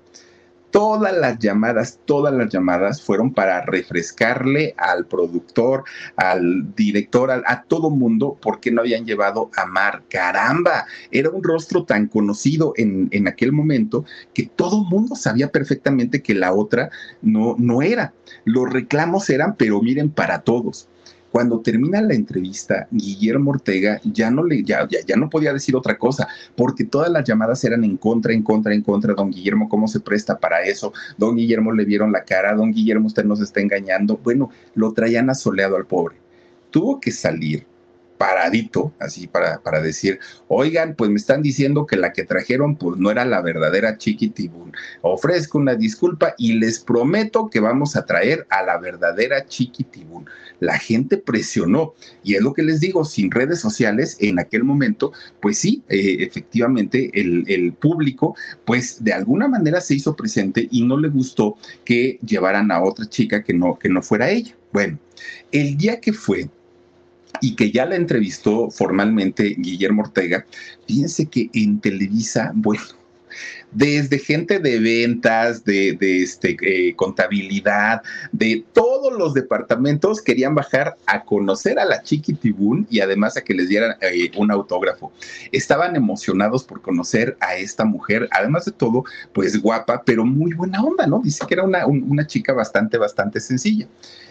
todas 0.75 1.17
las 1.17 1.39
llamadas, 1.39 2.01
todas 2.05 2.35
las 2.35 2.53
llamadas 2.53 3.01
fueron 3.01 3.33
para 3.33 3.61
refrescarle 3.61 4.75
al 4.77 5.07
productor, 5.07 5.85
al 6.17 6.75
director, 6.75 7.31
a, 7.31 7.63
todo 7.63 7.91
mundo, 7.91 8.37
porque 8.43 8.73
no 8.73 8.81
habían 8.81 9.07
llevado 9.07 9.53
a 9.57 9.67
Mar. 9.67 10.03
Caramba, 10.09 10.87
era 11.13 11.31
un 11.31 11.45
rostro 11.45 11.85
tan 11.85 12.09
conocido 12.09 12.73
en, 12.77 13.07
en 13.13 13.29
aquel 13.29 13.53
momento 13.53 14.05
que 14.33 14.47
todo 14.47 14.83
mundo 14.83 15.15
sabía 15.15 15.53
perfectamente 15.53 16.23
que 16.23 16.35
la 16.35 16.53
otra 16.53 16.91
no, 17.23 17.55
no 17.57 17.81
era. 17.81 18.13
Los 18.45 18.69
reclamos 18.69 19.31
eran, 19.31 19.55
pero 19.55 19.81
miren, 19.81 20.11
para 20.11 20.41
todos. 20.41 20.89
Cuando 21.35 21.59
termina 21.59 22.01
la 22.01 22.15
entrevista, 22.15 22.87
Guillermo 22.93 23.51
Ortega 23.51 24.01
ya 24.05 24.31
no 24.31 24.45
le, 24.45 24.63
ya, 24.63 24.87
ya, 24.89 25.17
no 25.17 25.29
podía 25.29 25.53
decir 25.53 25.75
otra 25.75 25.99
cosa, 25.99 26.29
porque 26.55 26.85
todas 26.85 27.11
las 27.11 27.25
llamadas 27.25 27.65
eran 27.65 27.83
en 27.83 27.97
contra, 27.97 28.33
en 28.33 28.45
contra, 28.45 28.73
en 28.73 28.83
contra. 28.83 29.15
Don 29.15 29.33
Guillermo, 29.33 29.69
¿cómo 29.69 29.89
se 29.89 29.99
presta 29.99 30.39
para 30.39 30.63
eso? 30.63 30.93
Don 31.19 31.35
Guillermo 31.35 31.73
le 31.73 31.85
vieron 31.85 32.13
la 32.13 32.23
cara, 32.23 32.55
don 32.55 32.71
Guillermo, 32.71 33.09
usted 33.09 33.25
nos 33.25 33.41
está 33.41 33.61
engañando. 33.61 34.21
Bueno, 34.23 34.51
lo 34.77 34.93
traían 34.93 35.29
asoleado 35.29 35.75
al 35.75 35.87
pobre. 35.87 36.15
Tuvo 36.71 37.01
que 37.01 37.11
salir 37.11 37.67
paradito, 38.19 38.93
así 38.99 39.27
para, 39.27 39.61
para 39.63 39.81
decir, 39.81 40.19
oigan, 40.49 40.95
pues 40.95 41.11
me 41.11 41.17
están 41.17 41.43
diciendo 41.43 41.87
que 41.87 41.97
la 41.97 42.13
que 42.13 42.25
trajeron 42.25 42.77
pues 42.77 42.97
no 42.99 43.11
era 43.11 43.25
la 43.25 43.41
verdadera 43.41 43.99
Chiquitibún. 43.99 44.73
Ofrezco 45.03 45.59
una 45.59 45.75
disculpa 45.75 46.35
y 46.39 46.55
les 46.55 46.79
prometo 46.79 47.51
que 47.51 47.61
vamos 47.61 47.97
a 47.97 48.07
traer 48.07 48.47
a 48.51 48.63
la 48.63 48.79
verdadera 48.79 49.47
Chiquitibún. 49.47 50.27
La 50.61 50.79
gente 50.79 51.19
presionó 51.19 51.95
y 52.23 52.35
es 52.35 52.43
lo 52.43 52.55
que 52.55 52.63
les 52.63 52.81
digo, 52.81 53.05
sin 53.05 53.31
redes 53.31 53.61
sociales 53.61 54.17
en 54.21 54.39
aquel 54.39 54.65
momento, 54.65 55.13
pues 55.41 55.59
sí, 55.59 55.83
eh, 55.89 56.17
efectivamente 56.21 57.11
el, 57.15 57.45
el 57.49 57.73
público 57.73 58.37
pues 58.65 59.03
de 59.03 59.13
alguna 59.13 59.49
manera 59.49 59.81
se 59.81 59.95
hizo 59.95 60.15
presente 60.15 60.69
y 60.71 60.85
no 60.85 60.97
le 60.97 61.09
gustó 61.09 61.57
que 61.85 62.19
llevaran 62.25 62.71
a 62.71 62.83
otra 62.83 63.09
chica 63.09 63.43
que 63.43 63.53
no, 63.53 63.79
que 63.79 63.89
no 63.89 64.03
fuera 64.03 64.31
ella. 64.31 64.57
Bueno, 64.73 64.99
el 65.53 65.77
día 65.77 66.01
que 66.01 66.13
fue 66.13 66.49
y 67.41 67.57
que 67.57 67.71
ya 67.71 67.87
la 67.87 67.97
entrevistó 67.97 68.71
formalmente 68.71 69.55
Guillermo 69.59 70.03
Ortega, 70.03 70.47
fíjense 70.87 71.27
que 71.27 71.51
en 71.53 71.81
Televisa, 71.81 72.53
bueno, 72.55 72.85
desde 73.75 74.19
gente 74.19 74.61
de 74.61 74.79
ventas, 74.79 75.65
de, 75.65 75.99
este, 76.01 76.57
eh, 76.63 76.95
contabilidad, 76.95 78.03
de 78.33 78.65
todos 78.73 79.13
los 79.13 79.35
departamentos 79.35 80.23
querían 80.23 80.55
bajar 80.55 80.97
a 81.07 81.25
conocer 81.25 81.79
a 81.79 81.85
la 81.85 82.03
Chiquitibún 82.03 82.87
y 82.89 83.01
además 83.01 83.37
a 83.37 83.43
que 83.43 83.55
les 83.55 83.69
dieran 83.69 83.97
eh, 84.01 84.31
un 84.37 84.51
autógrafo. 84.51 85.13
Estaban 85.53 85.97
emocionados 85.97 86.65
por 86.65 86.81
conocer 86.81 87.37
a 87.41 87.57
esta 87.57 87.85
mujer, 87.85 88.29
además 88.31 88.65
de 88.65 88.73
todo, 88.73 89.05
pues 89.33 89.61
guapa, 89.61 90.03
pero 90.07 90.25
muy 90.25 90.53
buena 90.53 90.83
onda, 90.83 91.07
¿no? 91.07 91.21
Dice 91.23 91.45
que 91.47 91.55
era 91.55 91.65
una, 91.65 91.87
una 91.87 92.27
chica 92.27 92.53
bastante, 92.53 92.97
bastante 92.97 93.41
sencilla. 93.41 93.89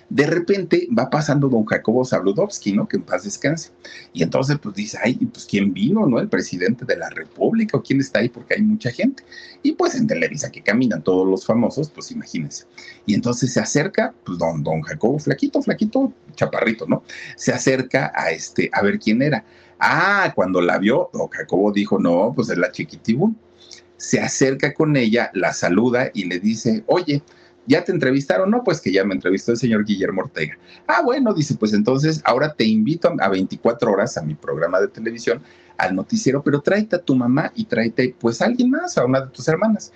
De 0.10 0.28
repente 0.28 0.88
va 0.98 1.10
pasando 1.10 1.50
don 1.50 1.66
Jacobo 1.66 2.06
Zabludovsky, 2.06 2.74
¿no? 2.74 2.88
Que 2.88 2.98
en 2.98 3.04
paz 3.04 3.24
descanse. 3.24 3.72
Y 4.14 4.22
entonces, 4.22 4.58
pues 4.62 4.76
dice, 4.76 4.98
ay, 5.02 5.16
pues 5.16 5.46
¿quién 5.46 5.74
vino, 5.74 6.06
no? 6.06 6.20
El 6.20 6.28
presidente 6.28 6.86
de 6.86 6.98
la 6.98 7.10
República 7.10 7.78
o 7.78 7.82
quién 7.82 8.00
está 8.00 8.20
ahí, 8.20 8.30
porque 8.30 8.56
hay 8.56 8.62
mucha 8.62 8.92
gente. 8.92 9.24
Y 9.62 9.74
pues 9.74 9.96
en 9.96 10.08
Televisa 10.08 10.52
que 10.52 10.62
caminan 10.62 11.04
todos 11.04 11.28
los 11.28 11.46
famosos, 11.46 11.90
pues 11.90 12.12
imagínense. 12.12 12.66
Y 13.06 13.14
entonces 13.14 13.54
se 13.54 13.60
acerca, 13.60 14.14
pues 14.26 14.38
don, 14.38 14.64
don 14.64 14.82
Jacobo, 14.82 15.20
flaquito, 15.20 15.62
flaquito, 15.62 16.12
chaparrito, 16.36 16.86
¿no? 16.88 17.04
Se 17.36 17.54
acerca 17.54 18.12
a 18.16 18.32
este, 18.32 18.70
a 18.74 18.82
ver 18.82 19.00
quién 19.00 19.22
era. 19.22 19.46
Ah, 19.80 20.32
cuando 20.36 20.62
la 20.62 20.78
vio, 20.78 21.10
don 21.14 21.28
Jacobo 21.30 21.72
dijo, 21.72 22.00
no, 22.00 22.34
pues 22.36 22.50
es 22.50 22.58
la 22.58 22.72
chiquitibún. 22.72 23.38
Se 23.98 24.20
acerca 24.20 24.74
con 24.74 24.98
ella, 24.98 25.32
la 25.34 25.54
saluda 25.54 26.12
y 26.14 26.26
le 26.26 26.40
dice, 26.40 26.84
oye, 26.88 27.24
¿Ya 27.66 27.84
te 27.84 27.92
entrevistaron? 27.92 28.52
No, 28.52 28.64
pues 28.64 28.82
que 28.82 28.92
ya 28.92 29.06
me 29.06 29.14
entrevistó 29.14 29.52
el 29.52 29.58
señor 29.58 29.86
Guillermo 29.86 30.24
Ortega. 30.24 30.58
Ah, 30.86 31.02
bueno, 31.02 31.34
dice, 31.34 31.56
pues 31.56 31.74
entonces 31.74 32.22
ahora 32.26 32.54
te 32.54 32.66
invito 32.66 33.14
a 33.20 33.30
24 33.30 33.92
horas 33.92 34.18
a 34.18 34.22
mi 34.22 34.36
programa 34.36 34.82
de 34.82 34.90
televisión, 34.90 35.42
al 35.78 35.96
noticiero, 35.96 36.44
pero 36.44 36.62
tráete 36.62 36.96
a 36.96 37.02
tu 37.02 37.16
mamá 37.16 37.52
y 37.56 37.66
tráete 37.66 38.16
pues 38.20 38.42
a 38.42 38.46
alguien 38.46 38.70
más, 38.70 38.98
a 38.98 39.06
una 39.06 39.22
de 39.22 39.28
tus 39.28 39.48
hermanas. 39.48 39.92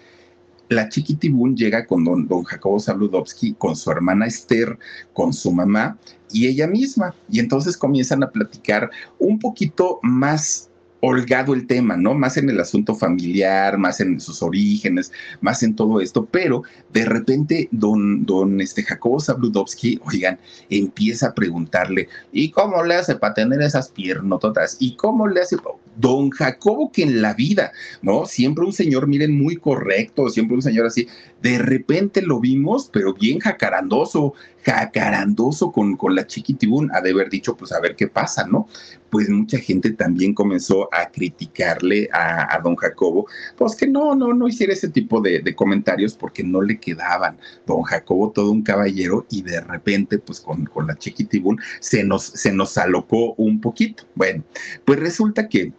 La 0.69 0.89
chiquitibún 0.89 1.55
llega 1.55 1.85
con 1.85 2.03
don, 2.03 2.27
don 2.27 2.43
Jacobo 2.43 2.79
Sabludowski, 2.79 3.53
con 3.53 3.75
su 3.75 3.89
hermana 3.89 4.27
Esther, 4.27 4.77
con 5.13 5.31
su 5.31 5.51
mamá 5.51 5.97
y 6.29 6.47
ella 6.47 6.67
misma. 6.67 7.15
Y 7.29 7.39
entonces 7.39 7.77
comienzan 7.77 8.23
a 8.23 8.31
platicar 8.31 8.89
un 9.17 9.39
poquito 9.39 9.99
más 10.03 10.69
holgado 11.01 11.53
el 11.53 11.67
tema, 11.67 11.95
¿no? 11.95 12.13
Más 12.13 12.37
en 12.37 12.49
el 12.49 12.59
asunto 12.59 12.95
familiar, 12.95 13.77
más 13.77 13.99
en 13.99 14.19
sus 14.19 14.41
orígenes, 14.41 15.11
más 15.41 15.61
en 15.63 15.75
todo 15.75 16.01
esto, 16.01 16.25
pero 16.25 16.63
de 16.91 17.05
repente 17.05 17.69
don, 17.71 18.25
don 18.25 18.59
este 18.61 18.83
Jacobo 18.83 19.19
Zabludowski, 19.19 19.99
oigan, 20.05 20.39
empieza 20.69 21.27
a 21.27 21.33
preguntarle, 21.33 22.09
¿y 22.31 22.49
cómo 22.51 22.83
le 22.83 22.95
hace 22.95 23.15
para 23.15 23.35
tener 23.35 23.61
esas 23.61 23.89
piernototas? 23.89 24.77
¿Y 24.79 24.95
cómo 24.95 25.27
le 25.27 25.41
hace? 25.41 25.57
Don 25.97 26.29
Jacobo 26.29 26.91
que 26.91 27.03
en 27.03 27.21
la 27.21 27.33
vida, 27.33 27.71
¿no? 28.01 28.25
Siempre 28.25 28.65
un 28.65 28.73
señor, 28.73 29.07
miren, 29.07 29.37
muy 29.37 29.57
correcto, 29.57 30.29
siempre 30.29 30.55
un 30.55 30.61
señor 30.61 30.85
así, 30.85 31.07
de 31.41 31.57
repente 31.59 32.21
lo 32.21 32.39
vimos, 32.39 32.89
pero 32.91 33.13
bien 33.13 33.39
jacarandoso, 33.39 34.33
jacarandoso 34.63 35.71
con, 35.71 35.95
con 35.95 36.15
la 36.15 36.27
chiquitibún, 36.27 36.91
ha 36.93 37.01
de 37.01 37.11
haber 37.11 37.29
dicho, 37.29 37.55
pues 37.55 37.71
a 37.71 37.79
ver 37.79 37.95
qué 37.95 38.07
pasa, 38.07 38.45
¿no? 38.45 38.67
Pues 39.09 39.29
mucha 39.29 39.57
gente 39.57 39.91
también 39.91 40.33
comenzó 40.33 40.86
a 40.91 41.09
criticarle 41.09 42.09
a, 42.11 42.59
don 42.63 42.75
Jacobo, 42.75 43.27
pues 43.57 43.75
que 43.75 43.87
no, 43.87 44.15
no, 44.15 44.33
no 44.33 44.47
hiciera 44.47 44.73
ese 44.73 44.89
tipo 44.89 45.21
de, 45.21 45.55
comentarios 45.55 46.15
porque 46.15 46.43
no 46.43 46.61
le 46.61 46.79
quedaban. 46.79 47.37
Don 47.65 47.83
Jacobo, 47.83 48.31
todo 48.31 48.51
un 48.51 48.61
caballero, 48.61 49.25
y 49.29 49.41
de 49.41 49.61
repente, 49.61 50.19
pues 50.19 50.39
con, 50.39 50.65
con 50.65 50.87
la 50.87 50.95
chiquitibún, 50.95 51.59
se 51.79 52.03
nos, 52.03 52.23
se 52.23 52.51
nos 52.51 52.77
alocó 52.77 53.33
un 53.35 53.61
poquito. 53.61 54.03
Bueno, 54.15 54.43
pues 54.85 54.99
resulta 54.99 55.47
que 55.47 55.71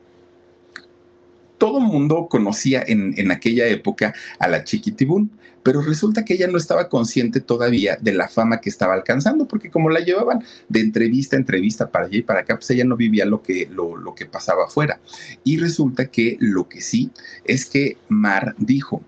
todo 1.58 1.80
mundo 1.80 2.28
conocía 2.30 2.82
en, 2.86 3.14
en, 3.16 3.30
aquella 3.30 3.66
época 3.66 4.14
a 4.38 4.48
la 4.48 4.64
Chiquitibún, 4.64 5.30
pero 5.62 5.82
resulta 5.82 6.24
que 6.24 6.34
ella 6.34 6.46
no 6.46 6.56
estaba 6.56 6.88
consciente 6.88 7.40
todavía 7.40 7.98
de 8.00 8.12
la 8.12 8.28
fama 8.28 8.60
que 8.60 8.70
estaba 8.70 8.94
alcanzando, 8.94 9.46
porque 9.46 9.70
como 9.70 9.90
la 9.90 10.00
llevaban 10.00 10.42
de 10.68 10.80
entrevista 10.80 11.36
a 11.36 11.40
entrevista 11.40 11.90
para 11.90 12.06
allá 12.06 12.16
y 12.16 12.22
para 12.22 12.40
acá, 12.40 12.56
pues 12.56 12.70
ella 12.70 12.84
no 12.84 12.96
vivía 12.96 13.26
lo 13.26 13.42
que, 13.42 13.68
lo, 13.70 13.96
lo 13.96 14.14
que 14.14 14.26
pasaba 14.26 14.64
afuera. 14.64 15.00
Y 15.44 15.58
resulta 15.58 16.06
que 16.06 16.36
lo 16.40 16.68
que 16.68 16.80
sí 16.80 17.10
es 17.44 17.66
que 17.66 17.98
Mar 18.08 18.54
dijo, 18.58 19.02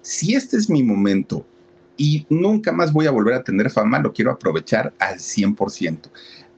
si 0.00 0.34
este 0.34 0.56
es 0.56 0.70
mi 0.70 0.82
momento 0.82 1.44
y 1.96 2.24
nunca 2.30 2.72
más 2.72 2.92
voy 2.92 3.06
a 3.06 3.10
volver 3.10 3.34
a 3.34 3.44
tener 3.44 3.70
fama, 3.70 3.98
lo 3.98 4.12
quiero 4.12 4.30
aprovechar 4.30 4.94
al 4.98 5.18
100% 5.18 6.08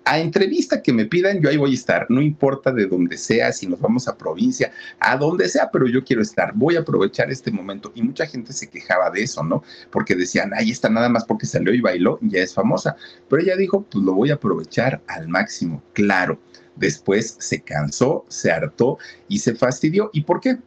a 0.04 0.18
entrevista 0.18 0.82
que 0.82 0.92
me 0.92 1.06
pidan, 1.06 1.40
yo 1.40 1.48
ahí 1.48 1.56
voy 1.56 1.72
a 1.72 1.74
estar, 1.74 2.06
no 2.08 2.20
importa 2.20 2.72
de 2.72 2.86
dónde 2.86 3.16
sea, 3.16 3.52
si 3.52 3.66
nos 3.66 3.80
vamos 3.80 4.08
a 4.08 4.16
provincia, 4.16 4.72
a 4.98 5.16
donde 5.16 5.48
sea, 5.48 5.70
pero 5.70 5.86
yo 5.86 6.04
quiero 6.04 6.22
estar, 6.22 6.52
voy 6.54 6.76
a 6.76 6.80
aprovechar 6.80 7.30
este 7.30 7.50
momento. 7.50 7.92
Y 7.94 8.02
mucha 8.02 8.26
gente 8.26 8.52
se 8.52 8.68
quejaba 8.68 9.10
de 9.10 9.22
eso, 9.22 9.42
¿no? 9.42 9.62
Porque 9.90 10.14
decían, 10.14 10.52
ahí 10.54 10.70
está 10.70 10.88
nada 10.88 11.08
más 11.08 11.24
porque 11.24 11.46
salió 11.46 11.72
y 11.72 11.80
bailó, 11.80 12.18
ya 12.22 12.40
es 12.40 12.54
famosa. 12.54 12.96
Pero 13.28 13.42
ella 13.42 13.56
dijo, 13.56 13.82
pues 13.82 14.04
lo 14.04 14.14
voy 14.14 14.30
a 14.30 14.34
aprovechar 14.34 15.02
al 15.06 15.28
máximo, 15.28 15.82
claro. 15.92 16.38
Después 16.76 17.36
se 17.38 17.60
cansó, 17.60 18.24
se 18.28 18.50
hartó 18.50 18.98
y 19.28 19.38
se 19.38 19.54
fastidió. 19.54 20.10
¿Y 20.12 20.22
por 20.22 20.40
qué? 20.40 20.58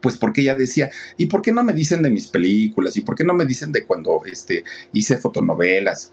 pues 0.00 0.18
porque 0.18 0.42
ella 0.42 0.54
decía, 0.54 0.90
¿y 1.16 1.24
por 1.24 1.40
qué 1.40 1.50
no 1.50 1.64
me 1.64 1.72
dicen 1.72 2.02
de 2.02 2.10
mis 2.10 2.26
películas? 2.26 2.94
¿Y 2.98 3.00
por 3.00 3.14
qué 3.14 3.24
no 3.24 3.32
me 3.32 3.46
dicen 3.46 3.72
de 3.72 3.86
cuando 3.86 4.20
este, 4.26 4.62
hice 4.92 5.16
fotonovelas? 5.16 6.12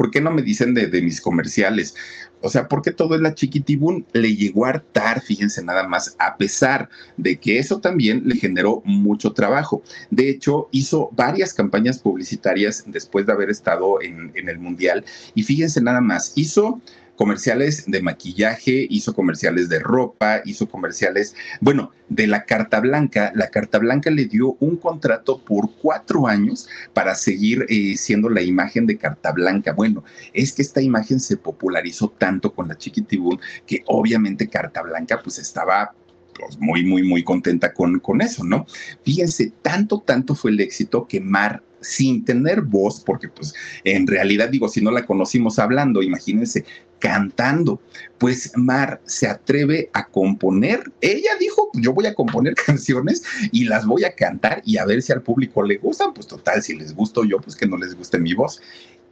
¿Por 0.00 0.10
qué 0.10 0.22
no 0.22 0.30
me 0.30 0.40
dicen 0.40 0.72
de, 0.72 0.88
mis 1.02 1.20
comerciales? 1.20 1.94
O 2.40 2.48
sea, 2.48 2.68
porque 2.68 2.90
todo 2.90 3.16
es 3.16 3.20
la 3.20 3.34
chiquitibún 3.34 4.06
le 4.14 4.34
llegó 4.34 4.64
a 4.64 4.70
hartar, 4.70 5.20
fíjense 5.20 5.62
nada 5.62 5.86
más, 5.86 6.16
a 6.18 6.38
pesar 6.38 6.88
de 7.18 7.38
que 7.38 7.58
eso 7.58 7.80
también 7.80 8.22
le 8.24 8.36
generó 8.36 8.80
mucho 8.86 9.34
trabajo. 9.34 9.82
De 10.08 10.30
hecho, 10.30 10.70
hizo 10.72 11.10
varias 11.12 11.52
campañas 11.52 11.98
publicitarias 11.98 12.82
después 12.86 13.26
de 13.26 13.32
haber 13.32 13.50
estado 13.50 14.00
en 14.00 14.32
el 14.34 14.58
Mundial 14.58 15.04
y 15.34 15.42
fíjense 15.42 15.82
nada 15.82 16.00
más, 16.00 16.32
hizo 16.34 16.80
comerciales 17.20 17.84
de 17.86 18.00
maquillaje, 18.00 18.86
hizo 18.88 19.12
comerciales 19.12 19.68
de 19.68 19.78
ropa, 19.78 20.40
hizo 20.46 20.70
comerciales, 20.70 21.34
bueno, 21.60 21.90
de 22.08 22.26
la 22.26 22.46
Carta 22.46 22.80
Blanca. 22.80 23.30
La 23.34 23.50
Carta 23.50 23.76
Blanca 23.76 24.08
le 24.10 24.24
dio 24.24 24.56
un 24.58 24.78
contrato 24.78 25.38
por 25.44 25.70
cuatro 25.82 26.26
años 26.26 26.66
para 26.94 27.14
seguir 27.14 27.66
eh, 27.68 27.94
siendo 27.98 28.30
la 28.30 28.40
imagen 28.40 28.86
de 28.86 28.96
Carta 28.96 29.32
Blanca. 29.32 29.74
Bueno, 29.74 30.02
es 30.32 30.54
que 30.54 30.62
esta 30.62 30.80
imagen 30.80 31.20
se 31.20 31.36
popularizó 31.36 32.08
tanto 32.08 32.54
con 32.54 32.68
la 32.68 32.78
Chiquitibún 32.78 33.38
que 33.66 33.82
obviamente 33.84 34.48
Carta 34.48 34.80
Blanca 34.80 35.20
pues 35.22 35.38
estaba 35.38 35.92
pues, 36.38 36.58
muy, 36.58 36.86
muy, 36.86 37.02
muy 37.02 37.22
contenta 37.22 37.74
con, 37.74 38.00
con 38.00 38.22
eso, 38.22 38.44
¿no? 38.44 38.64
Fíjense, 39.04 39.52
tanto, 39.60 40.00
tanto 40.00 40.34
fue 40.34 40.52
el 40.52 40.60
éxito 40.60 41.06
que 41.06 41.20
Mar 41.20 41.62
sin 41.80 42.24
tener 42.24 42.62
voz, 42.62 43.00
porque 43.00 43.28
pues 43.28 43.54
en 43.84 44.06
realidad 44.06 44.48
digo, 44.48 44.68
si 44.68 44.80
no 44.80 44.90
la 44.90 45.06
conocimos 45.06 45.58
hablando, 45.58 46.02
imagínense, 46.02 46.64
cantando, 46.98 47.80
pues 48.18 48.52
Mar 48.56 49.00
se 49.04 49.26
atreve 49.26 49.90
a 49.92 50.06
componer. 50.06 50.84
Ella 51.00 51.30
dijo, 51.40 51.70
yo 51.74 51.92
voy 51.92 52.06
a 52.06 52.14
componer 52.14 52.54
canciones 52.66 53.22
y 53.50 53.64
las 53.64 53.86
voy 53.86 54.04
a 54.04 54.14
cantar 54.14 54.62
y 54.64 54.76
a 54.76 54.84
ver 54.84 55.02
si 55.02 55.12
al 55.12 55.22
público 55.22 55.62
le 55.62 55.78
gustan, 55.78 56.14
pues 56.14 56.26
total, 56.26 56.62
si 56.62 56.76
les 56.76 56.94
gusto 56.94 57.24
yo, 57.24 57.40
pues 57.40 57.56
que 57.56 57.66
no 57.66 57.76
les 57.76 57.96
guste 57.96 58.18
mi 58.18 58.34
voz 58.34 58.60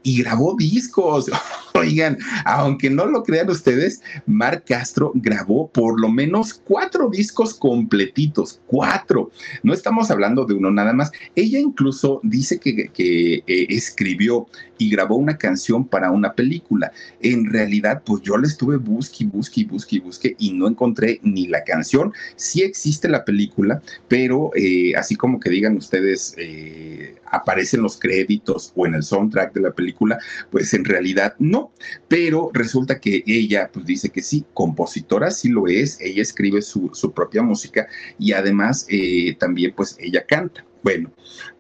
y 0.03 0.23
grabó 0.23 0.57
discos. 0.57 1.31
Oigan, 1.75 2.19
aunque 2.45 2.91
no 2.91 3.07
lo 3.07 3.23
crean 3.23 3.51
ustedes, 3.51 4.03
Mar 4.27 4.65
Castro 4.67 5.13
grabó 5.15 5.69
por 5.69 6.01
lo 6.01 6.09
menos 6.09 6.55
cuatro 6.55 7.09
discos 7.09 7.55
completitos, 7.55 8.61
cuatro. 8.67 9.31
No 9.63 9.73
estamos 9.73 10.11
hablando 10.11 10.45
de 10.45 10.55
uno 10.55 10.71
nada 10.71 10.93
más. 10.93 11.13
Ella 11.37 11.59
incluso 11.61 12.21
dice 12.25 12.59
que, 12.59 12.91
eh, 12.97 13.67
escribió 13.69 14.47
y 14.79 14.91
grabó 14.91 15.17
una 15.17 15.37
canción 15.37 15.87
para 15.87 16.11
una 16.11 16.33
película. 16.33 16.93
En 17.21 17.51
realidad, 17.51 18.03
pues 18.05 18.23
yo 18.23 18.37
le 18.37 18.47
estuve 18.47 18.77
busque, 18.77 19.27
busque, 19.27 19.65
busque, 19.65 20.01
busque 20.01 20.37
y 20.39 20.53
no 20.53 20.69
encontré 20.69 21.21
ni 21.23 21.47
la 21.47 21.65
canción. 21.65 22.13
Sí 22.37 22.63
existe 22.63 23.09
la 23.09 23.25
película, 23.25 23.83
pero 24.09 24.51
eh, 24.55 24.95
así 24.97 25.17
como 25.17 25.41
que 25.41 25.51
digan 25.51 25.77
ustedes, 25.77 26.35
eh, 26.39 27.17
aparecen 27.27 27.83
los 27.83 27.99
créditos 27.99 28.73
o 28.75 28.87
en 28.87 28.95
el 28.95 29.03
soundtrack 29.03 29.53
de 29.53 29.61
la 29.61 29.73
película, 29.73 30.19
pues 30.51 30.73
en 30.75 30.85
realidad 30.85 31.35
no. 31.39 31.73
Pero 32.09 32.51
resulta 32.55 33.01
que 33.01 33.23
ella, 33.27 33.71
pues 33.73 33.87
dice 33.87 34.11
que 34.11 34.23
sí, 34.23 34.45
compositora 34.55 35.31
sí 35.31 35.49
lo 35.49 35.67
es, 35.67 36.01
ella 36.01 36.23
escribe 36.23 36.63
su, 36.63 36.91
propia 37.15 37.43
música 37.43 37.89
y 38.19 38.33
además 38.33 38.87
eh, 38.89 39.37
también 39.39 39.73
pues 39.75 39.97
ella 39.99 40.25
canta. 40.27 40.65
Bueno, 40.83 41.11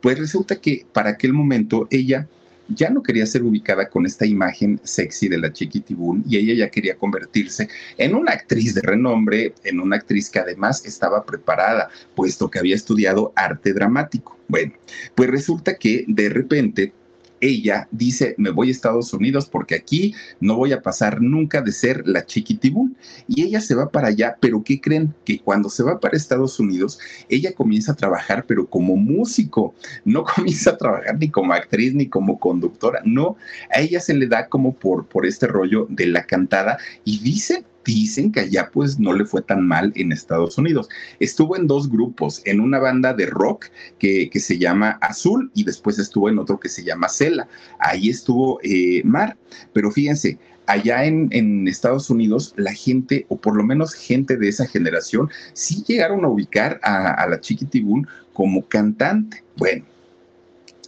pues 0.00 0.18
resulta 0.18 0.56
que 0.56 0.86
para 0.92 1.10
aquel 1.10 1.32
momento 1.32 1.88
ella 1.90 2.28
ya 2.68 2.90
no 2.90 3.02
quería 3.02 3.26
ser 3.26 3.42
ubicada 3.42 3.88
con 3.88 4.06
esta 4.06 4.26
imagen 4.26 4.80
sexy 4.84 5.28
de 5.28 5.38
la 5.38 5.52
chiquitibún 5.52 6.24
y 6.28 6.36
ella 6.36 6.54
ya 6.54 6.70
quería 6.70 6.96
convertirse 6.96 7.68
en 7.96 8.14
una 8.14 8.32
actriz 8.32 8.74
de 8.74 8.82
renombre, 8.82 9.54
en 9.64 9.80
una 9.80 9.96
actriz 9.96 10.30
que 10.30 10.38
además 10.38 10.84
estaba 10.84 11.24
preparada, 11.24 11.88
puesto 12.14 12.50
que 12.50 12.58
había 12.58 12.76
estudiado 12.76 13.32
arte 13.36 13.72
dramático. 13.72 14.36
Bueno, 14.48 14.72
pues 15.14 15.30
resulta 15.30 15.74
que 15.74 16.04
de 16.06 16.28
repente 16.28 16.92
ella 17.41 17.89
dice, 17.91 18.34
me 18.39 18.51
voy 18.51 18.68
a 18.68 18.72
Estados 18.72 19.12
Unidos 19.12 19.47
porque 19.47 19.74
aquí 19.74 20.14
no 20.41 20.57
voy 20.57 20.72
a 20.72 20.82
pasar 20.82 21.20
nunca 21.20 21.62
de 21.62 21.72
ser 21.72 22.03
la 22.07 22.24
chiquitibún. 22.24 22.97
Y 23.26 23.43
ella 23.43 23.61
se 23.61 23.74
va 23.74 23.91
para 23.91 24.09
allá, 24.09 24.36
pero 24.41 24.62
¿qué 24.62 24.80
creen? 24.80 25.14
Que 25.24 25.39
cuando 25.39 25.68
se 25.68 25.82
va 25.82 26.01
para 26.01 26.16
Estados 26.16 26.59
Unidos, 26.59 26.99
ella 27.28 27.53
comienza 27.53 27.93
a 27.93 27.97
trabajar, 27.97 28.45
pero 28.47 28.66
como 28.66 28.97
músico, 28.97 29.74
no 30.05 30.24
comienza 30.36 30.70
a 30.70 30.76
trabajar 30.76 31.18
ni 31.18 31.30
como 31.30 31.53
actriz 31.53 31.95
ni 31.95 32.09
como 32.09 32.39
conductora, 32.39 33.01
no, 33.05 33.36
a 33.74 33.80
ella 33.80 34.01
se 34.01 34.14
le 34.14 34.26
da 34.26 34.49
como 34.49 34.74
por, 34.74 35.07
por 35.07 35.26
este 35.26 35.47
rollo 35.47 35.86
de 35.91 36.07
la 36.07 36.24
cantada 36.24 36.78
y 37.05 37.18
dice 37.20 37.64
dicen 37.95 38.30
que 38.32 38.41
allá 38.41 38.70
pues 38.72 38.99
no 38.99 39.12
le 39.12 39.24
fue 39.24 39.43
tan 39.43 39.66
mal 39.66 39.93
en 39.97 40.12
Estados 40.12 40.59
Unidos. 40.59 40.89
Estuvo 41.20 41.57
en 41.57 41.66
dos 41.66 41.89
grupos, 41.89 42.43
en 42.45 42.61
una 42.61 42.78
banda 42.78 43.14
de 43.14 43.26
rock 43.26 43.66
que, 43.99 44.28
que 44.30 44.41
se 44.41 44.59
llama 44.59 44.99
Azul 45.01 45.51
y 45.55 45.64
después 45.64 45.99
estuvo 45.99 46.28
en 46.28 46.39
otro 46.39 46.61
que 46.61 46.68
se 46.68 46.84
llama 46.84 47.09
Cela. 47.09 47.49
Ahí 47.78 48.11
estuvo 48.11 48.61
eh, 48.62 49.03
Mar, 49.05 49.36
pero 49.72 49.91
fíjense, 49.91 50.39
allá 50.66 51.05
en, 51.05 51.28
en, 51.32 51.66
Estados 51.66 52.11
Unidos, 52.11 52.53
la 52.57 52.72
gente, 52.72 53.24
o 53.28 53.39
por 53.39 53.57
lo 53.57 53.64
menos 53.64 53.95
gente 53.95 54.36
de 54.36 54.49
esa 54.49 54.66
generación, 54.66 55.30
sí 55.55 55.82
llegaron 55.86 56.24
a 56.24 56.28
ubicar 56.28 56.78
a, 56.82 57.26
la 57.26 57.41
Chiquitibún 57.41 58.07
como 58.34 58.66
cantante. 58.68 59.43
Bueno, 59.57 59.84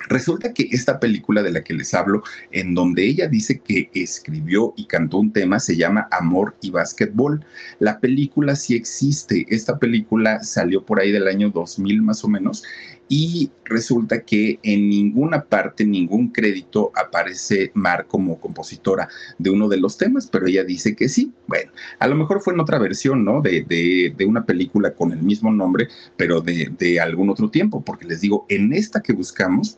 Resulta 0.09 0.53
que 0.53 0.69
esta 0.73 0.99
película 0.99 1.43
de 1.43 1.53
la 1.53 1.63
que 1.63 1.75
les 1.75 1.93
hablo, 1.95 2.23
en 2.53 2.75
donde 2.75 3.05
ella 3.05 3.29
dice 3.29 3.61
que 3.61 3.91
escribió 3.95 4.73
y 4.77 4.87
cantó 4.87 5.19
un 5.19 5.33
tema, 5.33 5.61
se 5.61 5.77
llama 5.77 6.09
Amor 6.11 6.57
y 6.63 6.71
Básquetbol. 6.71 7.45
La 7.79 8.01
película 8.01 8.57
sí 8.57 8.75
existe. 8.75 9.47
Esta 9.49 9.79
película 9.79 10.43
salió 10.43 10.85
por 10.85 11.01
ahí 11.01 11.13
del 11.13 11.29
año 11.29 11.51
2000 11.51 12.03
más 12.03 12.25
o 12.25 12.29
menos 12.29 12.65
y 13.13 13.51
resulta 13.65 14.23
que 14.23 14.61
en 14.63 14.89
ninguna 14.89 15.45
parte, 15.45 15.85
ningún 15.85 16.29
crédito 16.29 16.93
aparece 16.95 17.73
Mar 17.75 18.07
como 18.07 18.39
compositora 18.39 19.09
de 19.37 19.51
uno 19.51 19.69
de 19.69 19.79
los 19.79 19.99
temas, 19.99 20.29
pero 20.29 20.47
ella 20.47 20.63
dice 20.63 20.95
que 20.95 21.09
sí. 21.09 21.33
Bueno, 21.49 21.73
a 21.99 22.07
lo 22.07 22.15
mejor 22.15 22.41
fue 22.41 22.55
en 22.55 22.61
otra 22.61 22.79
versión, 22.79 23.25
¿no? 23.25 23.43
De, 23.43 23.65
de, 23.67 24.25
una 24.25 24.45
película 24.45 24.95
con 24.95 25.11
el 25.11 25.23
mismo 25.23 25.51
nombre, 25.51 25.89
pero 26.17 26.41
de, 26.41 26.73
de, 26.79 27.01
algún 27.01 27.31
otro 27.31 27.51
tiempo, 27.51 27.83
porque 27.85 28.07
les 28.07 28.21
digo, 28.21 28.47
en 28.49 28.73
esta 28.73 29.03
que 29.03 29.13
buscamos, 29.13 29.77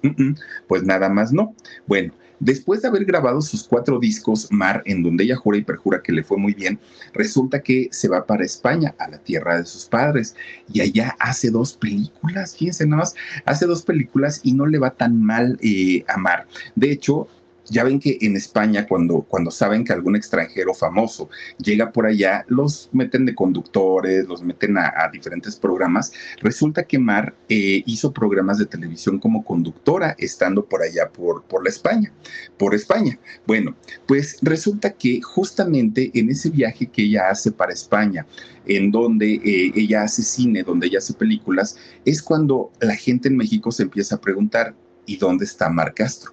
pues 0.66 0.83
nada 0.83 1.09
más 1.09 1.33
no. 1.33 1.55
Bueno, 1.87 2.12
Después 2.43 2.82
de 2.82 2.88
haber 2.88 3.05
grabado 3.05 3.40
sus 3.40 3.62
cuatro 3.62 4.01
discos, 4.01 4.49
Mar, 4.51 4.82
en 4.84 5.05
donde 5.05 5.22
ella 5.22 5.36
jura 5.36 5.59
y 5.59 5.62
perjura 5.62 6.03
que 6.03 6.11
le 6.11 6.24
fue 6.24 6.38
muy 6.38 6.55
bien, 6.55 6.80
resulta 7.14 7.62
que 7.62 7.88
se 7.93 8.09
va 8.09 8.26
para 8.26 8.45
España, 8.45 8.97
a 8.99 9.09
la 9.09 9.18
tierra 9.18 9.59
de 9.59 9.64
sus 9.64 9.84
padres, 9.84 10.34
y 10.72 10.80
allá 10.80 11.14
hace 11.20 11.53
dos 11.53 11.74
películas, 11.74 12.57
fíjense 12.57 12.84
nada 12.84 13.03
más, 13.03 13.14
hace 13.45 13.64
dos 13.66 13.84
películas 13.84 14.40
y 14.43 14.55
no 14.55 14.66
le 14.66 14.80
va 14.80 14.90
tan 14.90 15.22
mal 15.22 15.57
eh, 15.62 16.05
a 16.09 16.16
Mar. 16.16 16.49
De 16.74 16.90
hecho, 16.90 17.28
ya 17.73 17.85
ven 17.85 17.99
que 17.99 18.18
en 18.20 18.37
España, 18.37 18.87
cuando, 18.87 19.23
cuando 19.23 19.51
saben 19.51 19.83
que 19.85 19.95
algún 19.95 20.14
extranjero 20.14 20.75
famoso 20.75 21.31
llega 21.57 21.91
por 21.91 22.07
allá, 22.07 22.45
los 22.49 22.91
meten 22.93 23.25
de 23.25 23.35
conductores, 23.35 24.29
los 24.29 24.43
meten 24.43 24.77
a, 24.77 24.93
diferentes 25.11 25.57
programas. 25.57 26.12
Resulta 26.41 26.85
que 26.85 26.99
Mar 26.99 27.35
eh, 27.49 27.83
hizo 27.87 28.12
programas 28.12 28.59
de 28.59 28.66
televisión 28.66 29.18
como 29.18 29.43
conductora 29.43 30.14
estando 30.18 30.66
por 30.66 30.83
allá 30.83 31.09
por, 31.09 31.45
por 31.45 31.64
la 31.64 31.70
España, 31.70 32.12
por 32.59 32.75
España. 32.75 33.18
Bueno, 33.47 33.75
pues 34.07 34.37
resulta 34.43 34.93
que 34.93 35.23
justamente 35.23 36.11
en 36.14 36.29
ese 36.29 36.51
viaje 36.51 36.87
que 36.87 37.05
ella 37.05 37.31
hace 37.31 37.51
para 37.51 37.73
España, 37.73 38.27
en 38.66 38.91
donde 38.91 39.35
eh, 39.35 39.73
ella 39.75 40.03
hace 40.03 40.23
cine, 40.23 40.62
donde 40.62 40.89
ella 40.89 40.99
hace 40.99 41.14
películas, 41.14 41.77
es 42.05 42.23
cuando 42.23 42.70
la 42.81 42.97
gente 42.97 43.29
en 43.29 43.37
México 43.37 43.73
se 43.73 43.85
empieza 43.85 44.16
a 44.16 44.20
preguntar, 44.20 44.75
¿y 45.07 45.16
dónde 45.16 45.47
está 45.47 45.70
Mar 45.70 45.95
Castro? 45.95 46.33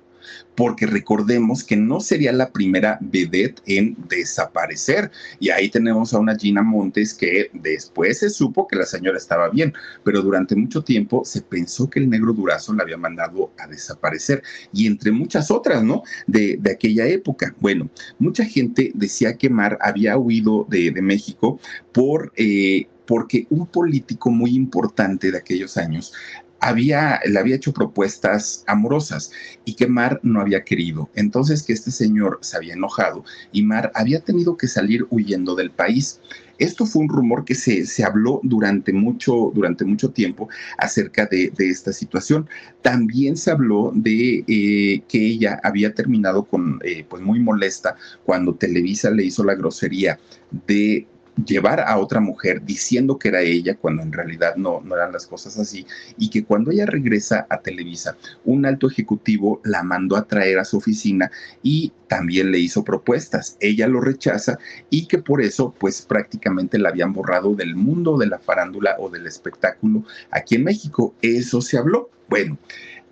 Porque 0.56 0.86
recordemos 0.86 1.64
que 1.64 1.78
no 1.78 2.02
sería 2.02 2.34
la 2.34 2.52
primera 2.52 2.98
vedette 3.00 3.62
en 3.66 3.96
desaparecer. 4.10 5.10
Y 5.40 5.52
ahí 5.52 5.70
tenemos 5.70 6.14
a 6.14 6.20
una 6.20 6.36
Gina 6.36 6.62
Montes 6.62 7.14
que 7.14 7.50
después 7.54 8.20
se 8.20 8.30
supo 8.30 8.68
que 8.68 8.76
la 8.76 8.86
señora 8.86 9.18
estaba 9.18 9.50
bien, 9.50 9.74
pero 10.04 10.22
durante 10.22 10.56
mucho 10.56 10.84
tiempo 10.84 11.24
se 11.24 11.42
pensó 11.42 11.90
que 11.90 12.00
el 12.00 12.10
negro 12.10 12.34
Durazo 12.34 12.74
la 12.74 12.84
había 12.84 12.98
mandado 12.98 13.54
a 13.58 13.68
desaparecer 13.68 14.44
y 14.74 14.88
entre 14.88 15.12
muchas 15.12 15.50
otras, 15.50 15.84
¿no? 15.84 16.04
De, 16.28 16.60
aquella 16.70 17.08
época. 17.08 17.56
Bueno, 17.60 17.90
mucha 18.20 18.46
gente 18.46 18.92
decía 18.94 19.38
que 19.38 19.50
Mar 19.50 19.78
había 19.82 20.18
huido 20.18 20.66
de, 20.70 20.92
México 21.02 21.60
por... 21.94 22.34
Eh, 22.36 22.88
porque 23.06 23.48
un 23.50 23.66
político 23.66 24.30
muy 24.30 24.54
importante 24.54 25.32
de 25.32 25.38
aquellos 25.40 25.78
años 25.78 26.14
había, 26.60 27.20
le 27.26 27.40
había 27.40 27.56
hecho 27.56 27.74
propuestas 27.74 28.64
amorosas 28.68 29.32
y 29.66 29.76
que 29.76 29.88
Mar 29.88 30.20
no 30.24 30.42
había 30.42 30.64
querido. 30.64 31.10
Entonces 31.16 31.64
que 31.64 31.74
este 31.74 31.92
señor 31.92 32.40
se 32.42 32.58
había 32.58 32.74
enojado 32.74 33.24
y 33.52 33.64
Mar 33.64 33.92
había 33.96 34.22
tenido 34.22 34.58
que 34.58 34.68
salir 34.68 35.06
huyendo 35.10 35.56
del 35.56 35.72
país. 35.72 36.20
Esto 36.58 36.86
fue 36.86 37.04
un 37.04 37.10
rumor 37.10 37.46
que 37.46 37.56
se, 37.56 37.86
se 37.86 38.04
habló 38.04 38.42
durante 38.44 38.92
mucho, 38.92 39.52
durante 39.56 39.86
mucho 39.86 40.12
tiempo 40.12 40.50
acerca 40.78 41.26
de, 41.26 41.54
esta 41.58 41.94
situación. 41.94 42.50
También 42.82 43.38
se 43.38 43.52
habló 43.52 43.94
de 43.96 44.44
eh, 44.46 45.02
que 45.08 45.26
ella 45.26 45.62
había 45.64 45.94
terminado 45.94 46.44
con, 46.44 46.80
eh, 46.84 47.06
pues 47.10 47.22
muy 47.22 47.40
molesta 47.40 47.96
cuando 48.26 48.56
Televisa 48.56 49.10
le 49.10 49.24
hizo 49.24 49.46
la 49.46 49.56
grosería 49.56 50.20
de 50.68 51.08
llevar 51.46 51.80
a 51.82 51.98
otra 51.98 52.20
mujer 52.20 52.64
diciendo 52.64 53.18
que 53.18 53.30
era 53.30 53.42
ella 53.42 53.76
cuando 53.76 54.04
en 54.04 54.12
realidad 54.12 54.56
no, 54.56 54.82
no 54.82 54.96
eran 54.96 55.12
las 55.12 55.28
cosas 55.28 55.58
así 55.58 55.86
y 56.18 56.30
que 56.30 56.44
cuando 56.44 56.72
ella 56.72 56.86
regresa 56.86 57.46
a 57.50 57.60
Televisa, 57.60 58.18
un 58.46 58.66
alto 58.66 58.88
ejecutivo 58.88 59.62
la 59.64 59.84
mandó 59.84 60.16
a 60.16 60.26
traer 60.26 60.60
a 60.60 60.66
su 60.66 60.78
oficina 60.78 61.32
y 61.64 61.92
también 62.08 62.52
le 62.52 62.60
hizo 62.60 62.84
propuestas. 62.84 63.58
Ella 63.60 63.88
lo 63.88 64.02
rechaza 64.02 64.58
y 64.90 65.06
que 65.06 65.20
por 65.20 65.42
eso 65.42 65.74
pues 65.78 66.02
prácticamente 66.02 66.80
la 66.80 66.90
habían 66.90 67.14
borrado 67.14 67.56
del 67.56 67.76
mundo 67.76 68.18
de 68.18 68.28
la 68.28 68.40
farándula 68.40 68.96
o 69.00 69.10
del 69.10 69.28
espectáculo 69.28 70.04
aquí 70.32 70.56
en 70.56 70.64
México. 70.64 71.14
Eso 71.22 71.62
se 71.62 71.78
habló. 71.78 72.10
Bueno, 72.28 72.58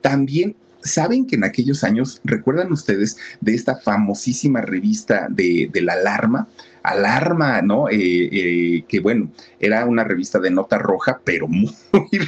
también 0.02 0.56
saben 0.82 1.26
que 1.26 1.36
en 1.36 1.44
aquellos 1.44 1.84
años, 1.84 2.22
¿recuerdan 2.24 2.72
ustedes 2.72 3.18
de 3.42 3.54
esta 3.54 3.76
famosísima 3.78 4.62
revista 4.62 5.28
de, 5.30 5.70
de 5.72 5.82
la 5.82 5.94
alarma? 5.94 6.48
Alarma, 6.88 7.62
¿no? 7.62 7.90
Eh, 7.90 8.30
eh, 8.32 8.84
que 8.88 9.00
bueno, 9.00 9.32
era 9.60 9.86
una 9.86 10.04
revista 10.04 10.40
de 10.40 10.52
nota 10.52 10.78
roja, 10.78 11.20
pero 11.24 11.48
muy 11.48 11.72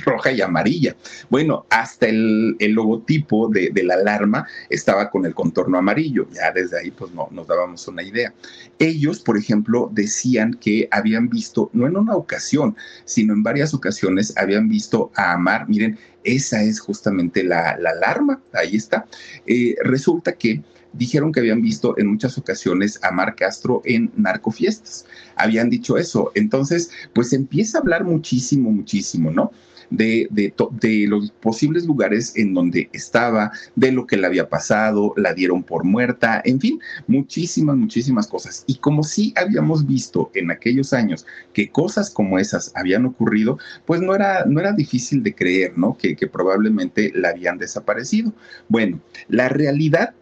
roja 0.05 0.32
y 0.32 0.41
amarilla. 0.41 0.95
Bueno, 1.30 1.66
hasta 1.70 2.07
el, 2.07 2.57
logotipo 2.60 3.47
de, 3.49 3.72
la 3.84 3.95
alarma 3.95 4.45
estaba 4.70 5.10
con 5.10 5.26
el 5.26 5.34
contorno 5.34 5.78
amarillo. 5.78 6.28
Ya 6.32 6.51
desde 6.51 6.80
ahí, 6.80 6.91
pues 6.91 7.12
no, 7.12 7.28
nos 7.32 7.47
dábamos 7.47 7.88
una 7.88 8.03
idea. 8.03 8.34
Ellos, 8.80 9.20
por 9.22 9.38
ejemplo, 9.38 9.89
decían 9.93 10.53
que 10.53 10.88
habían 10.91 11.30
visto, 11.30 11.70
no 11.74 11.88
en 11.88 11.97
una 11.97 12.16
ocasión, 12.16 12.76
sino 13.05 13.34
en 13.34 13.43
varias 13.43 13.74
ocasiones, 13.74 14.34
habían 14.38 14.68
visto 14.68 15.12
a 15.16 15.34
Amar. 15.34 15.68
Miren, 15.70 15.97
esa 16.24 16.62
es 16.62 16.80
justamente 16.80 17.43
la, 17.43 17.72
alarma. 17.72 18.41
Ahí 18.53 18.76
está. 18.76 19.07
Eh, 19.45 19.76
resulta 19.84 20.34
que 20.34 20.62
dijeron 20.93 21.31
que 21.31 21.39
habían 21.39 21.61
visto 21.61 21.97
en 21.97 22.07
muchas 22.07 22.37
ocasiones 22.37 22.99
a 23.03 23.11
Mar 23.11 23.35
Castro 23.35 23.81
en 23.85 24.11
narcofiestas. 24.15 25.05
Habían 25.35 25.69
dicho 25.69 25.97
eso. 25.97 26.31
Entonces, 26.35 26.91
pues 27.13 27.33
empieza 27.33 27.77
a 27.77 27.81
hablar 27.81 28.03
muchísimo, 28.03 28.71
muchísimo, 28.71 29.31
¿no? 29.31 29.51
De, 29.91 30.27
de, 30.29 30.53
de, 30.79 31.07
los 31.07 31.31
posibles 31.31 31.87
lugares 31.87 32.33
en 32.35 32.53
donde 32.53 32.91
estaba, 32.93 33.51
de 33.75 33.91
lo 33.91 34.05
que 34.05 34.17
le 34.17 34.27
había 34.27 34.47
pasado, 34.47 35.15
la 35.17 35.33
dieron 35.33 35.63
por 35.63 35.83
muerta, 35.83 36.43
en 36.45 36.59
fin, 36.59 36.79
muchísimas, 37.07 37.75
muchísimas 37.75 38.27
cosas. 38.27 38.65
Y 38.67 38.75
como 38.75 39.03
sí 39.03 39.33
habíamos 39.35 39.87
visto 39.87 40.29
en 40.35 40.51
aquellos 40.51 40.93
años 40.93 41.25
que 41.53 41.71
cosas 41.71 42.11
como 42.11 42.37
esas 42.37 42.71
habían 42.75 43.07
ocurrido, 43.07 43.57
pues 43.87 43.99
no 43.99 44.13
era, 44.13 44.45
no 44.45 44.59
era 44.59 44.73
difícil 44.73 45.23
de 45.23 45.33
creer, 45.33 45.75
¿no? 45.75 45.97
Que, 45.97 46.15
que 46.15 46.27
probablemente 46.27 47.11
la 47.15 47.29
habían 47.29 47.57
desaparecido. 47.57 48.31
Bueno, 48.67 49.01
la 49.27 49.49
realidad 49.49 50.13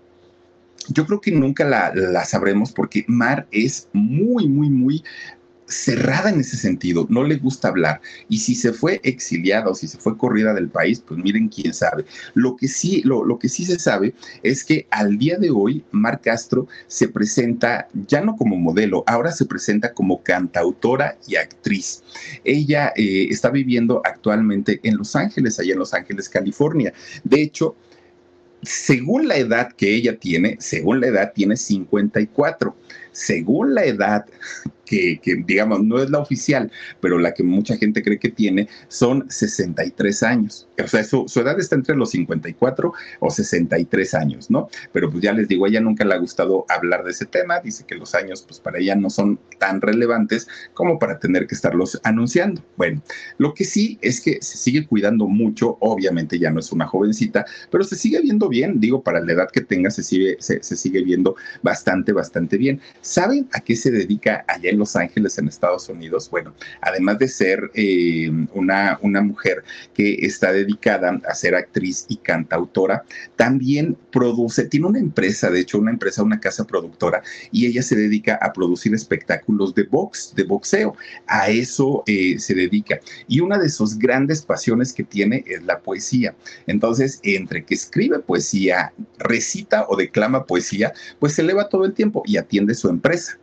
yo 0.90 1.06
creo 1.06 1.22
que 1.22 1.32
nunca 1.32 1.66
la, 1.66 2.26
sabremos 2.26 2.72
porque 2.72 3.06
Mar 3.08 3.48
es 3.52 3.88
muy, 3.94 4.48
muy, 4.48 4.70
muy 4.70 5.04
cerrada 5.68 6.30
en 6.30 6.40
ese 6.40 6.56
sentido, 6.56 7.06
no 7.10 7.24
le 7.24 7.36
gusta 7.36 7.68
hablar. 7.68 8.02
Y 8.30 8.40
si 8.40 8.56
se 8.56 8.72
fue 8.72 9.02
exiliada 9.04 9.70
o 9.70 9.76
si 9.76 9.88
se 9.88 9.98
fue 9.98 10.18
corrida 10.18 10.54
del 10.54 10.70
país, 10.70 11.04
pues 11.06 11.20
miren 11.20 11.50
quién 11.50 11.74
sabe. 11.74 12.06
Lo 12.34 12.56
que 12.56 12.70
sí, 12.70 13.02
lo, 13.04 13.26
lo, 13.26 13.38
que 13.38 13.50
sí 13.50 13.66
se 13.66 13.78
sabe 13.78 14.16
es 14.44 14.64
que 14.64 14.88
al 14.92 15.18
día 15.18 15.38
de 15.38 15.50
hoy, 15.50 15.84
Mar 15.92 16.22
Castro 16.22 16.68
se 16.88 17.10
presenta 17.10 17.90
ya 18.08 18.22
no 18.22 18.38
como 18.38 18.56
modelo, 18.56 19.04
ahora 19.08 19.32
se 19.32 19.46
presenta 19.46 19.94
como 19.94 20.24
cantautora 20.24 21.18
y 21.28 21.36
actriz. 21.36 22.02
Ella 22.46 22.94
eh, 22.96 23.28
está 23.30 23.50
viviendo 23.50 24.02
actualmente 24.06 24.80
en 24.84 24.98
Los 24.98 25.16
Ángeles, 25.16 25.60
allá 25.60 25.74
en 25.74 25.80
Los 25.80 25.94
Ángeles, 25.94 26.30
California. 26.30 26.94
De 27.26 27.42
hecho, 27.42 27.76
según 28.68 29.28
la 29.28 29.38
edad 29.38 29.72
que 29.72 29.96
ella 29.96 30.18
tiene, 30.18 30.58
según 30.60 31.00
la 31.00 31.08
edad 31.08 31.32
tiene 31.34 31.56
54 31.56 32.76
según 33.18 33.74
la 33.74 33.84
edad 33.86 34.26
que, 34.88 35.20
digamos, 35.46 35.84
no 35.84 36.02
es 36.02 36.10
la 36.10 36.20
oficial, 36.20 36.72
pero 37.02 37.20
la 37.20 37.34
que 37.34 37.44
mucha 37.44 37.76
gente 37.76 38.02
cree 38.02 38.20
que 38.20 38.30
tiene, 38.30 38.70
son 38.88 39.30
63 39.30 40.24
años. 40.24 40.68
O 40.82 40.88
sea, 40.88 41.04
su, 41.04 41.26
edad 41.36 41.60
está 41.60 41.76
entre 41.76 41.96
los 41.96 42.12
54 42.12 42.94
o 43.20 43.30
63 43.30 44.14
años, 44.14 44.50
¿no? 44.50 44.70
Pero 44.94 45.12
pues 45.12 45.22
ya 45.22 45.34
les 45.34 45.50
digo, 45.50 45.66
a 45.66 45.68
ella 45.68 45.82
nunca 45.82 46.06
le 46.06 46.16
ha 46.16 46.18
gustado 46.18 46.66
hablar 46.70 47.04
de 47.04 47.12
ese 47.12 47.26
tema, 47.26 47.60
dice 47.60 47.84
que 47.86 47.96
los 47.96 48.16
años, 48.16 48.44
pues 48.44 48.60
para 48.62 48.80
ella 48.80 48.96
no 48.96 49.10
son 49.10 49.40
tan 49.60 49.82
relevantes 49.82 50.48
como 50.74 51.00
para 51.00 51.20
tener 51.20 51.48
que 51.48 51.56
estarlos 51.56 52.00
anunciando. 52.04 52.64
Bueno, 52.78 53.02
lo 53.40 53.54
que 53.54 53.66
sí 53.66 54.00
es 54.02 54.22
que 54.22 54.38
se 54.42 54.58
sigue 54.58 54.88
cuidando 54.88 55.28
mucho, 55.28 55.78
obviamente 55.82 56.40
ya 56.40 56.50
no 56.50 56.62
es 56.62 56.72
una 56.72 56.88
jovencita, 56.88 57.46
pero 57.72 57.84
se 57.84 57.98
sigue 57.98 58.22
viendo 58.22 58.48
bien, 58.48 58.80
digo, 58.80 59.02
para 59.02 59.20
la 59.20 59.34
edad 59.34 59.52
que 59.52 59.62
tenga 59.62 59.90
se 59.90 60.04
sigue, 60.04 60.38
se 60.40 60.62
sigue 60.62 61.04
viendo 61.04 61.36
bastante, 61.62 62.14
bastante 62.14 62.58
bien. 62.58 62.80
¿Saben 63.08 63.48
a 63.54 63.62
qué 63.62 63.78
se 63.78 63.90
dedica 63.90 64.44
allá 64.50 64.70
en 64.70 64.80
Los 64.80 64.98
Ángeles, 64.98 65.38
en 65.38 65.48
Estados 65.48 65.88
Unidos? 65.88 66.30
Bueno, 66.30 66.54
además 66.82 67.18
de 67.20 67.30
ser 67.30 67.72
eh, 67.74 68.30
una, 68.54 69.00
una 69.02 69.22
mujer 69.22 69.64
que 69.94 70.16
está 70.26 70.52
dedicada 70.52 71.18
a 71.26 71.34
ser 71.34 71.56
actriz 71.56 72.06
y 72.10 72.18
cantautora, 72.18 73.06
también 73.38 73.98
produce, 74.12 74.66
tiene 74.66 74.88
una 74.88 75.00
empresa, 75.00 75.50
de 75.50 75.62
hecho, 75.62 75.80
una 75.80 75.92
empresa, 75.92 76.22
una 76.22 76.42
casa 76.42 76.68
productora, 76.68 77.24
y 77.50 77.66
ella 77.66 77.82
se 77.82 77.96
dedica 77.96 78.38
a 78.42 78.52
producir 78.52 78.94
espectáculos 78.94 79.74
de 79.74 79.84
box, 79.84 80.34
de 80.36 80.44
boxeo. 80.44 80.98
A 81.28 81.48
eso 81.50 82.04
eh, 82.08 82.38
se 82.40 82.56
dedica. 82.56 83.00
Y 83.30 83.40
una 83.40 83.58
de 83.58 83.70
sus 83.70 83.98
grandes 83.98 84.42
pasiones 84.42 84.92
que 84.92 85.06
tiene 85.06 85.46
es 85.48 85.64
la 85.64 85.80
poesía. 85.80 86.36
Entonces, 86.66 87.22
entre 87.24 87.64
que 87.64 87.76
escribe 87.76 88.20
poesía, 88.20 88.92
recita 89.18 89.86
o 89.88 89.96
declama 89.96 90.44
poesía, 90.44 90.92
pues 91.20 91.36
se 91.36 91.42
eleva 91.42 91.70
todo 91.70 91.86
el 91.86 91.94
tiempo 91.94 92.22
y 92.26 92.36
atiende 92.36 92.76
su 92.76 92.97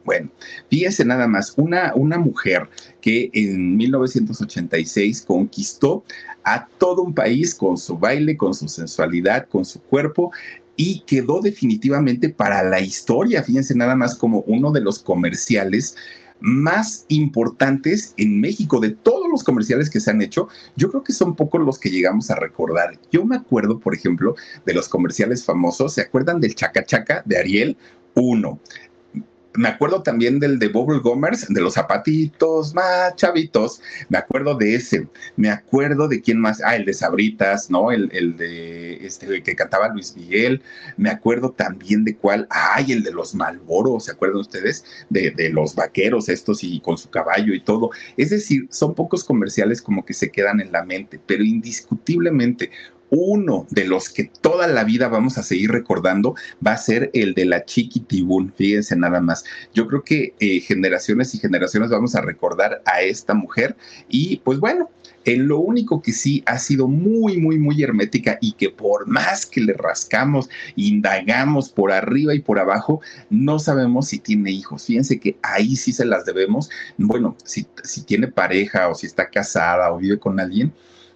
Bueno, 0.05 0.31
fíjense 0.69 1.05
nada 1.05 1.27
más, 1.27 1.55
una, 1.57 1.93
una 1.95 2.19
mujer 2.19 2.69
que 3.01 3.31
en 3.33 3.77
1986 3.77 5.23
conquistó 5.23 6.05
a 6.45 6.67
todo 6.79 7.03
un 7.03 7.15
país 7.15 7.55
con 7.55 7.77
su 7.79 7.97
baile, 7.99 8.37
con 8.37 8.55
su 8.55 8.69
sensualidad, 8.69 9.49
con 9.49 9.65
su 9.65 9.81
cuerpo 9.81 10.31
y 10.77 11.01
quedó 11.01 11.41
definitivamente 11.41 12.29
para 12.29 12.63
la 12.63 12.81
historia, 12.81 13.43
fíjense 13.43 13.75
nada 13.75 13.95
más 13.95 14.17
como 14.17 14.41
uno 14.41 14.73
de 14.73 14.81
los 14.81 14.99
comerciales 14.99 15.97
más 16.41 17.07
importantes 17.09 18.13
en 18.17 18.41
México, 18.41 18.81
de 18.81 18.91
todos 18.91 19.31
los 19.31 19.43
comerciales 19.45 19.89
que 19.89 20.01
se 20.01 20.11
han 20.11 20.21
hecho, 20.21 20.49
yo 20.77 20.91
creo 20.91 21.03
que 21.03 21.13
son 21.13 21.35
pocos 21.35 21.63
los 21.63 21.79
que 21.79 21.91
llegamos 21.91 22.31
a 22.31 22.37
recordar. 22.37 22.99
Yo 23.11 23.25
me 23.25 23.37
acuerdo, 23.37 23.79
por 23.79 23.95
ejemplo, 23.95 24.35
de 24.67 24.75
los 24.75 24.89
comerciales 24.89 25.45
famosos, 25.45 25.95
¿se 25.95 26.03
acuerdan 26.03 26.41
del 26.41 26.55
Chaca 26.55 26.85
Chaca 26.85 27.23
de 27.25 27.39
Ariel? 27.39 27.77
Uno 28.15 28.61
me 29.57 29.69
acuerdo 29.69 30.03
también 30.03 30.41
del 30.41 30.59
de 30.59 30.69
Bubble 30.69 30.99
Gomers, 30.99 31.47
de 31.49 31.61
los 31.61 31.75
zapatitos 31.75 32.75
más 32.75 33.15
chavitos. 33.17 33.81
Me 34.09 34.19
acuerdo 34.19 34.57
de 34.57 34.75
ese. 34.75 35.09
Me 35.37 35.49
acuerdo 35.49 36.09
de 36.09 36.21
quién 36.21 36.41
más. 36.41 36.61
Ah, 36.65 36.75
el 36.77 36.85
de 36.85 36.93
Sabritas, 36.93 37.71
¿no? 37.71 37.93
El, 37.93 38.11
el 38.13 38.37
de 38.37 39.07
este 39.07 39.43
que 39.43 39.55
cantaba 39.55 39.89
Luis 39.89 40.17
Miguel. 40.17 40.61
Me 40.97 41.11
acuerdo 41.11 41.53
también 41.53 42.05
de 42.05 42.17
cuál. 42.17 42.47
Ay, 42.51 42.93
el 42.93 43.05
de 43.05 43.13
los 43.13 43.35
Malboro. 43.35 44.01
¿Se 44.01 44.13
acuerdan 44.13 44.39
ustedes? 44.39 44.85
De, 45.09 45.31
de 45.31 45.51
los 45.51 45.75
vaqueros 45.75 46.29
estos 46.29 46.65
y 46.65 46.81
con 46.81 46.99
su 46.99 47.09
caballo 47.11 47.55
y 47.55 47.61
todo. 47.61 47.91
Es 48.17 48.31
decir, 48.31 48.67
son 48.71 48.95
pocos 48.95 49.23
comerciales 49.23 49.81
como 49.81 50.05
que 50.05 50.15
se 50.15 50.31
quedan 50.31 50.61
en 50.61 50.73
la 50.73 50.85
mente, 50.85 51.21
pero 51.25 51.45
indiscutiblemente 51.45 52.71
uno 53.11 53.67
de 53.71 53.85
los 53.85 54.09
que 54.09 54.31
toda 54.41 54.67
la 54.67 54.85
vida 54.85 55.09
vamos 55.09 55.39
a 55.39 55.43
seguir 55.43 55.71
recordando 55.71 56.35
va 56.65 56.73
a 56.73 56.79
ser 56.79 57.11
el 57.15 57.35
de 57.35 57.45
la 57.45 57.65
Chiquitibún. 57.65 58.53
Fíjense 58.57 58.97
nada 58.97 59.21
más. 59.21 59.45
Yo 59.73 59.87
creo 59.87 60.03
que 60.03 60.35
eh, 60.41 60.61
generaciones 60.61 61.35
y 61.35 61.39
generaciones 61.39 61.91
vamos 61.91 62.15
a 62.15 62.21
recordar 62.21 62.83
a 62.85 63.03
esta 63.03 63.35
mujer 63.35 63.77
y 64.09 64.39
pues 64.39 64.59
bueno. 64.59 64.91
En 65.27 65.49
lo 65.49 65.59
único 65.59 66.03
que 66.03 66.13
sí 66.13 66.43
ha 66.45 66.59
sido 66.59 66.87
muy, 66.87 67.39
muy, 67.39 67.59
muy 67.59 67.83
hermética 67.83 68.37
y 68.43 68.53
que 68.53 68.69
por 68.69 69.07
más 69.07 69.47
que 69.47 69.63
le 69.63 69.73
rascamos, 69.73 70.51
indagamos 70.77 71.71
por 71.71 71.93
arriba 71.93 72.35
y 72.35 72.41
por 72.41 72.59
abajo, 72.59 73.01
no 73.31 73.59
sabemos 73.59 74.09
si 74.09 74.19
tiene 74.19 74.51
hijos. 74.51 74.85
Fíjense 74.85 75.19
que 75.19 75.39
ahí 75.41 75.77
sí 75.77 75.93
se 75.93 76.05
las 76.05 76.27
debemos. 76.27 76.69
Bueno, 76.99 77.37
si, 77.43 77.67
si 77.83 78.03
tiene 78.03 78.29
pareja 78.29 78.89
o 78.89 78.95
si 78.95 79.07
está 79.07 79.31
casada 79.31 79.91
o 79.93 79.97
vive 79.97 80.19
con 80.19 80.41
alguien, 80.41 80.75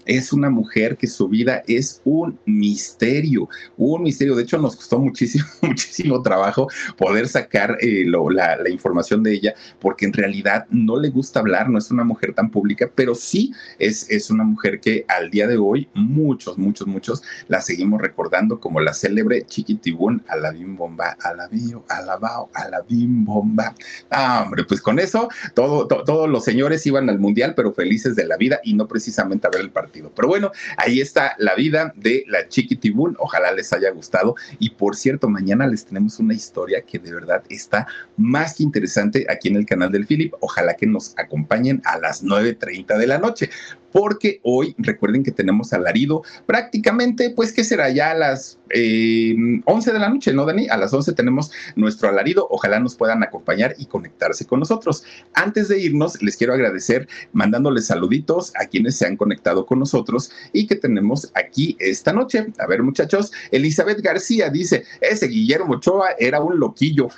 es 0.09 0.33
una 0.33 0.51
mujer 0.51 0.97
que 0.97 1.07
su 1.07 1.29
vida 1.29 1.63
es 1.69 2.01
un 2.05 2.41
misterio, 2.47 3.49
un 3.77 4.03
misterio. 4.03 4.35
De 4.35 4.43
hecho, 4.43 4.59
nos 4.59 4.75
costó 4.75 4.99
muchísimo, 4.99 5.45
muchísimo 5.63 6.23
trabajo 6.23 6.67
poder 6.97 7.29
sacar 7.29 7.77
eh, 7.81 8.05
la, 8.07 8.69
información 8.69 9.23
de 9.23 9.35
ella, 9.35 9.55
porque 9.81 10.07
en 10.07 10.13
realidad 10.13 10.67
no 10.71 10.99
le 10.99 11.11
gusta 11.11 11.41
hablar, 11.41 11.69
no 11.69 11.79
es 11.79 11.91
una 11.91 12.05
mujer 12.05 12.33
tan 12.33 12.51
pública, 12.51 12.91
pero 12.95 13.15
sí 13.15 13.53
es, 13.79 14.11
es 14.11 14.31
una 14.31 14.45
mujer 14.45 14.81
que 14.81 15.05
al 15.09 15.31
día 15.31 15.47
de 15.47 15.59
hoy 15.59 15.89
muchos, 15.95 16.57
muchos, 16.57 16.87
muchos 16.87 17.23
la 17.49 17.61
seguimos 17.61 18.01
recordando 18.01 18.59
como 18.59 18.81
la 18.81 18.95
célebre 18.95 19.45
Chiquitibún, 19.47 20.23
Alabim 20.29 20.77
Bomba, 20.77 21.17
Alabío, 21.23 21.85
Alabao, 21.89 22.51
Alabim 22.55 23.25
Bomba. 23.25 23.75
Ah, 24.11 24.43
hombre, 24.45 24.65
pues 24.65 24.81
con 24.81 24.99
eso 24.99 25.29
todo, 25.55 25.87
todos 25.87 26.29
los 26.29 26.45
señores 26.45 26.87
iban 26.87 27.11
al 27.11 27.19
mundial, 27.19 27.53
pero 27.55 27.73
felices 27.73 28.17
de 28.17 28.27
la 28.27 28.37
vida 28.39 28.61
y 28.65 28.73
no 28.75 28.89
precisamente 28.89 29.47
a 29.47 29.51
ver 29.51 29.61
el 29.61 29.71
partido 29.71 29.98
Pero 30.15 30.29
bueno, 30.29 30.51
ahí 30.77 31.01
está 31.01 31.35
la 31.39 31.55
vida 31.55 31.93
de 31.97 32.25
la 32.27 32.49
Chiquitibún. 32.49 33.17
Ojalá 33.19 33.53
les 33.53 33.73
haya 33.73 33.91
gustado. 33.91 34.35
Y 34.59 34.71
por 34.71 34.97
cierto, 34.97 35.29
mañana 35.29 35.67
les 35.67 35.85
tenemos 35.85 36.19
una 36.19 36.35
historia 36.35 36.83
que 36.83 36.99
de 36.99 37.13
verdad 37.13 37.43
está 37.49 37.87
más 38.17 38.57
que 38.57 38.63
interesante 38.63 39.27
aquí 39.29 39.49
en 39.49 39.57
el 39.57 39.67
canal 39.67 39.91
del 39.91 40.07
Philip. 40.07 40.35
Ojalá 40.41 40.75
que 40.75 40.87
nos 40.87 41.15
acompañen 41.19 41.83
a 41.85 41.99
las 41.99 42.25
9.30 42.25 42.99
de 42.99 43.07
la 43.07 43.19
noche 43.19 43.51
porque 43.93 44.41
hoy 44.43 44.75
recuerden 44.79 45.23
que 45.23 45.31
tenemos 45.31 45.73
alarido 45.73 46.23
prácticamente, 46.47 47.31
pues 47.31 47.53
que 47.53 47.65
será 47.65 47.91
ya 47.91 48.11
a 48.11 48.15
las 48.15 48.59
11 48.71 48.71
eh, 48.71 49.93
de 49.93 49.99
la 49.99 50.09
noche, 50.09 50.33
¿no, 50.33 50.45
Dani? 50.45 50.69
A 50.69 50.77
las 50.77 50.93
11 50.93 51.13
tenemos 51.13 51.51
nuestro 51.77 52.09
alarido, 52.09 52.47
ojalá 52.51 52.81
nos 52.81 52.95
puedan 52.95 53.23
acompañar 53.23 53.75
y 53.79 53.87
conectarse 53.87 54.47
con 54.47 54.61
nosotros. 54.61 55.05
Antes 55.35 55.69
de 55.69 55.81
irnos, 55.81 56.21
les 56.23 56.37
quiero 56.37 56.55
agradecer 56.55 57.09
mandándoles 57.33 57.87
saluditos 57.87 58.53
a 58.61 58.67
quienes 58.67 58.97
se 58.97 59.07
han 59.07 59.17
conectado 59.17 59.67
con 59.67 59.79
nosotros 59.79 60.31
y 60.53 60.67
que 60.67 60.77
tenemos 60.77 61.31
aquí 61.35 61.77
esta 61.79 62.13
noche. 62.13 62.49
A 62.59 62.67
ver, 62.67 62.83
muchachos, 62.83 63.33
Elizabeth 63.51 64.01
García 64.01 64.51
dice, 64.51 64.85
ese 65.01 65.29
Guillermo 65.29 65.75
Ochoa 65.75 66.11
era 66.19 66.41
un 66.41 66.59
loquillo 66.59 67.09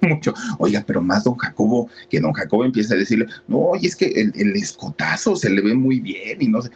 mucho. 0.08 0.34
Oiga, 0.58 0.82
pero 0.86 1.00
más 1.00 1.24
don 1.24 1.36
Jacobo, 1.36 1.88
que 2.08 2.20
don 2.20 2.32
Jacobo 2.32 2.64
empieza 2.64 2.94
a 2.94 2.98
decirle, 2.98 3.26
no, 3.48 3.72
y 3.80 3.86
es 3.86 3.96
que 3.96 4.06
el, 4.06 4.56
escotazo 4.56 5.36
se 5.36 5.50
le 5.50 5.60
ve 5.62 5.74
muy 5.74 6.00
bien 6.00 6.40
y 6.40 6.48
no 6.48 6.62
sé. 6.62 6.70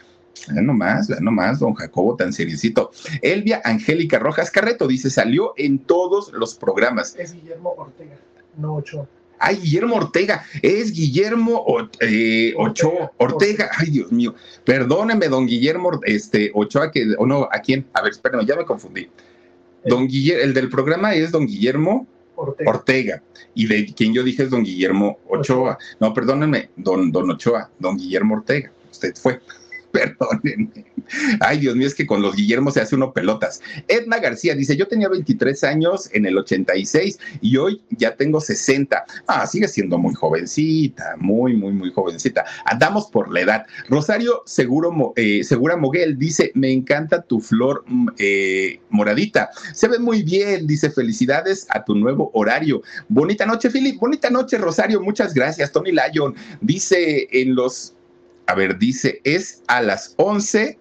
Ya 0.53 0.61
nomás, 0.61 1.07
ya 1.07 1.19
nomás, 1.21 1.59
don 1.59 1.73
Jacobo 1.73 2.15
tan 2.15 2.33
seriecito. 2.33 2.91
Elvia 3.21 3.61
Angélica 3.63 4.19
Rojas 4.19 4.51
Carreto 4.51 4.87
dice, 4.87 5.09
salió 5.09 5.53
en 5.57 5.79
todos 5.79 6.31
los 6.33 6.55
programas. 6.55 7.15
Es 7.17 7.33
Guillermo 7.33 7.73
Ortega, 7.77 8.17
no 8.57 8.75
Ochoa. 8.75 9.07
Ay, 9.39 9.57
Guillermo 9.57 9.95
Ortega, 9.95 10.45
es 10.61 10.93
Guillermo 10.93 11.65
eh, 11.99 12.53
Ochoa, 12.57 13.11
Ortega. 13.17 13.69
Ay, 13.77 13.89
Dios 13.91 14.11
mío, 14.11 14.35
perdóneme, 14.65 15.27
don 15.27 15.47
Guillermo 15.47 15.99
este, 16.03 16.51
Ochoa, 16.53 16.91
que, 16.91 17.15
o 17.17 17.25
no, 17.25 17.47
¿a 17.51 17.59
quién? 17.59 17.85
A 17.93 18.01
ver, 18.01 18.11
espérenme, 18.11 18.45
ya 18.45 18.55
me 18.55 18.65
confundí. 18.65 19.09
Don 19.85 20.07
Guillermo, 20.07 20.43
el 20.43 20.53
del 20.53 20.69
programa 20.69 21.15
es 21.15 21.31
don 21.31 21.47
Guillermo 21.47 22.07
Ortega. 22.35 23.21
Y 23.53 23.67
de 23.67 23.85
quien 23.93 24.13
yo 24.13 24.23
dije 24.23 24.43
es 24.43 24.49
don 24.49 24.63
Guillermo 24.63 25.19
Ochoa. 25.29 25.77
No, 25.99 26.13
perdónenme, 26.13 26.69
don, 26.75 27.11
don 27.11 27.31
Ochoa, 27.31 27.69
don 27.79 27.97
Guillermo 27.97 28.35
Ortega. 28.35 28.71
Usted 28.91 29.15
fue. 29.15 29.39
Perdónenme. 29.91 30.85
Ay, 31.39 31.59
Dios 31.59 31.75
mío, 31.75 31.87
es 31.87 31.95
que 31.95 32.05
con 32.05 32.21
los 32.21 32.35
Guillermo 32.35 32.71
se 32.71 32.81
hace 32.81 32.95
uno 32.95 33.13
pelotas. 33.13 33.61
Edna 33.87 34.19
García 34.19 34.55
dice, 34.55 34.75
yo 34.75 34.87
tenía 34.87 35.09
23 35.09 35.63
años 35.63 36.09
en 36.13 36.25
el 36.25 36.37
86 36.37 37.19
y 37.41 37.57
hoy 37.57 37.81
ya 37.89 38.15
tengo 38.15 38.41
60. 38.41 39.05
Ah, 39.27 39.47
sigue 39.47 39.67
siendo 39.67 39.97
muy 39.97 40.13
jovencita, 40.13 41.15
muy, 41.17 41.55
muy, 41.55 41.73
muy 41.73 41.91
jovencita. 41.91 42.45
Andamos 42.65 43.07
por 43.07 43.31
la 43.31 43.41
edad. 43.41 43.65
Rosario 43.89 44.43
Seguro, 44.45 45.13
eh, 45.15 45.43
Segura 45.43 45.77
Moguel 45.77 46.17
dice, 46.17 46.51
me 46.55 46.71
encanta 46.71 47.21
tu 47.21 47.39
flor 47.39 47.83
mm, 47.87 48.07
eh, 48.17 48.79
moradita. 48.89 49.49
Se 49.73 49.87
ve 49.87 49.99
muy 49.99 50.23
bien, 50.23 50.67
dice, 50.67 50.89
felicidades 50.89 51.67
a 51.69 51.83
tu 51.83 51.95
nuevo 51.95 52.31
horario. 52.33 52.81
Bonita 53.09 53.45
noche, 53.45 53.69
Philip. 53.69 53.99
Bonita 53.99 54.29
noche, 54.29 54.57
Rosario. 54.57 55.01
Muchas 55.01 55.33
gracias. 55.33 55.71
Tony 55.71 55.91
Lyon 55.91 56.35
dice 56.61 57.27
en 57.31 57.55
los 57.55 57.95
a 58.47 58.55
ver, 58.55 58.77
dice, 58.77 59.21
es 59.23 59.63
a 59.67 59.81
las 59.81 60.13
11 60.17 60.77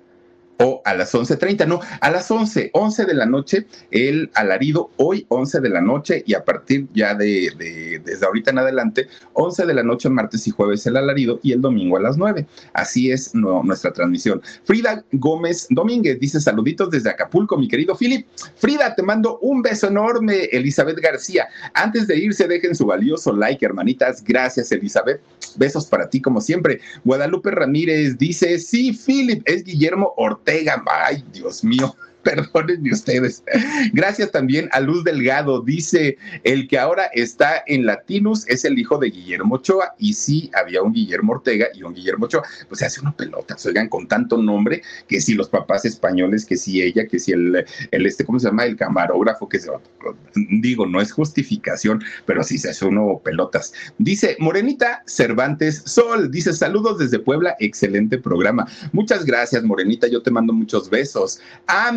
o 0.59 0.83
a 0.85 0.95
las 0.95 1.15
11.30, 1.15 1.67
no, 1.67 1.81
a 2.01 2.11
las 2.11 2.31
11, 2.31 2.71
11 2.73 3.05
de 3.05 3.15
la 3.15 3.27
noche, 3.27 3.67
el 3.91 4.31
alarido, 4.35 4.91
hoy 4.97 5.27
11 5.29 5.61
de 5.61 5.69
la 5.69 5.81
noche 5.81 6.23
y 6.27 6.35
a 6.35 6.45
partir 6.45 6.87
ya 6.95 7.15
de, 7.15 8.01
desde 8.05 8.27
ahorita 8.27 8.51
en 8.51 8.59
adelante, 8.59 9.09
11 9.33 9.67
de 9.67 9.75
la 9.75 9.83
noche, 9.83 10.09
martes 10.09 10.47
y 10.47 10.51
jueves 10.51 10.87
el 10.87 10.97
alarido 10.97 11.41
y 11.43 11.53
el 11.53 11.61
domingo 11.61 11.97
a 11.97 12.01
las 12.01 12.17
9. 12.17 12.47
Así 12.73 13.11
es 13.11 13.35
nuestra 13.35 13.93
transmisión. 13.93 14.43
Frida 14.65 15.05
Gómez 15.13 15.67
Domínguez 15.71 16.21
dice 16.21 16.41
saluditos 16.41 16.91
desde 16.91 17.11
Acapulco, 17.11 17.57
mi 17.57 17.69
querido 17.69 17.97
Philip. 17.97 18.27
Frida, 18.57 18.95
te 18.95 19.03
mando 19.03 19.39
un 19.41 19.63
beso 19.63 19.89
enorme, 19.89 20.45
Elizabeth 20.53 20.99
García. 21.01 21.49
Antes 21.75 22.07
de 22.07 22.17
irse, 22.17 22.47
dejen 22.47 22.75
su 22.75 22.87
valioso 22.87 23.33
like, 23.33 23.65
hermanitas. 23.65 24.23
Gracias, 24.23 24.71
Elizabeth. 24.71 25.21
Besos 25.57 25.87
para 25.87 26.09
ti, 26.09 26.21
como 26.21 26.41
siempre. 26.41 26.81
Guadalupe 27.05 27.51
Ramírez 27.51 28.19
dice, 28.19 28.59
sí, 28.59 28.93
Philip, 28.93 29.43
es 29.47 29.65
Guillermo 29.65 30.13
Ortega 30.17 30.44
ay, 31.07 31.25
Dios 31.33 31.65
mío 31.65 31.95
perdónenme 32.53 32.93
ustedes. 32.93 33.43
Gracias 33.93 34.31
también 34.33 34.69
a 34.73 34.81
Luz 34.81 35.05
Delgado. 35.05 35.61
Dice, 35.61 36.17
el 36.43 36.67
que 36.69 36.79
ahora 36.79 37.05
está 37.13 37.63
en 37.67 37.87
Latinus 37.87 38.49
es 38.49 38.65
el 38.65 38.79
hijo 38.79 38.99
de 38.99 39.11
Guillermo 39.11 39.57
Ochoa. 39.57 39.95
Y 39.99 40.15
sí, 40.15 40.51
había 40.55 40.83
un 40.83 40.93
Guillermo 40.93 41.35
Ortega 41.35 41.69
y 41.75 41.83
un 41.83 41.95
Guillermo 41.95 42.27
Ochoa. 42.27 42.45
Pues 42.69 42.81
se 42.81 42.87
hace 42.87 43.01
una 43.01 43.13
pelota, 43.13 43.57
oigan, 43.65 43.89
con 43.89 44.09
tanto 44.09 44.39
nombre, 44.39 44.83
que 45.09 45.21
si 45.21 45.35
los 45.35 45.49
papás 45.49 45.85
españoles, 45.85 46.45
que 46.45 46.57
si 46.57 46.83
ella, 46.83 47.07
que 47.07 47.19
si 47.19 47.33
el, 47.33 47.65
el 47.91 48.07
este, 48.07 48.25
¿cómo 48.25 48.39
se 48.39 48.47
llama? 48.47 48.65
El 48.65 48.77
camarógrafo, 48.77 49.49
que 49.49 49.59
se, 49.59 49.71
digo, 50.61 50.87
no 50.87 51.01
es 51.01 51.13
justificación, 51.13 52.03
pero 52.27 52.43
sí 52.43 52.59
se 52.59 52.71
hace 52.71 52.87
uno 52.87 53.21
pelotas. 53.23 53.73
Dice, 53.99 54.37
Morenita 54.39 55.03
Cervantes 55.07 55.83
Sol, 55.85 56.31
dice, 56.31 56.53
saludos 56.53 56.99
desde 56.99 57.19
Puebla, 57.19 57.57
excelente 57.61 58.19
programa. 58.19 58.67
Muchas 58.93 59.25
gracias, 59.25 59.65
Morenita, 59.65 60.07
yo 60.07 60.23
te 60.23 60.31
mando 60.31 60.53
muchos 60.53 60.91
besos. 60.91 61.41
A 61.67 61.93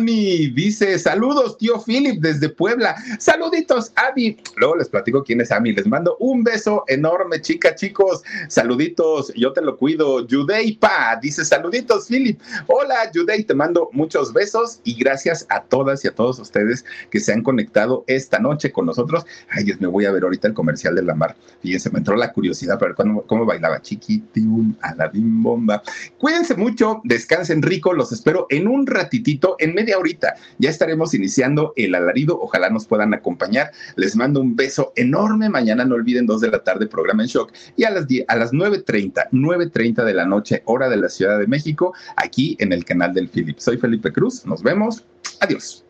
dice, 0.54 0.98
saludos, 0.98 1.56
tío 1.58 1.82
Philip, 1.84 2.20
desde 2.20 2.48
Puebla. 2.48 2.96
Saluditos, 3.18 3.92
Ami. 3.96 4.36
Luego 4.56 4.76
les 4.76 4.88
platico 4.88 5.22
quién 5.22 5.40
es 5.40 5.52
Ami. 5.52 5.72
Les 5.72 5.86
mando 5.86 6.16
un 6.18 6.42
beso 6.42 6.84
enorme, 6.88 7.40
chica, 7.40 7.74
chicos. 7.74 8.22
Saluditos, 8.48 9.32
yo 9.34 9.52
te 9.52 9.62
lo 9.62 9.76
cuido. 9.76 10.26
Judei 10.28 10.76
Pa 10.76 11.18
dice, 11.20 11.44
saluditos, 11.44 12.08
Philip. 12.08 12.40
Hola, 12.66 13.10
Judei, 13.14 13.44
te 13.44 13.54
mando 13.54 13.88
muchos 13.92 14.32
besos 14.32 14.80
y 14.84 14.94
gracias 14.94 15.46
a 15.48 15.62
todas 15.62 16.04
y 16.04 16.08
a 16.08 16.14
todos 16.14 16.38
ustedes 16.38 16.84
que 17.10 17.20
se 17.20 17.32
han 17.32 17.42
conectado 17.42 18.04
esta 18.08 18.38
noche 18.38 18.72
con 18.72 18.86
nosotros. 18.86 19.24
Ay, 19.50 19.64
Dios, 19.64 19.80
me 19.80 19.86
voy 19.86 20.04
a 20.04 20.10
ver 20.10 20.24
ahorita 20.24 20.48
el 20.48 20.54
comercial 20.54 20.94
de 20.94 21.02
la 21.02 21.14
mar. 21.14 21.36
Fíjense, 21.62 21.90
me 21.90 21.98
entró 21.98 22.16
la 22.16 22.32
curiosidad 22.32 22.78
para 22.78 22.88
ver 22.90 22.96
cómo, 22.96 23.22
cómo 23.22 23.46
bailaba 23.46 23.80
chiquitín, 23.82 24.76
alabim 24.80 25.42
bomba. 25.42 25.82
Cuídense 26.18 26.54
mucho, 26.54 27.00
descansen 27.04 27.62
rico, 27.62 27.92
los 27.92 28.12
espero 28.12 28.46
en 28.50 28.66
un 28.66 28.86
ratitito, 28.86 29.56
en 29.58 29.74
media 29.74 29.98
hora 29.98 30.07
ya 30.58 30.70
estaremos 30.70 31.14
iniciando 31.14 31.72
el 31.76 31.94
alarido. 31.94 32.38
Ojalá 32.40 32.70
nos 32.70 32.86
puedan 32.86 33.14
acompañar. 33.14 33.72
Les 33.96 34.16
mando 34.16 34.40
un 34.40 34.56
beso 34.56 34.92
enorme. 34.96 35.48
Mañana 35.48 35.84
no 35.84 35.94
olviden 35.94 36.26
dos 36.26 36.40
de 36.40 36.50
la 36.50 36.62
tarde, 36.62 36.86
programa 36.86 37.22
en 37.22 37.28
shock. 37.28 37.52
Y 37.76 37.84
a 37.84 37.90
las, 37.90 38.06
a 38.28 38.36
las 38.36 38.52
9.30, 38.52 39.30
9.30 39.32 40.04
de 40.04 40.14
la 40.14 40.24
noche, 40.24 40.62
hora 40.66 40.88
de 40.88 40.96
la 40.96 41.08
Ciudad 41.08 41.38
de 41.38 41.46
México, 41.46 41.94
aquí 42.16 42.56
en 42.60 42.72
el 42.72 42.84
canal 42.84 43.12
del 43.14 43.28
Philip. 43.28 43.58
Soy 43.58 43.76
Felipe 43.78 44.12
Cruz. 44.12 44.44
Nos 44.46 44.62
vemos. 44.62 45.04
Adiós. 45.40 45.84